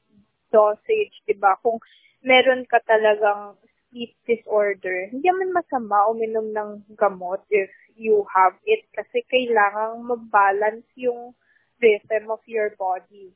dosage, 0.51 1.15
'di 1.25 1.35
ba? 1.39 1.57
Kung 1.63 1.81
meron 2.21 2.67
ka 2.69 2.77
talagang 2.85 3.57
sleep 3.89 4.15
disorder, 4.23 5.11
hindi 5.11 5.27
naman 5.27 5.51
masama 5.51 6.07
uminom 6.11 6.53
ng 6.53 6.69
gamot 6.95 7.43
if 7.51 7.71
you 7.99 8.23
have 8.31 8.55
it 8.63 8.87
kasi 8.95 9.25
kailangan 9.27 9.99
mabalance 9.99 10.87
yung 10.95 11.35
rhythm 11.81 12.31
of 12.31 12.39
your 12.47 12.71
body. 12.79 13.35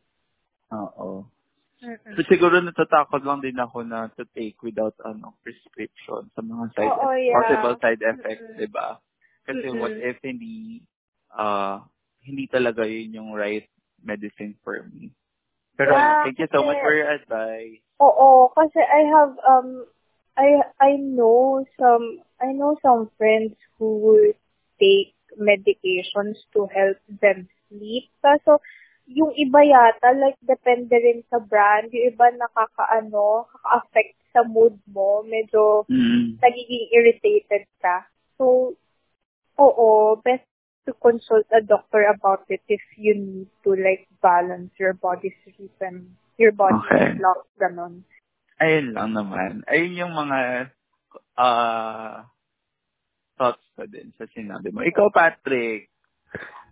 Oo. 0.72 1.28
Mm-mm. 1.84 2.16
So, 2.16 2.24
siguro 2.32 2.64
natatakot 2.64 3.20
lang 3.28 3.44
din 3.44 3.60
ako 3.60 3.84
na 3.84 4.08
to 4.16 4.24
take 4.32 4.56
without 4.64 4.96
ano 5.04 5.36
prescription 5.44 6.32
sa 6.32 6.40
mga 6.40 6.72
side 6.72 6.88
Oo, 6.88 7.12
yeah. 7.20 7.36
possible 7.36 7.76
side 7.84 8.02
effects. 8.02 8.48
'di 8.56 8.70
ba? 8.72 8.96
Kasi 9.44 9.66
Mm-mm. 9.70 9.82
what 9.84 9.94
if 10.00 10.18
hindi 10.24 10.88
uh 11.36 11.84
hindi 12.24 12.48
talaga 12.48 12.88
yun 12.88 13.20
yung 13.20 13.32
right 13.36 13.68
medicine 14.00 14.56
for 14.64 14.88
me. 14.88 15.12
Pero 15.76 15.92
Yeah, 15.94 16.24
thank 16.24 16.40
you 16.40 16.50
so 16.52 16.64
much 16.64 16.80
for 16.80 16.94
your 16.96 17.12
advice. 17.12 17.84
Oo, 18.00 18.52
kasi 18.52 18.80
I 18.80 19.02
have 19.12 19.36
um 19.44 19.88
I 20.36 20.60
I 20.80 20.92
know 21.00 21.64
some 21.80 22.20
I 22.44 22.52
know 22.52 22.76
some 22.84 23.08
friends 23.16 23.56
who 23.80 24.00
would 24.04 24.36
take 24.80 25.16
medications 25.40 26.40
to 26.56 26.68
help 26.72 27.00
them 27.08 27.48
sleep. 27.68 28.12
Kaso 28.20 28.60
yung 29.08 29.32
iba 29.38 29.62
yata 29.64 30.12
like 30.18 30.40
depende 30.44 30.96
rin 30.96 31.24
sa 31.32 31.40
brand, 31.40 31.92
yung 31.94 32.12
iba 32.12 32.32
nakakaano, 32.36 33.46
kaka-affect 33.52 34.18
sa 34.36 34.44
mood 34.44 34.76
mo, 34.92 35.24
medyo 35.24 35.88
Mm. 35.88 36.36
nagiging 36.42 36.86
irritated 36.92 37.64
ka. 37.80 38.08
So 38.36 38.76
oo, 39.56 40.20
best 40.20 40.48
to 40.86 40.94
consult 41.02 41.46
a 41.50 41.62
doctor 41.66 42.06
about 42.06 42.46
it 42.48 42.62
if 42.70 42.82
you 42.98 43.18
need 43.18 43.50
to 43.66 43.74
like 43.74 44.06
balance 44.22 44.72
your 44.78 44.94
body's 44.94 45.36
rhythm, 45.58 46.18
your 46.38 46.54
body's 46.54 46.86
Okay. 46.94 47.18
clock, 47.18 47.50
ganon. 47.58 48.06
Ayun 48.62 48.96
lang 48.96 49.12
naman. 49.12 49.52
Ayun 49.68 50.00
yung 50.00 50.14
mga 50.16 50.72
uh, 51.36 52.24
thoughts 53.36 53.66
ko 53.76 53.84
din 53.90 54.16
sa 54.16 54.30
sinabi 54.32 54.72
mo. 54.72 54.86
Ikaw, 54.86 55.12
Patrick. 55.12 55.92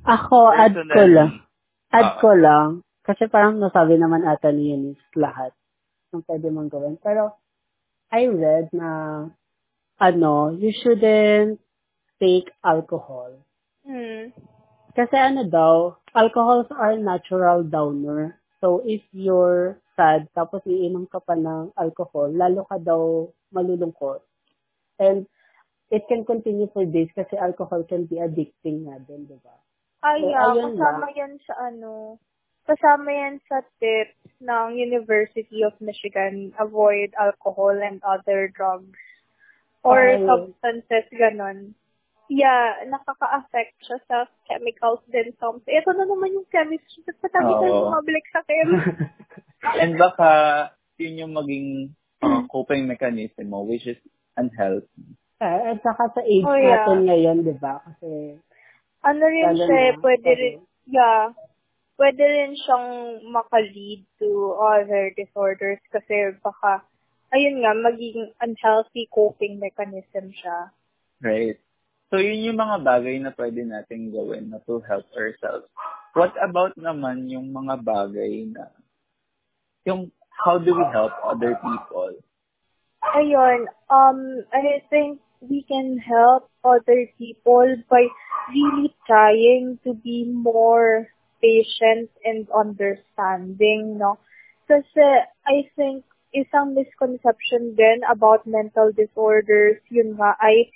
Ako, 0.07 0.51
add 0.51 0.75
ko 0.75 1.03
lang. 1.07 1.43
Add 1.91 2.09
ah, 2.09 2.17
ko 2.19 2.31
lang. 2.35 2.69
Kasi 3.03 3.27
parang 3.27 3.59
nasabi 3.59 3.99
naman 3.99 4.23
ata 4.23 4.51
ni 4.51 4.71
Eunice 4.71 5.03
lahat 5.19 5.51
ng 6.15 6.23
pwede 6.23 6.47
mong 6.51 6.71
gawin. 6.71 6.95
Pero, 7.03 7.35
I 8.13 8.31
read 8.31 8.71
na, 8.71 8.89
ano, 9.99 10.55
you 10.55 10.71
shouldn't 10.71 11.59
take 12.19 12.47
alcohol. 12.63 13.43
Hmm. 13.83 14.31
Kasi 14.95 15.15
ano 15.17 15.43
daw, 15.49 15.97
alcohols 16.13 16.69
are 16.71 16.95
natural 16.97 17.63
downer. 17.65 18.39
So, 18.61 18.81
if 18.85 19.01
you're 19.11 19.81
sad, 19.97 20.29
tapos 20.37 20.63
iinom 20.65 21.09
ka 21.11 21.19
pa 21.19 21.35
ng 21.35 21.75
alcohol, 21.75 22.31
lalo 22.31 22.63
ka 22.69 22.79
daw 22.79 23.27
malulungkot. 23.51 24.23
And, 25.01 25.27
it 25.93 26.03
can 26.09 26.25
continue 26.25 26.65
for 26.73 26.85
days 26.89 27.09
kasi 27.13 27.37
alcohol 27.37 27.85
can 27.85 28.09
be 28.09 28.17
addicting 28.17 28.89
nga 28.89 28.97
din, 29.05 29.29
di 29.29 29.37
ba? 29.45 29.53
Ay, 30.01 30.25
Eh, 30.25 30.29
yeah, 30.33 30.49
ayun 30.49 30.73
kasama 30.73 31.07
lang. 31.07 31.15
yan 31.15 31.33
sa 31.45 31.53
ano, 31.69 32.17
kasama 32.65 33.09
yan 33.13 33.37
sa 33.45 33.61
tips 33.77 34.17
ng 34.41 34.67
University 34.73 35.61
of 35.61 35.77
Michigan, 35.79 36.49
avoid 36.57 37.13
alcohol 37.19 37.75
and 37.77 38.01
other 38.01 38.49
drugs 38.49 38.97
or 39.85 39.99
Ay. 39.99 40.23
substances, 40.25 41.05
ganon. 41.13 41.77
Yeah, 42.31 42.87
nakaka-affect 42.87 43.75
siya 43.83 43.99
sa 44.07 44.17
chemicals 44.47 45.03
din. 45.11 45.35
So, 45.43 45.59
ito 45.67 45.89
na 45.91 46.07
naman 46.07 46.31
yung 46.31 46.47
chemistry. 46.47 47.03
Ba't 47.03 47.19
patabi 47.19 47.51
tayo 47.51 47.73
Oo. 47.75 47.81
bumabalik 47.91 48.25
sa 48.31 48.39
chem? 48.47 48.69
And 49.83 49.99
baka 49.99 50.29
yun 50.95 51.19
yung 51.19 51.33
maging 51.35 51.91
uh, 52.23 52.47
coping 52.47 52.87
mechanism 52.87 53.51
mo, 53.51 53.67
which 53.67 53.83
is 53.83 53.99
unhealthy. 54.39 55.19
Eh, 55.43 55.75
at 55.75 55.83
saka 55.83 56.15
sa 56.15 56.21
age 56.23 56.47
Oh, 56.47 56.55
yeah. 56.55 56.87
natin 56.87 56.99
ngayon, 57.11 57.37
di 57.43 57.55
ba? 57.59 57.83
Kasi, 57.83 58.39
ano 59.03 59.23
rin 59.27 59.47
siya, 59.59 59.67
eh, 59.67 59.91
na, 59.91 59.99
pwede 59.99 60.29
sorry. 60.31 60.39
rin, 60.39 60.55
yeah, 60.87 61.23
pwede 61.99 62.23
rin 62.23 62.51
siyang 62.55 62.87
makalead 63.35 64.07
to 64.15 64.55
other 64.55 65.11
disorders 65.19 65.83
kasi 65.91 66.39
baka, 66.39 66.87
ayun 67.35 67.59
nga, 67.67 67.75
magiging 67.75 68.31
unhealthy 68.39 69.11
coping 69.11 69.59
mechanism 69.59 70.31
siya. 70.31 70.71
Right? 71.19 71.59
So, 72.13 72.21
yun 72.21 72.45
yung 72.45 72.61
mga 72.61 72.85
bagay 72.85 73.17
na 73.25 73.33
pwede 73.33 73.65
natin 73.65 74.13
gawin 74.13 74.53
na 74.53 74.61
to 74.69 74.77
help 74.85 75.09
ourselves. 75.17 75.65
What 76.13 76.37
about 76.37 76.77
naman 76.77 77.25
yung 77.25 77.49
mga 77.49 77.81
bagay 77.81 78.53
na, 78.53 78.69
yung 79.81 80.13
how 80.29 80.61
do 80.61 80.77
we 80.77 80.85
help 80.93 81.09
other 81.25 81.57
people? 81.57 82.13
Ayun, 83.17 83.65
um, 83.89 84.45
I 84.53 84.85
think 84.93 85.25
we 85.41 85.65
can 85.65 85.97
help 85.97 86.53
other 86.61 87.09
people 87.17 87.81
by 87.89 88.05
really 88.53 88.93
trying 89.09 89.81
to 89.81 89.97
be 89.97 90.29
more 90.29 91.09
patient 91.41 92.13
and 92.21 92.45
understanding, 92.53 93.97
no? 93.97 94.21
Kasi 94.69 95.25
I 95.49 95.65
think 95.73 96.05
isang 96.29 96.77
misconception 96.77 97.73
din 97.73 98.05
about 98.05 98.45
mental 98.45 98.93
disorders, 98.93 99.81
yun 99.89 100.13
nga, 100.13 100.37
ay 100.37 100.69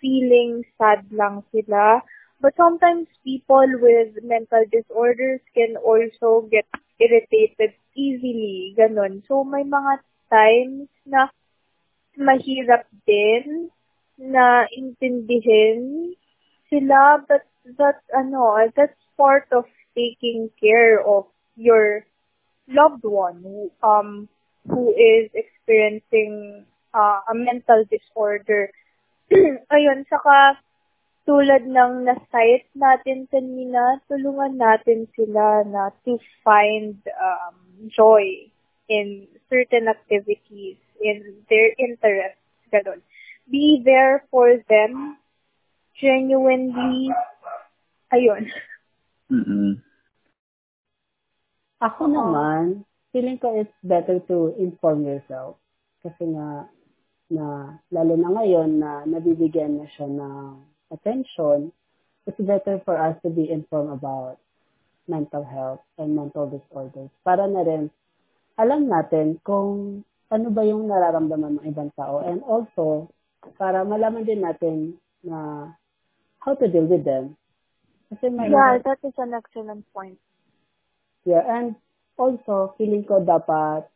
feeling 0.00 0.64
sad 0.78 1.06
lang 1.12 1.44
sila. 1.52 2.02
But 2.40 2.56
sometimes 2.56 3.06
people 3.22 3.68
with 3.80 4.16
mental 4.24 4.64
disorders 4.72 5.40
can 5.52 5.76
also 5.76 6.48
get 6.48 6.64
irritated 6.96 7.76
easily, 7.92 8.72
ganun. 8.76 9.20
So 9.28 9.44
may 9.44 9.64
mga 9.64 10.00
times 10.32 10.88
na 11.04 11.28
mahirap 12.16 12.88
din 13.04 13.68
na 14.16 14.64
intindihin 14.72 16.12
sila, 16.68 17.20
but 17.28 17.44
that, 17.76 18.00
ano, 18.16 18.56
that's 18.76 18.96
part 19.16 19.48
of 19.52 19.64
taking 19.92 20.48
care 20.60 21.00
of 21.04 21.28
your 21.56 22.06
loved 22.68 23.04
one 23.04 23.42
who, 23.42 23.68
um, 23.84 24.28
who 24.68 24.92
is 24.96 25.28
experiencing 25.34 26.64
uh, 26.94 27.20
a 27.28 27.34
mental 27.34 27.84
disorder. 27.90 28.70
Ayun, 29.74 30.02
saka 30.10 30.58
tulad 31.24 31.62
ng 31.68 32.04
na-cite 32.04 32.66
natin 32.74 33.30
kanina, 33.30 34.02
tulungan 34.10 34.58
natin 34.58 35.06
sila 35.14 35.62
na 35.62 35.94
to 36.02 36.18
find 36.42 36.98
um, 37.14 37.56
joy 37.86 38.50
in 38.90 39.30
certain 39.46 39.86
activities, 39.86 40.80
in 40.98 41.22
their 41.46 41.70
interests, 41.78 42.42
ganun. 42.74 42.98
Be 43.46 43.78
there 43.86 44.26
for 44.34 44.58
them, 44.66 45.18
genuinely, 45.94 47.14
ayun. 48.10 48.50
Mm-mm. 49.30 49.78
ako 51.80 52.12
naman, 52.12 52.84
feeling 53.10 53.40
ko 53.40 53.56
it's 53.56 53.72
better 53.80 54.20
to 54.28 54.52
inform 54.60 55.02
yourself. 55.02 55.56
Kasi 56.04 56.28
nga, 56.36 56.68
na, 57.30 57.78
lalo 57.94 58.14
na 58.18 58.30
ngayon 58.34 58.70
na 58.82 59.06
nabibigyan 59.06 59.78
na 59.78 59.86
siya 59.94 60.10
ng 60.10 60.58
attention, 60.90 61.70
it's 62.26 62.42
better 62.42 62.82
for 62.82 62.98
us 62.98 63.14
to 63.22 63.30
be 63.30 63.48
informed 63.48 63.94
about 63.94 64.36
mental 65.06 65.46
health 65.46 65.82
and 65.96 66.14
mental 66.14 66.50
disorders. 66.50 67.10
Para 67.22 67.46
na 67.46 67.62
rin, 67.62 67.90
alam 68.58 68.90
natin 68.90 69.38
kung 69.46 70.02
ano 70.30 70.46
ba 70.50 70.62
yung 70.62 70.86
nararamdaman 70.86 71.58
ng 71.58 71.66
ibang 71.66 71.90
tao. 71.98 72.22
And 72.22 72.42
also, 72.46 73.10
para 73.58 73.82
malaman 73.82 74.26
din 74.26 74.42
natin 74.44 75.00
na 75.26 75.70
how 76.42 76.54
to 76.54 76.70
deal 76.70 76.86
with 76.86 77.02
them. 77.02 77.34
Kasi 78.10 78.30
may 78.30 78.50
Yeah, 78.50 78.78
that 78.82 79.02
is 79.02 79.14
an 79.18 79.34
excellent 79.34 79.86
point. 79.94 80.18
Yeah, 81.26 81.42
and 81.46 81.78
also, 82.14 82.74
feeling 82.78 83.06
ko 83.06 83.22
dapat 83.22 83.90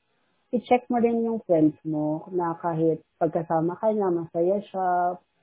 i-check 0.55 0.87
mo 0.87 1.03
rin 1.03 1.27
yung 1.27 1.43
friends 1.47 1.75
mo 1.83 2.31
na 2.31 2.55
kahit 2.63 3.03
pagkasama 3.25 3.73
ka 3.81 3.89
niya, 3.89 4.13
masaya 4.13 4.61
siya, 4.69 4.87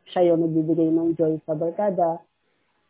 siya 0.05 0.21
yung 0.29 0.45
nagbibigay 0.45 0.93
ng 0.93 1.17
joy 1.17 1.41
sa 1.49 1.57
barkada. 1.57 2.21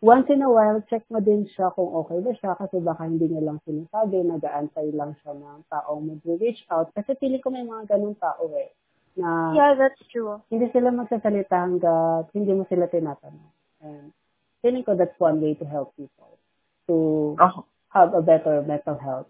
Once 0.01 0.25
in 0.33 0.41
a 0.41 0.49
while, 0.49 0.81
check 0.89 1.05
mo 1.13 1.21
din 1.21 1.45
siya 1.47 1.69
kung 1.71 1.87
okay 1.93 2.19
ba 2.19 2.33
siya 2.33 2.51
kasi 2.57 2.81
baka 2.81 3.05
hindi 3.05 3.29
niya 3.29 3.45
lang 3.45 3.61
sinasabi, 3.63 4.25
nag-aantay 4.25 4.89
lang 4.91 5.13
siya 5.21 5.37
ng 5.37 5.61
taong 5.69 6.01
mag-reach 6.09 6.65
out. 6.73 6.89
Kasi 6.91 7.13
feeling 7.21 7.39
ko 7.39 7.53
may 7.53 7.61
mga 7.61 7.95
ganun 7.95 8.17
tao 8.17 8.49
eh, 8.57 8.73
na 9.15 9.53
Yeah, 9.53 9.77
that's 9.77 10.01
true. 10.09 10.41
hindi 10.49 10.67
sila 10.73 10.89
magsasalita 10.89 11.53
hanggat 11.53 12.33
hindi 12.33 12.51
mo 12.51 12.65
sila 12.65 12.89
tinatanong. 12.89 13.53
And 13.85 14.09
feeling 14.65 14.81
ko 14.81 14.97
that's 14.97 15.13
one 15.21 15.37
way 15.37 15.53
to 15.61 15.65
help 15.69 15.93
people 15.93 16.41
to 16.89 16.95
Ako, 17.37 17.69
have 17.93 18.11
a 18.17 18.25
better 18.25 18.65
mental 18.65 18.97
health 18.97 19.29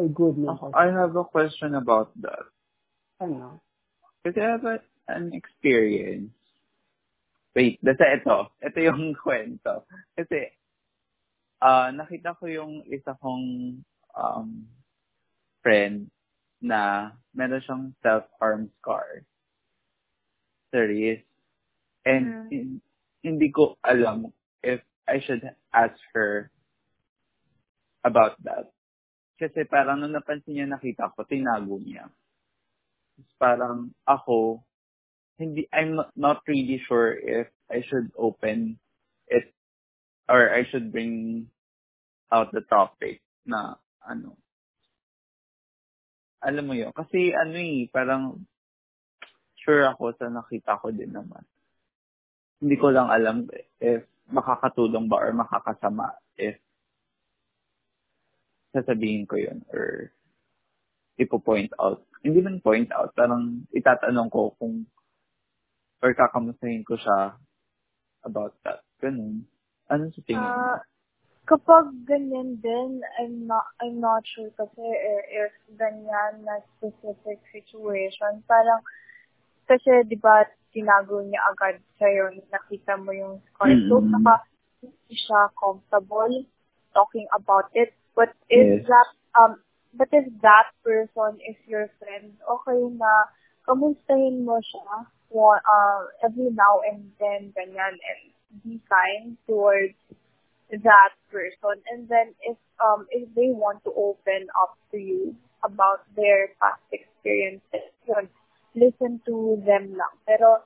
or 0.00 0.08
good 0.08 0.40
mental 0.40 0.72
I 0.72 0.88
health. 0.88 0.96
have 0.96 1.12
a 1.20 1.24
question 1.28 1.76
about 1.76 2.16
that. 2.24 2.48
Ano? 3.20 3.60
Kasi 4.20 4.38
a, 4.40 4.56
an 5.08 5.32
experience. 5.32 6.32
Wait, 7.56 7.80
basta 7.82 8.04
ito. 8.14 8.36
Ito 8.62 8.78
yung 8.78 9.12
kwento. 9.22 9.84
Kasi, 10.14 10.54
ah 11.60 11.92
nakita 11.92 12.36
ko 12.40 12.48
yung 12.48 12.84
isa 12.88 13.12
kong 13.20 13.80
um, 14.16 14.48
friend 15.60 16.08
na 16.60 17.12
meron 17.32 17.60
siyang 17.64 17.84
self-harm 18.04 18.68
scar. 18.80 19.24
Serious. 20.70 21.24
And 22.04 22.24
Mm. 22.24 22.48
hin- 22.48 22.82
hindi 23.20 23.48
ko 23.52 23.76
alam 23.84 24.32
if 24.64 24.80
I 25.04 25.20
should 25.20 25.44
ask 25.72 25.96
her 26.16 26.48
about 28.04 28.40
that. 28.44 28.72
Kasi 29.36 29.64
parang 29.68 30.00
nung 30.00 30.12
napansin 30.16 30.56
niya 30.56 30.68
nakita 30.68 31.12
ko, 31.12 31.24
tinago 31.24 31.80
niya. 31.80 32.08
Parang 33.38 33.92
ako, 34.04 34.62
hindi, 35.40 35.66
I'm 35.72 35.96
not- 35.96 36.14
not 36.16 36.38
really 36.46 36.80
sure 36.84 37.16
if 37.16 37.48
I 37.70 37.80
should 37.86 38.12
open 38.18 38.76
it 39.30 39.54
or 40.28 40.52
I 40.52 40.64
should 40.68 40.92
bring 40.92 41.48
out 42.30 42.52
the 42.52 42.62
topic 42.62 43.22
na 43.46 43.80
ano. 44.04 44.36
Alam 46.40 46.64
mo 46.70 46.74
yun. 46.76 46.92
Kasi 46.92 47.32
ano 47.36 47.56
eh, 47.56 47.88
parang 47.92 48.40
sure 49.60 49.84
ako 49.84 50.16
sa 50.16 50.32
nakita 50.32 50.80
ko 50.80 50.88
din 50.88 51.12
naman. 51.12 51.44
Hindi 52.60 52.76
ko 52.76 52.92
lang 52.92 53.08
alam 53.12 53.48
if 53.80 54.04
makakatulong 54.30 55.10
ba 55.10 55.20
or 55.20 55.32
makakasama 55.34 56.14
if 56.38 56.56
sasabihin 58.70 59.26
ko 59.26 59.34
yun 59.36 59.60
or 59.74 60.14
ipo-point 61.20 61.68
out. 61.76 62.00
Hindi 62.24 62.40
man 62.40 62.64
point 62.64 62.88
out, 62.96 63.12
parang 63.12 63.68
itatanong 63.76 64.32
ko 64.32 64.56
kung 64.56 64.88
or 66.00 66.16
kakamustahin 66.16 66.80
ko 66.80 66.96
siya 66.96 67.36
about 68.24 68.56
that. 68.64 68.80
Ganun. 69.04 69.44
Ano 69.92 70.08
sa 70.08 70.20
tingin 70.24 70.40
mo? 70.40 70.64
Ah, 70.64 70.80
kapag 71.44 71.92
ganyan 72.08 72.56
din, 72.64 73.04
I'm 73.20 73.44
not, 73.44 73.68
I'm 73.84 74.00
not 74.00 74.24
sure 74.24 74.48
kasi 74.56 74.80
if 75.28 75.52
ganyan 75.76 76.44
na 76.44 76.64
specific 76.80 77.44
situation, 77.52 78.40
parang, 78.48 78.80
kasi 79.68 80.08
di 80.08 80.16
ba 80.16 80.48
tinago 80.72 81.20
niya 81.20 81.52
agad 81.52 81.82
sa'yo, 81.98 82.32
nakita 82.48 82.96
mo 82.96 83.12
yung 83.12 83.42
scar. 83.50 83.74
So, 83.90 84.00
Mm-mm. 84.00 84.22
baka 84.22 84.46
hindi 84.80 85.14
siya 85.18 85.50
comfortable 85.58 86.46
talking 86.94 87.26
about 87.34 87.68
it. 87.76 87.92
But 88.14 88.32
if 88.48 88.82
Yes. 88.82 88.88
that, 88.88 89.08
um, 89.36 89.60
but 89.94 90.08
if 90.12 90.26
that 90.42 90.70
person 90.84 91.38
is 91.42 91.56
your 91.66 91.90
friend, 91.98 92.34
okay 92.46 92.80
na, 92.96 93.30
kamustahin 93.66 94.44
mo 94.44 94.58
siya 94.62 95.06
wa- 95.30 95.62
uh, 95.62 96.02
every 96.24 96.50
now 96.50 96.80
and 96.86 97.10
then, 97.18 97.52
ganyan, 97.56 97.96
and 97.98 98.22
be 98.64 98.80
kind 98.90 99.36
towards 99.46 99.94
that 100.70 101.12
person. 101.30 101.76
And 101.90 102.08
then 102.08 102.34
if 102.42 102.56
um 102.82 103.06
if 103.10 103.26
they 103.34 103.50
want 103.50 103.82
to 103.84 103.92
open 103.94 104.48
up 104.58 104.78
to 104.92 104.98
you 104.98 105.34
about 105.64 106.06
their 106.16 106.54
past 106.60 106.82
experiences, 106.92 107.90
yun, 108.06 108.28
listen 108.74 109.20
to 109.26 109.60
them 109.66 109.94
lang. 109.94 110.14
Pero 110.26 110.62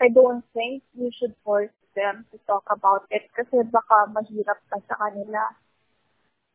I 0.00 0.08
don't 0.08 0.44
think 0.54 0.82
you 0.94 1.10
should 1.12 1.34
force 1.44 1.74
them 1.94 2.24
to 2.32 2.38
talk 2.46 2.64
about 2.70 3.04
it 3.10 3.26
kasi 3.34 3.62
baka 3.68 4.08
mahirap 4.14 4.58
pa 4.70 4.78
sa 4.88 4.94
kanila 4.96 5.42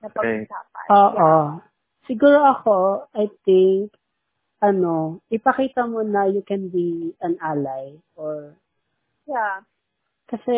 na 0.06 0.14
pag-usapan. 0.14 0.86
Oo. 0.94 1.34
Siguro 2.06 2.38
ako, 2.46 2.76
I 3.18 3.26
think, 3.42 3.98
ano, 4.62 5.26
ipakita 5.34 5.90
mo 5.90 6.06
na 6.06 6.30
you 6.30 6.46
can 6.46 6.70
be 6.70 7.18
an 7.26 7.42
ally 7.42 7.98
or 8.14 8.54
Yeah. 9.26 9.66
kasi 10.30 10.58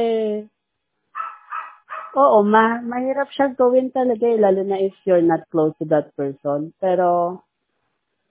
oo, 2.20 2.38
ma 2.44 2.84
mahirap 2.84 3.32
siyang 3.32 3.56
gawin 3.56 3.88
talaga 3.96 4.28
eh, 4.28 4.36
lalo 4.36 4.68
na 4.68 4.76
if 4.76 4.96
you're 5.08 5.24
not 5.24 5.48
close 5.48 5.72
to 5.80 5.88
that 5.88 6.12
person. 6.20 6.76
Pero 6.84 7.40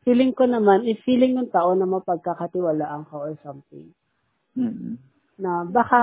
feeling 0.05 0.37
ko 0.37 0.45
naman, 0.45 0.85
if 0.85 1.01
feeling 1.09 1.41
ng 1.41 1.49
tao 1.49 1.73
na 1.73 1.89
mapagkakatiwalaan 1.89 3.09
ka 3.09 3.17
or 3.17 3.33
something, 3.41 3.89
Mm-mm. 4.57 5.01
na 5.41 5.65
baka 5.65 6.01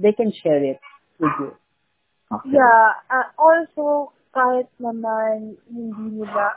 they 0.00 0.16
can 0.16 0.32
share 0.32 0.64
it 0.64 0.80
with 1.20 1.32
you. 1.40 1.52
Okay. 2.30 2.54
Yeah. 2.54 2.94
Uh, 3.10 3.26
also, 3.34 4.14
kahit 4.30 4.70
naman 4.78 5.58
hindi 5.66 6.22
nila, 6.22 6.54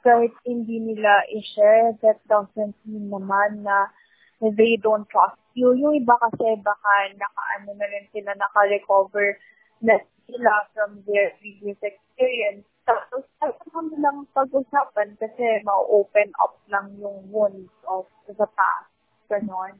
kahit 0.00 0.32
hindi 0.48 0.80
nila 0.80 1.28
i-share, 1.28 1.92
that 2.00 2.24
doesn't 2.24 2.72
mean 2.88 3.12
naman 3.12 3.60
na 3.60 3.92
they 4.40 4.80
don't 4.80 5.04
trust 5.12 5.36
you. 5.52 5.76
Yung 5.76 6.00
iba 6.00 6.16
kasi 6.16 6.56
baka 6.64 7.12
nakaano 7.12 7.76
na 7.76 7.86
rin 7.92 8.08
sila, 8.16 8.32
naka-recover 8.40 9.36
na 9.84 10.00
sila 10.24 10.52
from 10.72 11.04
their 11.04 11.36
previous 11.44 11.76
experience. 11.84 12.64
Tapos, 12.88 13.28
ayaw 13.44 13.84
mo 13.84 13.94
lang 14.00 14.24
pag-usapan 14.32 15.14
kasi 15.20 15.60
ma-open 15.62 16.32
up 16.40 16.56
lang 16.72 16.88
yung 16.96 17.28
wounds 17.28 17.70
of 17.84 18.08
the 18.26 18.48
past. 18.56 18.88
Ganon. 19.28 19.76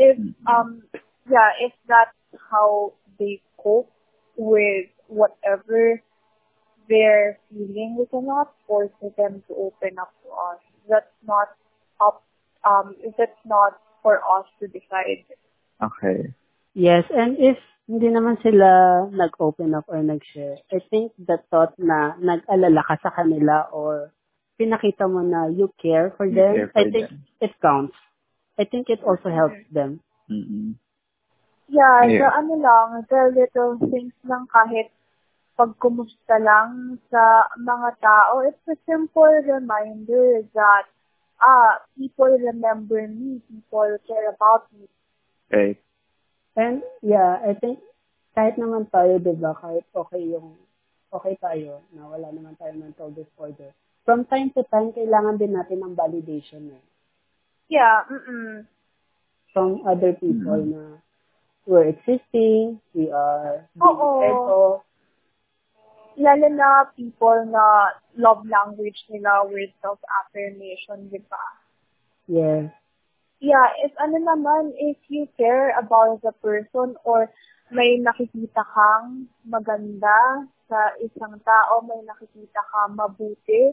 If, 0.00 0.16
um, 0.48 0.88
yeah, 1.28 1.52
if 1.60 1.76
that's 1.84 2.16
how 2.48 2.96
they 3.20 3.44
cope 3.60 3.91
with 4.36 4.88
whatever 5.08 6.02
they're 6.88 7.38
feeling, 7.50 7.96
we 7.98 8.06
cannot 8.06 8.52
force 8.66 8.90
them 9.00 9.42
to 9.48 9.52
open 9.54 9.98
up 10.00 10.12
to 10.24 10.28
us. 10.30 10.60
That's 10.88 11.14
not 11.26 11.48
up, 12.00 12.22
um, 12.64 12.96
that's 13.18 13.42
not 13.46 13.78
for 14.02 14.18
us 14.18 14.46
to 14.60 14.66
decide. 14.66 15.24
Okay. 15.82 16.34
Yes, 16.74 17.04
and 17.12 17.36
if 17.38 17.58
hindi 17.86 18.08
naman 18.08 18.40
sila 18.40 19.04
nag-open 19.12 19.74
up 19.74 19.84
or 19.88 20.00
nag-share, 20.02 20.56
I 20.72 20.80
think 20.88 21.12
the 21.18 21.38
thought 21.50 21.76
na 21.76 22.16
nag-alala 22.16 22.82
ka 22.86 22.96
sa 23.02 23.10
kanila 23.12 23.68
or 23.70 24.10
pinakita 24.56 25.04
mo 25.10 25.20
na 25.20 25.50
you 25.52 25.68
care 25.82 26.14
for 26.16 26.24
You 26.24 26.40
them, 26.40 26.54
care 26.54 26.68
for 26.72 26.80
I 26.80 26.84
think 26.90 27.08
them. 27.10 27.26
it 27.40 27.52
counts. 27.60 27.96
I 28.58 28.64
think 28.64 28.88
it 28.88 29.02
also 29.04 29.28
helps 29.28 29.60
them. 29.72 30.00
Mm-mm. 30.30 30.78
Yeah, 31.72 32.04
Yeah. 32.04 32.20
the 32.20 32.28
ano 32.36 32.54
lang, 32.60 32.88
the 33.08 33.32
little 33.32 33.80
things 33.88 34.12
lang 34.28 34.44
kahit 34.52 34.92
pagkumusta 35.56 36.36
lang 36.36 37.00
sa 37.08 37.48
mga 37.56 37.96
tao, 37.96 38.44
it's 38.44 38.60
a 38.68 38.76
simple 38.84 39.32
reminder 39.40 40.44
that 40.52 40.84
ah, 41.40 41.80
people 41.96 42.28
remember 42.28 43.08
me, 43.08 43.40
people 43.48 43.88
care 44.04 44.28
about 44.28 44.68
me. 44.76 44.84
Okay. 45.48 45.80
And 46.60 46.84
yeah, 47.00 47.40
I 47.40 47.56
think 47.56 47.80
kahit 48.36 48.60
naman 48.60 48.88
tayo, 48.92 49.16
di 49.20 49.32
ba, 49.36 49.56
kahit 49.56 49.84
okay 49.92 50.28
yung, 50.28 50.56
okay 51.12 51.36
tayo, 51.40 51.84
na 51.92 52.08
wala 52.08 52.28
naman 52.32 52.56
tayo 52.56 52.72
mental 52.76 53.12
disorder, 53.12 53.72
from 54.04 54.24
time 54.28 54.52
to 54.56 54.64
time, 54.68 54.92
kailangan 54.92 55.36
din 55.40 55.52
natin 55.56 55.80
ng 55.84 55.96
validation 55.96 56.72
eh. 56.72 56.84
Yeah, 57.68 58.04
mm 58.08 58.68
From 59.52 59.84
other 59.84 60.16
people 60.16 60.64
na 60.64 61.00
we're 61.66 61.88
existing, 61.94 62.80
we 62.94 63.10
are 63.10 63.68
being 63.74 63.86
Oo. 63.86 64.18
for. 64.18 64.82
Lalo 66.12 66.48
na 66.52 66.92
people 66.92 67.48
na 67.48 67.96
love 68.20 68.44
language 68.44 69.00
nila 69.08 69.48
with 69.48 69.72
self-affirmation, 69.80 71.08
di 71.08 71.20
ba? 71.24 71.44
Yes. 72.28 72.68
Yeah, 73.42 73.74
if 73.82 73.90
ano 73.98 74.22
naman, 74.22 74.76
if 74.76 75.00
you 75.08 75.26
care 75.34 75.74
about 75.74 76.22
the 76.22 76.30
person 76.38 76.94
or 77.02 77.32
may 77.72 77.96
nakikita 77.98 78.62
kang 78.76 79.26
maganda 79.48 80.46
sa 80.68 80.94
isang 81.00 81.40
tao, 81.42 81.80
may 81.82 82.04
nakikita 82.04 82.60
kang 82.60 82.94
mabuti 82.94 83.72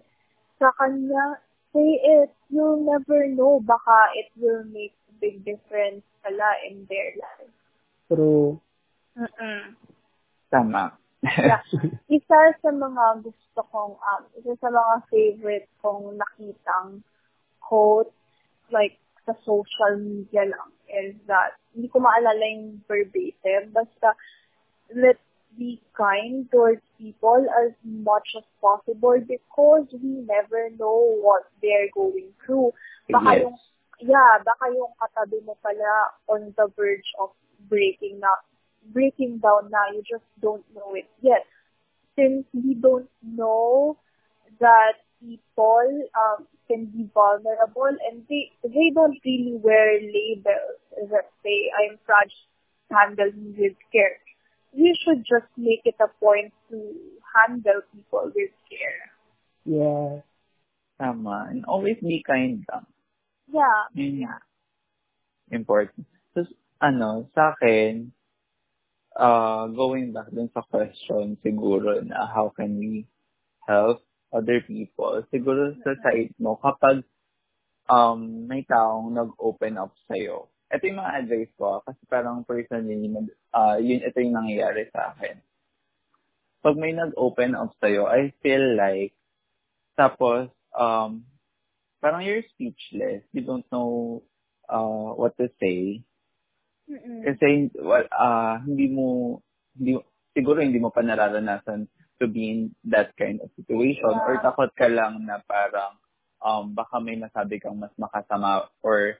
sa 0.57 0.71
kanya, 0.79 1.37
say 1.75 2.01
it. 2.01 2.31
You'll 2.49 2.81
never 2.81 3.27
know. 3.27 3.61
Baka 3.61 4.15
it 4.17 4.33
will 4.39 4.65
make 4.65 4.95
a 5.11 5.13
big 5.21 5.45
difference 5.45 6.01
pala 6.23 6.49
in 6.65 6.87
their 6.89 7.13
life. 7.19 7.58
True. 8.09 8.59
Mm-mm. 9.13 9.77
Tama. 10.49 10.97
Yeah. 11.21 11.61
Isa 12.09 12.57
sa 12.57 12.69
mga 12.73 13.21
gusto 13.21 13.61
kong, 13.69 13.99
um, 14.01 14.23
isa 14.39 14.55
sa 14.57 14.71
mga 14.71 14.93
favorite 15.11 15.69
kong 15.83 16.17
nakitang 16.17 17.03
quote, 17.61 18.09
like, 18.71 18.97
sa 19.27 19.35
social 19.45 19.99
media 19.99 20.49
lang, 20.49 20.71
is 20.89 21.13
that, 21.29 21.53
hindi 21.75 21.91
ko 21.91 22.01
maalala 22.01 22.41
yung 22.49 22.81
verbatim, 22.89 23.69
basta, 23.75 24.17
let's 24.95 25.21
be 25.53 25.81
kind 25.93 26.49
towards 26.49 26.81
people 26.97 27.45
as 27.61 27.75
much 27.83 28.25
as 28.37 28.45
possible 28.61 29.17
because 29.27 29.85
we 29.91 30.23
never 30.25 30.71
know 30.79 31.19
what 31.21 31.45
they're 31.61 31.91
going 31.93 32.31
through. 32.45 32.71
Baka 33.11 33.37
Yes. 33.37 33.41
yung, 33.43 33.57
yeah, 34.07 34.33
baka 34.41 34.65
yung 34.73 34.93
katabi 34.97 35.43
mo 35.45 35.57
pala 35.61 36.15
on 36.31 36.53
the 36.55 36.65
verge 36.73 37.11
of 37.19 37.35
breaking 37.67 38.21
up 38.23 38.45
breaking 38.93 39.39
down 39.39 39.69
now. 39.71 39.91
You 39.93 40.03
just 40.09 40.25
don't 40.41 40.63
know 40.73 40.93
it 40.93 41.09
yet. 41.21 41.45
Since 42.15 42.45
we 42.53 42.73
don't 42.73 43.09
know 43.23 43.97
that 44.59 44.93
people 45.21 46.03
um, 46.15 46.47
can 46.67 46.85
be 46.85 47.09
vulnerable 47.13 47.91
and 48.09 48.23
they 48.29 48.51
they 48.63 48.91
don't 48.93 49.17
really 49.23 49.57
wear 49.61 49.99
labels 49.99 50.79
that 51.11 51.31
say 51.43 51.71
I'm 51.71 51.97
fragile, 52.05 52.47
handle 52.91 53.31
me 53.35 53.55
with 53.57 53.77
care. 53.91 54.19
We 54.73 54.97
should 55.01 55.25
just 55.25 55.49
make 55.57 55.81
it 55.85 55.95
a 55.99 56.07
point 56.19 56.53
to 56.69 56.77
handle 57.35 57.81
people 57.93 58.31
with 58.35 58.53
care. 58.69 59.01
Yes. 59.65 60.23
Tama. 60.99 61.47
And 61.49 61.65
always 61.65 61.97
be 62.01 62.23
kind 62.25 62.65
lang. 62.71 62.85
Yeah. 63.47 63.89
Yun 63.95 64.27
nga. 64.27 64.37
Important. 65.51 66.05
So, 66.35 66.45
ano, 66.79 67.27
sa 67.35 67.55
akin, 67.55 68.11
uh, 69.15 69.67
going 69.71 70.15
back 70.15 70.31
dun 70.31 70.51
sa 70.55 70.63
question, 70.63 71.35
siguro 71.43 71.99
na 72.03 72.27
how 72.31 72.51
can 72.55 72.79
we 72.79 73.05
help 73.67 74.03
other 74.31 74.63
people, 74.63 75.21
siguro 75.33 75.75
sa 75.83 75.95
side 76.03 76.33
mo, 76.39 76.55
kapag 76.59 77.03
um, 77.91 78.47
may 78.47 78.63
taong 78.63 79.11
nag-open 79.11 79.75
up 79.75 79.91
sa'yo, 80.07 80.47
ito 80.69 80.83
yung 80.85 81.01
mga 81.01 81.15
advice 81.25 81.51
ko, 81.57 81.77
ah, 81.77 81.81
kasi 81.81 82.01
parang 82.05 82.45
personally, 82.45 83.09
uh, 83.51 83.77
yun, 83.81 84.05
ito 84.05 84.17
yung 84.21 84.37
nangyayari 84.37 84.87
sa 84.93 85.13
akin. 85.13 85.41
Pag 86.61 86.75
may 86.77 86.93
nag-open 86.93 87.57
up 87.57 87.73
sa'yo, 87.81 88.05
I 88.05 88.31
feel 88.39 88.77
like, 88.77 89.17
tapos, 89.97 90.53
um, 90.77 91.25
parang 91.99 92.23
you're 92.23 92.43
speechless. 92.55 93.23
You 93.31 93.43
don't 93.43 93.67
know 93.71 94.23
uh, 94.67 95.13
what 95.15 95.35
to 95.37 95.51
say. 95.59 96.03
Mm-mm. 96.89 97.21
Kasi 97.23 97.69
well, 97.77 98.05
ah 98.11 98.59
hindi 98.65 98.89
mo 98.89 99.39
hindi 99.77 100.01
siguro 100.33 100.59
hindi 100.59 100.81
mo 100.81 100.89
pa 100.89 101.05
nararanasan 101.05 101.85
to 102.19 102.25
be 102.27 102.49
in 102.51 102.59
that 102.89 103.13
kind 103.15 103.39
of 103.39 103.49
situation 103.55 104.09
Yeah. 104.11 104.25
or 104.27 104.33
takot 104.43 104.71
ka 104.75 104.89
lang 104.91 105.23
na 105.29 105.39
parang 105.45 105.95
um 106.41 106.73
baka 106.73 106.97
may 106.99 107.15
masabi 107.15 107.61
kang 107.61 107.77
mas 107.79 107.93
makasama 107.95 108.67
or 108.83 109.15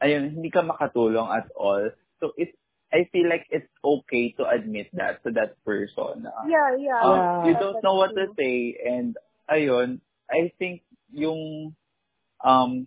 ayun 0.00 0.32
hindi 0.34 0.48
ka 0.50 0.64
makatulong 0.64 1.28
at 1.30 1.46
all. 1.54 1.92
So 2.18 2.32
it 2.40 2.56
I 2.90 3.06
feel 3.14 3.30
like 3.30 3.46
it's 3.54 3.70
okay 3.86 4.34
to 4.42 4.50
admit 4.50 4.90
that 4.98 5.22
to 5.22 5.30
that 5.38 5.54
person. 5.62 6.26
na, 6.26 6.34
Yeah, 6.50 6.74
yeah. 6.74 7.00
um, 7.06 7.14
Yeah. 7.14 7.42
you 7.46 7.54
don't 7.54 7.78
know 7.86 7.94
what 7.94 8.10
to 8.18 8.34
say 8.34 8.74
and 8.82 9.14
ayun 9.46 10.02
I 10.26 10.50
think 10.58 10.82
yung 11.14 11.74
um 12.42 12.86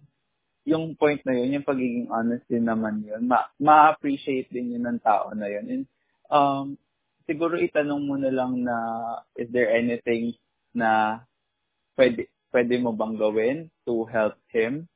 yung 0.64 0.96
point 0.96 1.20
na 1.28 1.36
yun, 1.36 1.60
yung 1.60 1.68
pagiging 1.68 2.08
honest 2.08 2.48
din 2.48 2.64
naman 2.64 3.04
yun, 3.04 3.28
ma- 3.28 3.52
ma-appreciate 3.60 4.48
din 4.48 4.76
yun 4.80 4.88
ng 4.88 5.00
tao 5.04 5.36
na 5.36 5.48
yun. 5.52 5.66
And, 5.68 5.84
um, 6.32 6.66
siguro 7.28 7.60
itanong 7.60 8.04
mo 8.08 8.16
na 8.16 8.32
lang 8.32 8.64
na, 8.64 8.78
is 9.36 9.52
there 9.52 9.72
anything 9.72 10.36
na 10.72 11.24
pwede, 12.00 12.32
pwede 12.56 12.80
mo 12.80 12.96
bang 12.96 13.20
gawin 13.20 13.58
to 13.84 14.08
help 14.08 14.40
him 14.52 14.88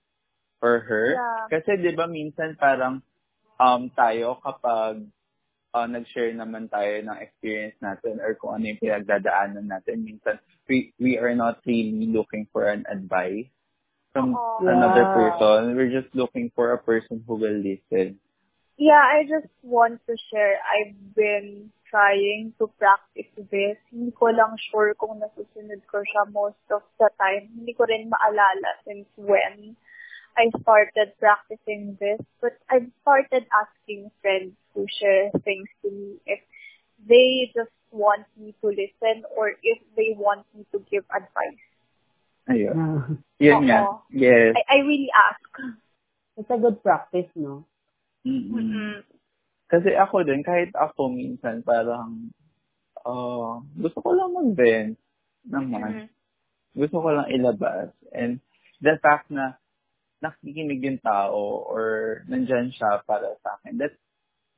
or 0.64 0.88
her? 0.88 1.20
Yeah. 1.20 1.46
Kasi 1.52 1.84
di 1.84 1.92
ba 1.92 2.08
minsan 2.08 2.56
parang 2.56 3.04
um, 3.60 3.92
tayo 3.92 4.40
kapag 4.40 5.04
uh, 5.76 5.88
nag-share 5.88 6.32
naman 6.32 6.72
tayo 6.72 6.96
ng 7.04 7.18
experience 7.20 7.76
natin 7.84 8.24
or 8.24 8.40
kung 8.40 8.56
ano 8.56 8.72
yung 8.72 8.80
pinagdadaanan 8.80 9.68
natin, 9.68 10.08
minsan 10.08 10.40
we, 10.72 10.96
we 10.96 11.20
are 11.20 11.36
not 11.36 11.60
really 11.68 12.08
looking 12.08 12.48
for 12.56 12.72
an 12.72 12.88
advice 12.88 13.52
from 14.18 14.34
Oo. 14.34 14.66
another 14.66 15.06
Yeah. 15.06 15.14
person. 15.14 15.78
We're 15.78 15.94
just 15.94 16.10
looking 16.18 16.50
for 16.58 16.74
a 16.74 16.82
person 16.82 17.22
who 17.30 17.38
will 17.38 17.62
listen. 17.62 18.18
Yeah, 18.78 19.02
I 19.02 19.26
just 19.30 19.50
want 19.62 20.02
to 20.10 20.18
share. 20.30 20.58
I've 20.62 20.98
been 21.14 21.70
trying 21.90 22.54
to 22.58 22.70
practice 22.78 23.30
this. 23.38 23.78
Hindi 23.90 24.14
ko 24.14 24.34
lang 24.34 24.58
sure 24.70 24.94
kung 24.98 25.22
nasusunod 25.22 25.82
ko 25.90 26.02
siya 26.06 26.30
most 26.30 26.62
of 26.70 26.86
the 27.02 27.10
time. 27.18 27.50
Hindi 27.58 27.74
ko 27.74 27.90
rin 27.90 28.10
maalala 28.10 28.72
since 28.86 29.10
when 29.18 29.74
I 30.38 30.54
started 30.62 31.18
practicing 31.18 31.98
this. 31.98 32.22
But 32.38 32.62
I've 32.70 32.90
started 33.02 33.50
asking 33.50 34.14
friends 34.22 34.54
who 34.74 34.86
share 35.02 35.34
things 35.42 35.70
to 35.82 35.90
me 35.90 36.22
if 36.30 36.42
they 37.02 37.50
just 37.58 37.74
want 37.90 38.30
me 38.38 38.54
to 38.62 38.68
listen 38.70 39.26
or 39.34 39.58
if 39.66 39.82
they 39.98 40.14
want 40.14 40.46
me 40.54 40.70
to 40.70 40.86
give 40.86 41.06
advice. 41.10 41.66
Ayun. 42.48 42.76
Ah, 42.76 43.04
Yun 43.44 43.60
nga. 43.68 43.80
Yes. 44.12 44.56
I, 44.56 44.64
I 44.64 44.78
really 44.88 45.12
ask. 45.12 45.44
It's 46.38 46.52
a 46.52 46.58
good 46.58 46.80
practice, 46.80 47.28
no? 47.36 47.68
Mm-mm. 48.24 48.54
Mm-mm. 48.54 48.96
Kasi 49.68 49.92
ako 50.00 50.24
din, 50.24 50.46
kahit 50.48 50.72
ako 50.72 51.12
minsan 51.12 51.60
parang, 51.66 52.32
uh, 53.04 53.60
gusto 53.76 54.00
ko 54.00 54.16
lang 54.16 54.32
mag-vent 54.32 54.96
naman. 55.44 56.08
Mhm. 56.08 56.08
Gusto 56.78 57.04
ko 57.04 57.10
lang 57.12 57.28
ilabas. 57.34 57.92
And 58.16 58.40
the 58.80 58.96
fact 59.04 59.28
na 59.28 59.60
nakikinig 60.24 60.82
yung 60.82 61.02
tao 61.04 61.68
or 61.68 62.22
nandyan 62.32 62.72
siya 62.72 63.04
para 63.04 63.36
sa 63.44 63.60
akin, 63.60 63.76
that's 63.76 63.98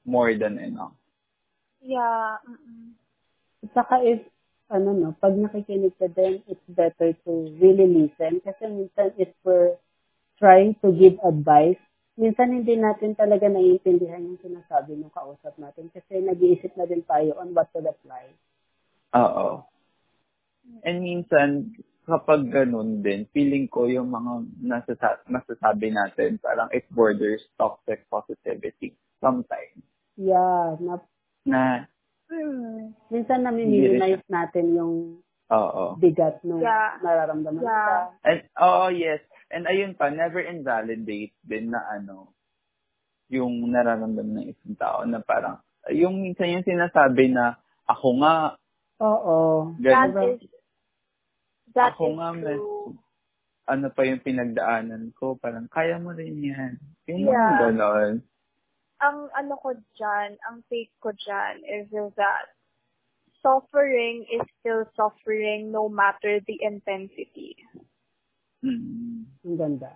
more 0.05 0.31
than 0.37 0.61
enough. 0.61 0.93
Yeah. 1.81 2.37
Mm-mm. 2.45 2.93
Saka 3.73 4.03
if, 4.03 4.21
ano 4.69 4.93
no, 4.93 5.09
pag 5.17 5.33
nakikinig 5.33 5.97
ka 5.97 6.07
din, 6.13 6.45
it's 6.45 6.67
better 6.69 7.13
to 7.25 7.31
really 7.57 7.89
listen. 7.89 8.37
Kasi 8.45 8.69
minsan 8.69 9.11
if 9.17 9.29
we're 9.41 9.75
trying 10.37 10.77
to 10.85 10.93
give 10.93 11.17
advice, 11.25 11.81
minsan 12.15 12.53
hindi 12.53 12.77
natin 12.77 13.17
talaga 13.17 13.49
naiintindihan 13.49 14.23
yung 14.23 14.39
sinasabi 14.39 14.95
ng 14.95 15.11
kausap 15.11 15.57
natin 15.57 15.89
kasi 15.89 16.21
nag-iisip 16.21 16.75
na 16.77 16.85
din 16.85 17.01
tayo 17.03 17.35
on 17.41 17.51
what 17.51 17.67
to 17.73 17.81
reply. 17.81 18.29
Oo. 19.17 19.65
And 20.85 21.01
minsan, 21.01 21.73
kapag 22.05 22.49
ganun 22.53 23.01
din, 23.01 23.25
feeling 23.33 23.65
ko 23.69 23.89
yung 23.89 24.13
mga 24.13 24.45
nasasa- 24.61 25.25
masasabi 25.25 25.93
natin, 25.93 26.37
parang 26.37 26.69
it 26.69 26.85
borders 26.93 27.41
toxic 27.57 28.05
positivity 28.09 28.93
sometimes. 29.17 29.81
Yeah, 30.19 30.75
na, 30.77 30.99
Na, 31.47 31.87
Mm. 32.29 32.93
minsan 33.09 33.41
nami-minimize 33.41 34.21
natin 34.29 34.65
yung 34.77 34.93
oo. 35.49 35.85
bigat 35.97 36.37
ng 36.45 36.61
Yeah. 36.61 37.01
nararamdaman 37.01 37.65
Yeah. 37.65 37.89
ka. 37.89 37.97
And, 38.21 38.39
oo, 38.61 38.85
yes. 38.93 39.21
And 39.49 39.65
ayun 39.65 39.97
pa, 39.97 40.13
never 40.13 40.45
invalidate 40.45 41.33
din 41.41 41.73
na 41.73 41.81
ano, 41.89 42.37
yung 43.33 43.65
nararamdaman 43.73 44.45
ng 44.45 44.47
isang 44.53 44.77
tao 44.77 45.05
na 45.09 45.21
parang, 45.25 45.57
yung 45.89 46.21
minsan 46.21 46.53
yung 46.53 46.65
sinasabi 46.65 47.33
na, 47.33 47.57
ako 47.89 48.09
nga, 48.21 48.35
Oo. 49.01 49.73
That 49.81 50.11
ganun, 50.13 50.37
is 50.37 50.49
that 51.73 51.93
Ako 51.97 52.03
is 52.13 52.17
nga, 52.19 52.27
true. 52.35 52.97
ano 53.69 53.87
pa 53.93 54.01
yung 54.05 54.21
pinagdaanan 54.21 55.13
ko, 55.17 55.37
parang, 55.37 55.65
kaya 55.69 55.97
mo 55.97 56.13
rin 56.13 56.37
yan. 56.41 56.73
Yung 57.09 57.25
Yeah. 57.25 57.57
ganon. 57.57 58.21
Ang 58.99 59.31
ano 59.31 59.55
ko 59.59 59.75
dyan, 59.95 60.35
ang 60.47 60.63
take 60.67 60.91
ko 60.99 61.15
dyan 61.15 61.63
is 61.63 61.87
that 62.19 62.51
suffering 63.39 64.27
is 64.27 64.43
still 64.59 64.83
suffering 64.95 65.71
no 65.71 65.87
matter 65.87 66.43
the 66.43 66.59
intensity. 66.59 67.55
Mm. 68.59 69.23
Ang 69.47 69.55
ganda. 69.55 69.95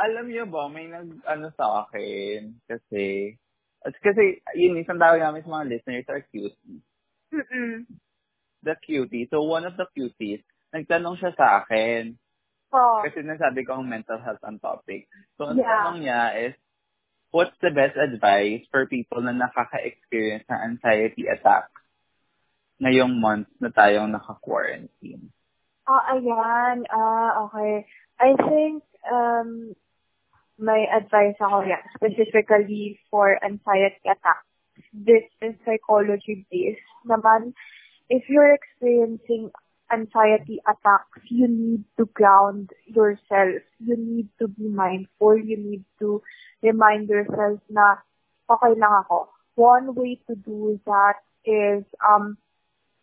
Alam 0.00 0.32
niyo 0.32 0.48
ba, 0.48 0.66
may 0.66 0.90
nag, 0.90 1.22
ano 1.28 1.52
sa 1.54 1.86
akin, 1.86 2.56
kasi, 2.66 3.36
at 3.86 3.94
kasi, 4.02 4.42
yun, 4.58 4.80
isang 4.80 4.98
tawag 4.98 5.22
namin 5.22 5.44
sa 5.46 5.54
mga 5.60 5.68
listeners 5.70 6.08
are 6.10 6.24
cuties. 6.34 6.82
Mm-mm. 7.30 7.86
The 8.66 8.74
cutie. 8.82 9.30
So, 9.30 9.46
one 9.46 9.62
of 9.62 9.78
the 9.78 9.86
cuties, 9.94 10.42
nagtanong 10.74 11.20
siya 11.20 11.36
sa 11.38 11.62
akin, 11.62 12.18
Oh, 12.72 13.04
kasi 13.04 13.20
nasabi 13.20 13.68
ko 13.68 13.76
ang 13.76 13.84
mental 13.84 14.16
health 14.24 14.40
ang 14.48 14.56
topic. 14.56 15.04
So, 15.36 15.44
ang 15.44 15.60
Yeah. 15.60 15.68
tanong 15.68 15.98
niya 16.00 16.20
is, 16.48 16.54
what's 17.32 17.56
the 17.64 17.72
best 17.72 17.96
advice 17.96 18.62
for 18.68 18.84
people 18.86 19.24
na 19.24 19.32
nakaka-experience 19.32 20.44
ng 20.46 20.76
anxiety 20.76 21.26
attacks 21.26 21.72
ngayong 22.78 23.16
month 23.18 23.48
na 23.58 23.72
tayong 23.72 24.12
naka-quarantine? 24.12 25.32
ah, 25.88 26.14
ayan. 26.14 26.84
Ah, 26.90 27.46
okay. 27.46 27.86
I 28.20 28.36
think 28.36 28.82
um, 29.06 29.74
may 30.58 30.86
advice 30.90 31.38
ako 31.40 31.66
yan, 31.66 31.82
specifically 31.96 33.00
for 33.10 33.38
anxiety 33.42 34.06
attacks. 34.06 34.46
This 34.92 35.26
is 35.40 35.56
psychology-based 35.64 36.90
naman. 37.08 37.56
If 38.12 38.28
you're 38.28 38.52
experiencing 38.52 39.54
anxiety 39.92 40.58
attacks, 40.64 41.20
you 41.28 41.46
need 41.48 41.84
to 41.98 42.06
ground 42.16 42.70
yourself. 42.86 43.62
You 43.78 43.96
need 43.96 44.28
to 44.40 44.48
be 44.48 44.68
mindful. 44.68 45.36
You 45.36 45.56
need 45.56 45.84
to 46.00 46.22
remind 46.62 47.08
yourself 47.08 47.60
na 47.68 48.00
okay 48.48 48.74
lang 48.80 49.04
ako. 49.04 49.28
One 49.54 49.94
way 49.94 50.18
to 50.26 50.34
do 50.34 50.80
that 50.88 51.20
is 51.44 51.84
um 52.00 52.40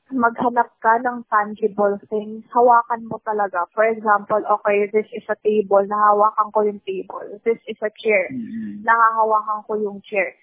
maghanap 0.10 0.74
ka 0.82 0.98
ng 0.98 1.26
tangible 1.30 2.02
things. 2.10 2.42
Hawakan 2.50 3.06
mo 3.06 3.22
talaga. 3.22 3.70
For 3.78 3.86
example, 3.86 4.42
okay, 4.42 4.90
this 4.90 5.06
is 5.14 5.22
a 5.30 5.38
table. 5.46 5.86
Nahawakan 5.86 6.50
ko 6.50 6.66
yung 6.66 6.82
table. 6.82 7.38
This 7.46 7.62
is 7.70 7.78
a 7.86 7.94
chair. 7.94 8.34
Mm-hmm. 8.34 8.82
Nahahawakan 8.82 9.70
ko 9.70 9.78
yung 9.78 10.02
chair. 10.02 10.34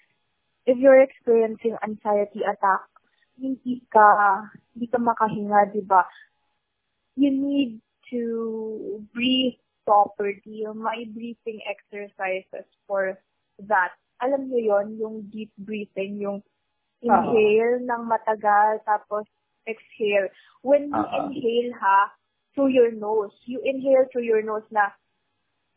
If 0.63 0.79
you're 0.79 0.99
experiencing 0.99 1.75
anxiety 1.83 2.47
attack, 2.47 2.87
hindi 3.35 3.83
ka, 3.91 4.07
hindi 4.71 4.87
ka 4.87 4.99
makahinga, 4.99 5.75
di 5.75 5.83
ba? 5.83 6.07
You 7.17 7.33
need 7.33 7.81
to 8.13 9.03
breathe 9.13 9.57
properly. 9.89 10.63
May 10.69 11.09
breathing 11.09 11.59
exercises 11.65 12.69
for 12.85 13.17
that. 13.65 13.97
Alam 14.21 14.49
niyo 14.49 14.73
yon 14.73 14.87
yung 14.97 15.15
deep 15.33 15.49
breathing, 15.57 16.21
yung 16.21 16.41
inhale 17.01 17.81
ng 17.85 18.01
matagal, 18.09 18.81
tapos 18.85 19.25
exhale. 19.69 20.29
When 20.65 20.89
you 20.89 21.03
Ah. 21.05 21.29
inhale 21.29 21.73
ha, 21.77 22.13
through 22.57 22.73
your 22.73 22.89
nose, 22.89 23.33
you 23.45 23.61
inhale 23.61 24.09
through 24.09 24.25
your 24.25 24.41
nose 24.41 24.65
na 24.73 24.89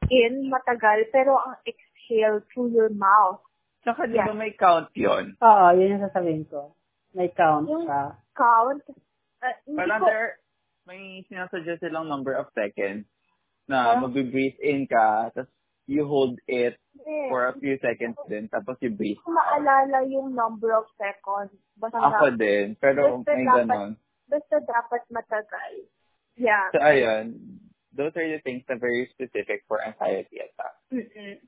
in, 0.08 0.48
matagal, 0.48 1.12
pero 1.12 1.36
ang 1.36 1.60
exhale 1.68 2.40
through 2.50 2.72
your 2.72 2.88
mouth. 2.88 3.44
Tsaka 3.84 4.08
di 4.08 4.16
Yeah. 4.16 4.28
ba 4.28 4.34
may 4.34 4.52
count 4.56 4.88
yon 4.96 5.36
Oo, 5.40 5.66
yun 5.76 6.00
yung 6.00 6.04
sasabihin 6.08 6.44
ko. 6.48 6.72
May 7.12 7.28
count 7.36 7.68
Yung 7.68 7.84
ka. 7.84 8.16
count, 8.32 8.80
uh, 9.44 9.54
hindi 9.68 9.76
Parang 9.76 10.00
ko, 10.00 10.06
there, 10.08 10.39
may 10.90 11.22
sinasuggest 11.30 11.80
silang 11.80 12.10
number 12.10 12.34
of 12.34 12.50
seconds 12.50 13.06
na 13.70 13.94
Parang- 13.94 14.10
mag-breathe 14.10 14.58
in 14.58 14.90
ka, 14.90 15.30
tapos 15.30 15.46
you 15.86 16.02
hold 16.02 16.34
it 16.50 16.74
for 17.30 17.46
a 17.50 17.54
few 17.58 17.78
seconds 17.78 18.18
din, 18.26 18.50
tapos 18.50 18.74
you 18.82 18.90
breathe. 18.90 19.18
hindi 19.22 19.30
maalala 19.38 19.98
yung 20.10 20.34
number 20.34 20.74
of 20.74 20.86
seconds. 20.98 21.54
Basta, 21.78 21.98
Ako 21.98 22.34
din, 22.34 22.74
pero 22.82 23.22
Basta 23.22 23.30
may 23.30 23.46
dapat- 23.46 23.66
ganon. 23.70 23.90
basta 24.26 24.56
dapat 24.62 25.02
matagal. 25.10 25.72
Yeah. 26.34 26.70
So, 26.74 26.78
ayun, 26.82 27.38
those 27.94 28.14
are 28.14 28.26
the 28.26 28.38
things 28.42 28.62
that 28.66 28.78
are 28.78 28.82
very 28.82 29.06
specific 29.14 29.62
for 29.66 29.82
anxiety 29.82 30.42
attack. 30.42 30.74
Mm-mm. 30.94 31.38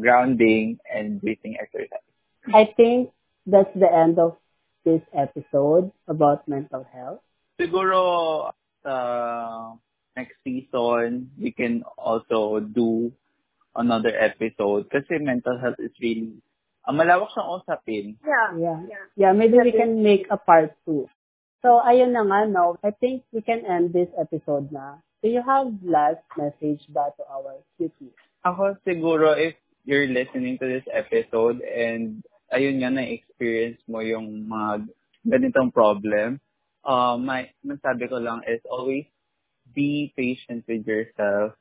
Grounding 0.00 0.76
and 0.88 1.20
breathing 1.20 1.56
exercise. 1.56 2.04
I 2.52 2.68
think 2.76 3.12
that's 3.44 3.72
the 3.76 3.88
end 3.88 4.20
of 4.20 4.36
this 4.84 5.02
episode 5.16 5.90
about 6.06 6.44
mental 6.48 6.84
health. 6.84 7.20
Siguro, 7.58 8.52
sa 8.82 9.74
next 10.18 10.38
season, 10.42 11.30
we 11.38 11.54
can 11.54 11.86
also 11.94 12.58
do 12.58 13.12
another 13.78 14.10
episode 14.10 14.90
kasi 14.90 15.22
mental 15.22 15.54
health 15.62 15.78
is 15.78 15.94
really, 16.02 16.34
uh, 16.82 16.94
malawak 16.94 17.30
siyang 17.30 17.50
usapin. 17.62 18.06
Yeah. 18.26 18.48
Yeah. 18.58 18.78
Yeah. 18.90 19.04
Yeah, 19.14 19.32
maybe 19.32 19.62
we 19.62 19.70
can 19.70 20.02
make 20.02 20.26
a 20.30 20.38
part 20.38 20.74
two. 20.82 21.06
So, 21.62 21.82
ayun 21.82 22.14
na 22.14 22.22
nga, 22.22 22.46
no? 22.46 22.78
I 22.86 22.94
think 22.94 23.26
we 23.34 23.42
can 23.42 23.66
end 23.66 23.90
this 23.90 24.10
episode 24.14 24.70
na. 24.70 25.02
Do 25.22 25.26
you 25.26 25.42
have 25.42 25.74
last 25.82 26.22
message 26.38 26.86
ba 26.94 27.10
to 27.18 27.22
our 27.26 27.58
cuties? 27.74 28.14
Ako 28.46 28.78
siguro 28.86 29.34
if 29.34 29.58
you're 29.82 30.06
listening 30.06 30.62
to 30.62 30.66
this 30.70 30.86
episode 30.94 31.58
and 31.66 32.22
ayun 32.54 32.78
nga 32.78 32.94
na-experience 32.94 33.82
mo 33.90 33.98
yung 33.98 34.46
mga 34.46 34.86
ganitong 35.26 35.74
problem, 35.74 36.38
uh, 36.84 37.16
my 37.16 37.50
masabi 37.64 38.08
ko 38.08 38.18
lang 38.18 38.42
is 38.46 38.60
always 38.68 39.06
be 39.74 40.12
patient 40.16 40.64
with 40.66 40.86
yourself 40.86 41.54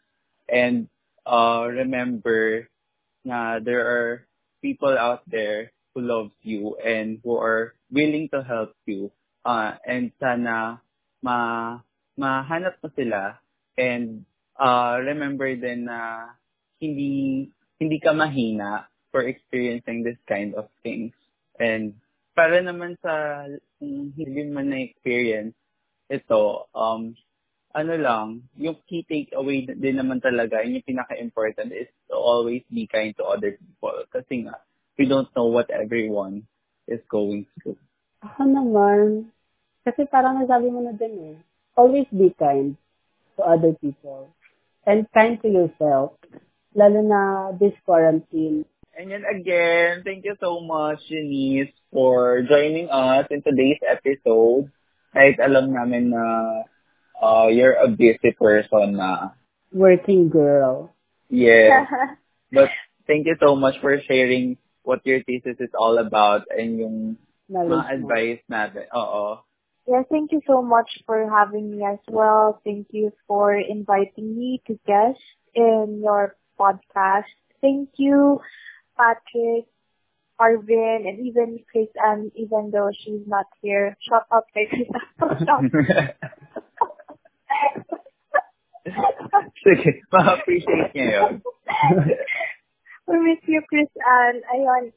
and 0.47 0.87
uh, 1.27 1.67
remember 1.67 2.67
na 3.27 3.59
there 3.59 3.83
are 3.83 4.27
people 4.63 4.95
out 4.95 5.21
there 5.27 5.71
who 5.93 6.01
loves 6.01 6.33
you 6.41 6.79
and 6.79 7.19
who 7.23 7.35
are 7.35 7.75
willing 7.91 8.29
to 8.29 8.43
help 8.43 8.73
you. 8.85 9.11
Uh, 9.43 9.75
and 9.87 10.11
sana 10.19 10.79
ma 11.23 11.79
mahanap 12.19 12.75
mo 12.83 12.89
sila 12.95 13.39
and 13.79 14.23
uh, 14.59 14.99
remember 14.99 15.47
din 15.55 15.87
na 15.87 16.31
hindi 16.79 17.47
hindi 17.79 17.97
ka 17.99 18.11
mahina 18.11 18.87
for 19.11 19.23
experiencing 19.23 20.03
this 20.03 20.19
kind 20.27 20.53
of 20.55 20.67
things. 20.83 21.15
And 21.57 21.97
para 22.37 22.61
naman 22.61 22.93
sa 23.01 23.41
kung 23.81 24.13
hindi 24.13 24.45
man 24.45 24.69
na-experience 24.69 25.57
ito, 26.05 26.69
um, 26.71 27.17
ano 27.73 27.93
lang, 27.97 28.27
yung 28.55 28.77
key 28.85 29.01
takeaway 29.03 29.65
din 29.65 29.97
naman 29.97 30.21
talaga, 30.21 30.61
yung 30.61 30.85
pinaka-important 30.85 31.73
is 31.73 31.89
to 32.07 32.15
always 32.15 32.61
be 32.69 32.85
kind 32.85 33.17
to 33.17 33.25
other 33.25 33.57
people. 33.57 33.97
Kasi 34.13 34.47
nga, 34.47 34.61
we 34.95 35.09
don't 35.09 35.29
know 35.33 35.49
what 35.49 35.67
everyone 35.69 36.47
is 36.87 37.01
going 37.11 37.49
through. 37.59 37.77
Ako 38.23 38.45
naman, 38.45 39.29
kasi 39.83 40.07
parang 40.07 40.41
nasabi 40.41 40.71
mo 40.71 40.81
na 40.81 40.95
din 40.95 41.35
eh, 41.35 41.37
always 41.77 42.07
be 42.09 42.33
kind 42.39 42.73
to 43.37 43.41
other 43.45 43.75
people. 43.77 44.31
And 44.87 45.03
kind 45.11 45.35
to 45.43 45.49
yourself. 45.51 46.15
Lalo 46.71 47.03
na 47.03 47.51
this 47.59 47.75
quarantine. 47.83 48.63
And 48.97 49.11
then 49.11 49.27
again, 49.27 50.01
thank 50.01 50.25
you 50.25 50.33
so 50.41 50.63
much, 50.63 51.05
Janice, 51.05 51.75
for 51.91 52.41
joining 52.47 52.89
us 52.89 53.27
in 53.31 53.41
today's 53.41 53.81
episode. 53.85 54.71
Kahit 55.15 55.39
alam 55.39 55.71
namin 55.73 56.11
na 56.11 56.23
uh, 57.21 57.47
you're 57.47 57.77
a 57.79 57.87
busy 57.87 58.35
person 58.37 58.97
na. 58.99 59.33
Working 59.71 60.29
girl. 60.29 60.93
Yeah. 61.29 61.85
but 62.55 62.69
thank 63.07 63.27
you 63.27 63.35
so 63.39 63.55
much 63.55 63.79
for 63.81 63.97
sharing 64.07 64.57
what 64.83 65.03
your 65.03 65.23
thesis 65.23 65.59
is 65.59 65.73
all 65.75 65.97
about 65.99 66.47
and 66.51 66.79
yung 66.79 66.97
Knowledge 67.49 67.71
mga 67.71 67.85
advice 67.95 68.41
natin. 68.51 68.85
Oo. 68.95 69.43
Yeah, 69.87 70.03
thank 70.11 70.35
you 70.35 70.43
so 70.43 70.59
much 70.59 70.99
for 71.07 71.23
having 71.31 71.71
me 71.71 71.79
as 71.87 72.03
well. 72.11 72.59
Thank 72.67 72.91
you 72.91 73.15
for 73.23 73.55
inviting 73.55 74.35
me 74.35 74.59
to 74.67 74.75
guest 74.83 75.23
in 75.55 76.03
your 76.03 76.35
podcast. 76.59 77.31
Thank 77.63 77.95
you, 77.95 78.43
Patrick, 78.99 79.71
Arvin, 80.39 81.07
and 81.07 81.19
even 81.25 81.59
Chris, 81.71 81.87
and 81.95 82.31
even 82.35 82.71
though 82.71 82.91
she's 82.93 83.25
not 83.27 83.45
here, 83.61 83.97
shut 84.07 84.25
up, 84.31 84.45
Chris. 84.53 84.69
Sige, 89.63 90.01
ma-appreciate 90.11 90.93
niya 90.95 91.07
yun. 91.11 91.33
we 93.07 93.15
miss 93.19 93.41
you, 93.47 93.61
Chris, 93.67 93.91
and 93.99 94.43
ayun, 94.53 94.91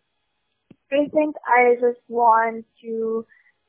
I 0.92 1.08
think 1.10 1.34
I 1.46 1.74
just 1.80 2.02
want 2.08 2.66
to 2.82 3.26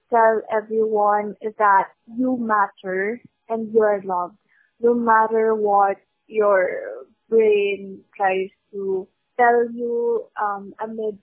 tell 0.10 0.42
everyone 0.52 1.36
that 1.58 1.88
you 2.06 2.38
matter 2.38 3.22
and 3.50 3.74
you 3.74 3.82
are 3.82 4.02
loved. 4.04 4.38
No 4.80 4.94
matter 4.94 5.54
what 5.54 5.98
your 6.28 7.06
brain 7.30 8.02
tries 8.18 8.50
to 8.74 9.08
tell 9.38 9.70
you 9.72 10.26
um, 10.42 10.74
amid 10.82 11.18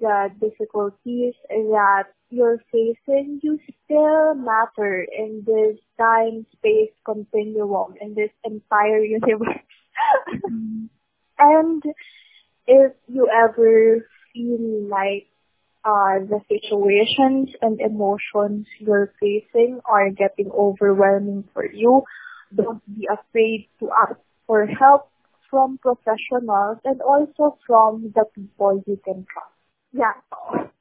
the 0.00 0.30
difficulties 0.40 1.34
that 1.48 2.04
you're 2.30 2.62
facing, 2.70 3.40
you 3.42 3.58
still 3.84 4.34
matter 4.34 5.02
in 5.02 5.44
this 5.46 5.78
time-space 5.98 6.92
continuum, 7.04 7.94
in 8.00 8.14
this 8.14 8.30
entire 8.44 9.02
universe. 9.02 9.58
and 11.38 11.82
if 12.66 12.92
you 13.06 13.28
ever 13.28 14.06
feel 14.32 14.88
like 14.88 15.26
uh, 15.84 16.20
the 16.20 16.40
situations 16.48 17.50
and 17.60 17.80
emotions 17.80 18.66
you're 18.78 19.12
facing 19.20 19.80
are 19.84 20.10
getting 20.10 20.50
overwhelming 20.50 21.44
for 21.52 21.66
you, 21.66 22.02
don't 22.54 22.82
be 22.94 23.08
afraid 23.10 23.68
to 23.80 23.90
ask 23.90 24.18
for 24.46 24.66
help 24.66 25.08
from 25.50 25.78
professionals 25.78 26.78
and 26.84 27.02
also 27.02 27.58
from 27.66 28.12
the 28.14 28.24
people 28.34 28.82
you 28.86 28.98
can 29.04 29.26
trust. 29.30 29.51
Yeah. 29.92 30.16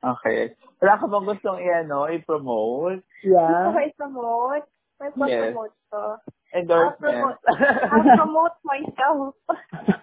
Okay. 0.02 0.56
Wala 0.82 0.98
ka 0.98 1.06
bang 1.06 1.28
gustong 1.28 1.60
i-ano, 1.62 2.10
i-promote? 2.10 3.04
Yeah. 3.22 3.46
Gusto 3.46 3.70
ko 3.76 3.80
i-promote? 3.84 4.66
May 5.02 5.10
Yes. 5.30 5.42
promote 5.52 5.76
ko. 5.90 6.02
I'll 6.52 6.60
Endorsement. 6.62 7.00
promote, 7.02 7.40
I'll 7.90 8.06
promote 8.22 8.56
myself. 8.64 9.34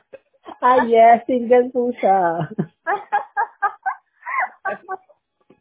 ah, 0.65 0.79
yes. 0.85 1.23
Single 1.29 1.71
po 1.71 1.93
siya. 1.97 2.51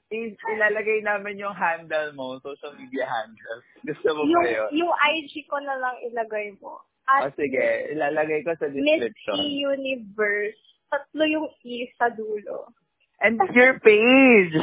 Ilalagay 0.07 1.03
namin 1.03 1.35
yung 1.35 1.51
handle 1.51 2.15
mo, 2.15 2.39
social 2.39 2.71
media 2.79 3.03
handle. 3.03 3.59
Gusto 3.83 4.07
mo 4.15 4.21
yung, 4.23 4.39
ba 4.39 4.47
yun? 4.47 4.87
yung 4.87 4.93
IG 4.95 5.43
ko 5.51 5.59
na 5.59 5.75
lang 5.75 5.99
ilagay 6.07 6.55
mo. 6.63 6.79
At 7.07 7.35
sige, 7.35 7.91
ilalagay 7.91 8.43
ko 8.47 8.55
sa 8.55 8.71
Miss 8.71 9.03
description. 9.03 9.35
E 9.39 9.63
Universe. 9.63 10.59
Tatlo 10.87 11.23
yung 11.27 11.47
E 11.67 11.91
sa 11.99 12.07
dulo. 12.07 12.71
And 13.19 13.41
your 13.53 13.79
page! 13.81 14.53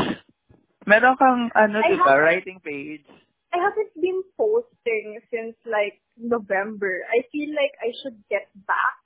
Meron 0.87 1.17
kang, 1.17 1.51
ano, 1.57 1.81
I 1.81 1.91
diba, 1.91 2.13
writing 2.21 2.61
page. 2.61 3.03
I 3.55 3.59
haven't 3.59 3.95
been 3.99 4.21
posting 4.37 5.19
since 5.31 5.57
like 5.65 5.99
November. 6.19 7.03
I 7.09 7.25
feel 7.33 7.51
like 7.55 7.73
I 7.81 7.91
should 8.03 8.19
get 8.31 8.51
back. 8.67 8.99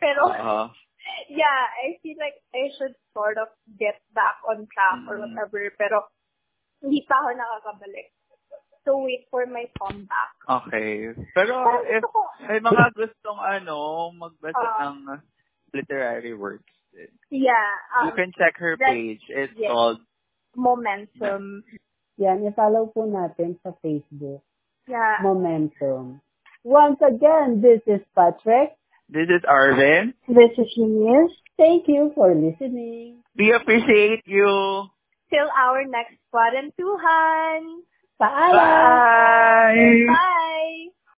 Pero, 0.00 0.28
Oo. 0.28 0.60
yeah, 1.30 1.60
I 1.86 1.96
feel 2.02 2.18
like 2.20 2.36
I 2.52 2.68
should 2.76 2.96
sort 3.16 3.38
of 3.38 3.48
get 3.78 3.96
back 4.12 4.40
on 4.44 4.66
track 4.68 5.00
or 5.08 5.16
Mm. 5.20 5.32
whatever. 5.32 5.60
Pero, 5.78 6.04
hindi 6.84 7.04
pa 7.08 7.16
ako 7.22 7.28
nakakabalik. 7.32 8.08
So, 8.84 9.02
wait 9.02 9.26
for 9.32 9.42
my 9.48 9.66
comeback. 9.80 10.32
Okay. 10.46 11.10
Pero 11.34 11.54
if 11.90 12.02
may 12.44 12.60
mga 12.62 12.94
gustong 12.94 13.40
ano, 13.40 14.10
magbasa 14.14 14.62
Ah. 14.62 14.78
ng 14.92 14.98
literary 15.74 16.36
works, 16.38 16.70
Yeah, 17.30 17.52
you 18.04 18.10
um, 18.10 18.16
can 18.16 18.32
check 18.36 18.56
her 18.58 18.76
that- 18.78 18.88
page. 18.88 19.20
It's 19.28 19.52
yes. 19.56 19.70
called 19.70 20.00
momentum. 20.56 21.64
Yan, 22.16 22.48
i-follow 22.48 22.88
po 22.96 23.04
natin 23.04 23.60
sa 23.60 23.76
Facebook. 23.84 24.40
Yeah. 24.88 25.20
Momentum. 25.20 26.24
Once 26.64 26.98
again, 27.04 27.60
this 27.60 27.84
is 27.84 28.00
Patrick. 28.16 28.72
This 29.06 29.28
is 29.28 29.44
Arvin. 29.46 30.14
This 30.26 30.50
is 30.58 30.66
Eunice. 30.74 31.34
Thank 31.56 31.86
you 31.86 32.10
for 32.14 32.34
listening. 32.34 33.22
We 33.36 33.52
appreciate 33.52 34.26
you. 34.26 34.88
Till 35.30 35.48
our 35.52 35.84
next 35.86 36.18
Kwarentuhan. 36.32 37.86
Paalam! 38.16 38.56
Bye! 38.56 40.08
Bye! 40.08 40.96